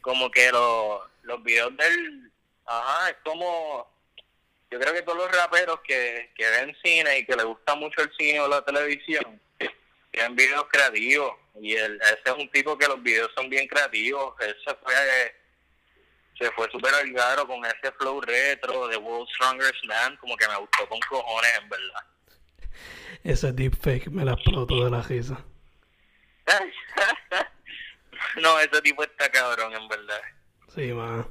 como 0.00 0.30
que 0.30 0.50
los, 0.52 1.02
los 1.22 1.42
videos 1.42 1.76
del... 1.76 2.30
Ajá, 2.66 3.10
es 3.10 3.16
como... 3.24 3.90
Yo 4.70 4.78
creo 4.78 4.92
que 4.92 5.02
todos 5.02 5.18
los 5.18 5.32
raperos 5.32 5.80
que, 5.80 6.30
que 6.36 6.48
ven 6.48 6.76
cine 6.84 7.18
y 7.18 7.24
que 7.24 7.34
les 7.34 7.44
gusta 7.44 7.74
mucho 7.74 8.02
el 8.02 8.12
cine 8.18 8.40
o 8.40 8.48
la 8.48 8.62
televisión, 8.62 9.40
tienen 10.10 10.36
videos 10.36 10.66
creativos. 10.70 11.32
Y 11.60 11.74
el, 11.74 12.00
ese 12.02 12.22
es 12.26 12.34
un 12.34 12.50
tipo 12.50 12.76
que 12.76 12.86
los 12.86 13.02
videos 13.02 13.30
son 13.34 13.48
bien 13.48 13.66
creativos. 13.66 14.34
Ese 14.40 14.76
fue... 14.82 14.94
Se 16.38 16.52
fue 16.52 16.70
súper 16.70 16.94
algaro 16.94 17.48
con 17.48 17.64
ese 17.64 17.90
flow 17.98 18.20
retro 18.20 18.86
de 18.86 18.96
World 18.96 19.28
Strongest 19.30 19.84
Man, 19.86 20.16
como 20.18 20.36
que 20.36 20.46
me 20.46 20.56
gustó 20.56 20.88
con 20.88 21.00
cojones, 21.00 21.50
en 21.60 21.68
verdad. 21.68 22.04
Ese 23.24 23.52
deepfake 23.52 24.06
me 24.06 24.24
la 24.24 24.34
explotó 24.34 24.84
de 24.84 24.90
la 24.92 25.02
risa. 25.02 25.44
no, 28.42 28.58
ese 28.58 28.82
tipo 28.82 29.02
está 29.02 29.30
cabrón, 29.30 29.74
en 29.74 29.88
verdad. 29.88 30.20
Sí, 30.74 30.92
man. 30.92 31.26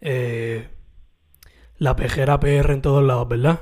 Eh, 0.00 0.68
la 1.78 1.96
pejera 1.96 2.38
PR 2.38 2.72
en 2.72 2.82
todos 2.82 3.02
lados, 3.02 3.28
¿verdad? 3.28 3.60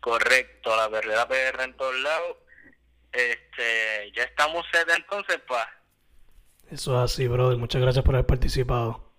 Correcto, 0.00 0.76
la 0.76 0.90
pejera 0.90 1.28
PR 1.28 1.62
en 1.64 1.76
todos 1.76 1.98
lados. 2.00 2.36
Este, 3.12 4.12
ya 4.16 4.24
estamos 4.24 4.64
set 4.72 4.88
entonces, 4.96 5.38
pa. 5.46 5.68
Eso 6.70 6.96
es 6.96 7.12
así, 7.12 7.28
brother. 7.28 7.58
Muchas 7.58 7.82
gracias 7.82 8.04
por 8.04 8.14
haber 8.14 8.26
participado. 8.26 9.12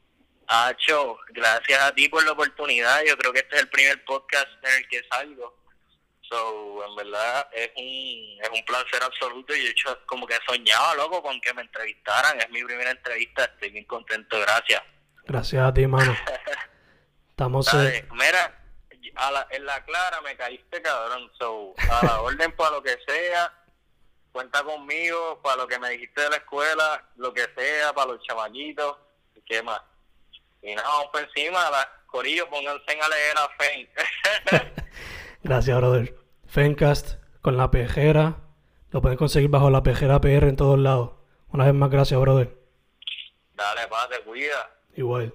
Acho, 0.48 1.18
gracias 1.30 1.82
a 1.82 1.94
ti 1.94 2.10
por 2.10 2.24
la 2.26 2.32
oportunidad. 2.32 3.04
Yo 3.08 3.18
creo 3.18 3.32
que 3.32 3.40
este 3.40 3.56
es 3.56 3.62
el 3.62 3.70
primer 3.70 4.04
podcast 4.06 4.48
en 4.64 4.76
el 4.76 4.88
que 4.88 5.04
salgo. 5.10 5.63
So, 6.34 6.84
en 6.84 6.96
verdad 6.96 7.48
es 7.52 7.70
un, 7.76 8.40
es 8.42 8.50
un 8.50 8.66
placer 8.66 9.04
absoluto 9.04 9.56
y 9.56 9.66
de 9.66 9.70
hecho 9.70 9.96
como 10.08 10.26
que 10.26 10.36
soñaba, 10.48 10.96
loco, 10.96 11.22
con 11.22 11.40
que 11.40 11.54
me 11.54 11.62
entrevistaran. 11.62 12.42
Es 12.42 12.50
mi 12.50 12.64
primera 12.64 12.90
entrevista, 12.90 13.44
estoy 13.44 13.70
bien 13.70 13.86
contento, 13.86 14.40
gracias. 14.40 14.82
Gracias 15.26 15.64
a 15.64 15.72
ti, 15.72 15.86
mano. 15.86 16.18
Estamos... 17.30 17.68
Dale, 17.68 18.08
Mira, 18.14 18.60
a 19.14 19.32
la, 19.32 19.48
en 19.52 19.64
la 19.64 19.86
clara 19.86 20.22
me 20.22 20.36
caíste, 20.36 20.82
cabrón. 20.82 21.32
So, 21.38 21.76
a 21.78 22.04
la 22.04 22.22
orden 22.22 22.52
para 22.54 22.72
lo 22.72 22.82
que 22.82 22.98
sea, 23.08 23.54
cuenta 24.32 24.64
conmigo, 24.64 25.40
para 25.44 25.58
lo 25.58 25.68
que 25.68 25.78
me 25.78 25.92
dijiste 25.92 26.20
de 26.20 26.32
la 26.32 26.38
escuela, 26.38 27.10
lo 27.18 27.32
que 27.32 27.46
sea, 27.56 27.94
para 27.94 28.14
los 28.14 28.24
chamaquitos, 28.24 28.98
¿qué 29.46 29.62
más? 29.62 29.82
Y 30.64 30.74
nada, 30.74 30.88
vamos 30.88 31.12
por 31.12 31.22
encima, 31.22 31.70
las 31.70 31.88
corillos, 32.08 32.48
pónganse 32.48 33.00
a 33.00 33.10
leer 33.10 33.38
a 33.38 33.50
Fe. 33.50 34.74
Gracias, 35.44 35.78
brother. 35.78 36.23
Fencast 36.54 37.16
con 37.42 37.58
la 37.58 37.72
pejera. 37.72 38.42
Lo 38.92 39.02
pueden 39.02 39.18
conseguir 39.18 39.50
bajo 39.50 39.72
la 39.72 39.82
pejera 39.82 40.22
PR 40.22 40.50
en 40.50 40.56
todos 40.56 40.78
lados. 40.78 41.14
Una 41.52 41.66
vez 41.66 41.74
más, 41.74 41.90
gracias, 41.90 42.22
brother. 42.22 42.56
Dale, 43.56 43.88
pa, 43.90 44.08
te 44.08 44.20
cuida. 44.24 44.70
Igual. 44.96 45.34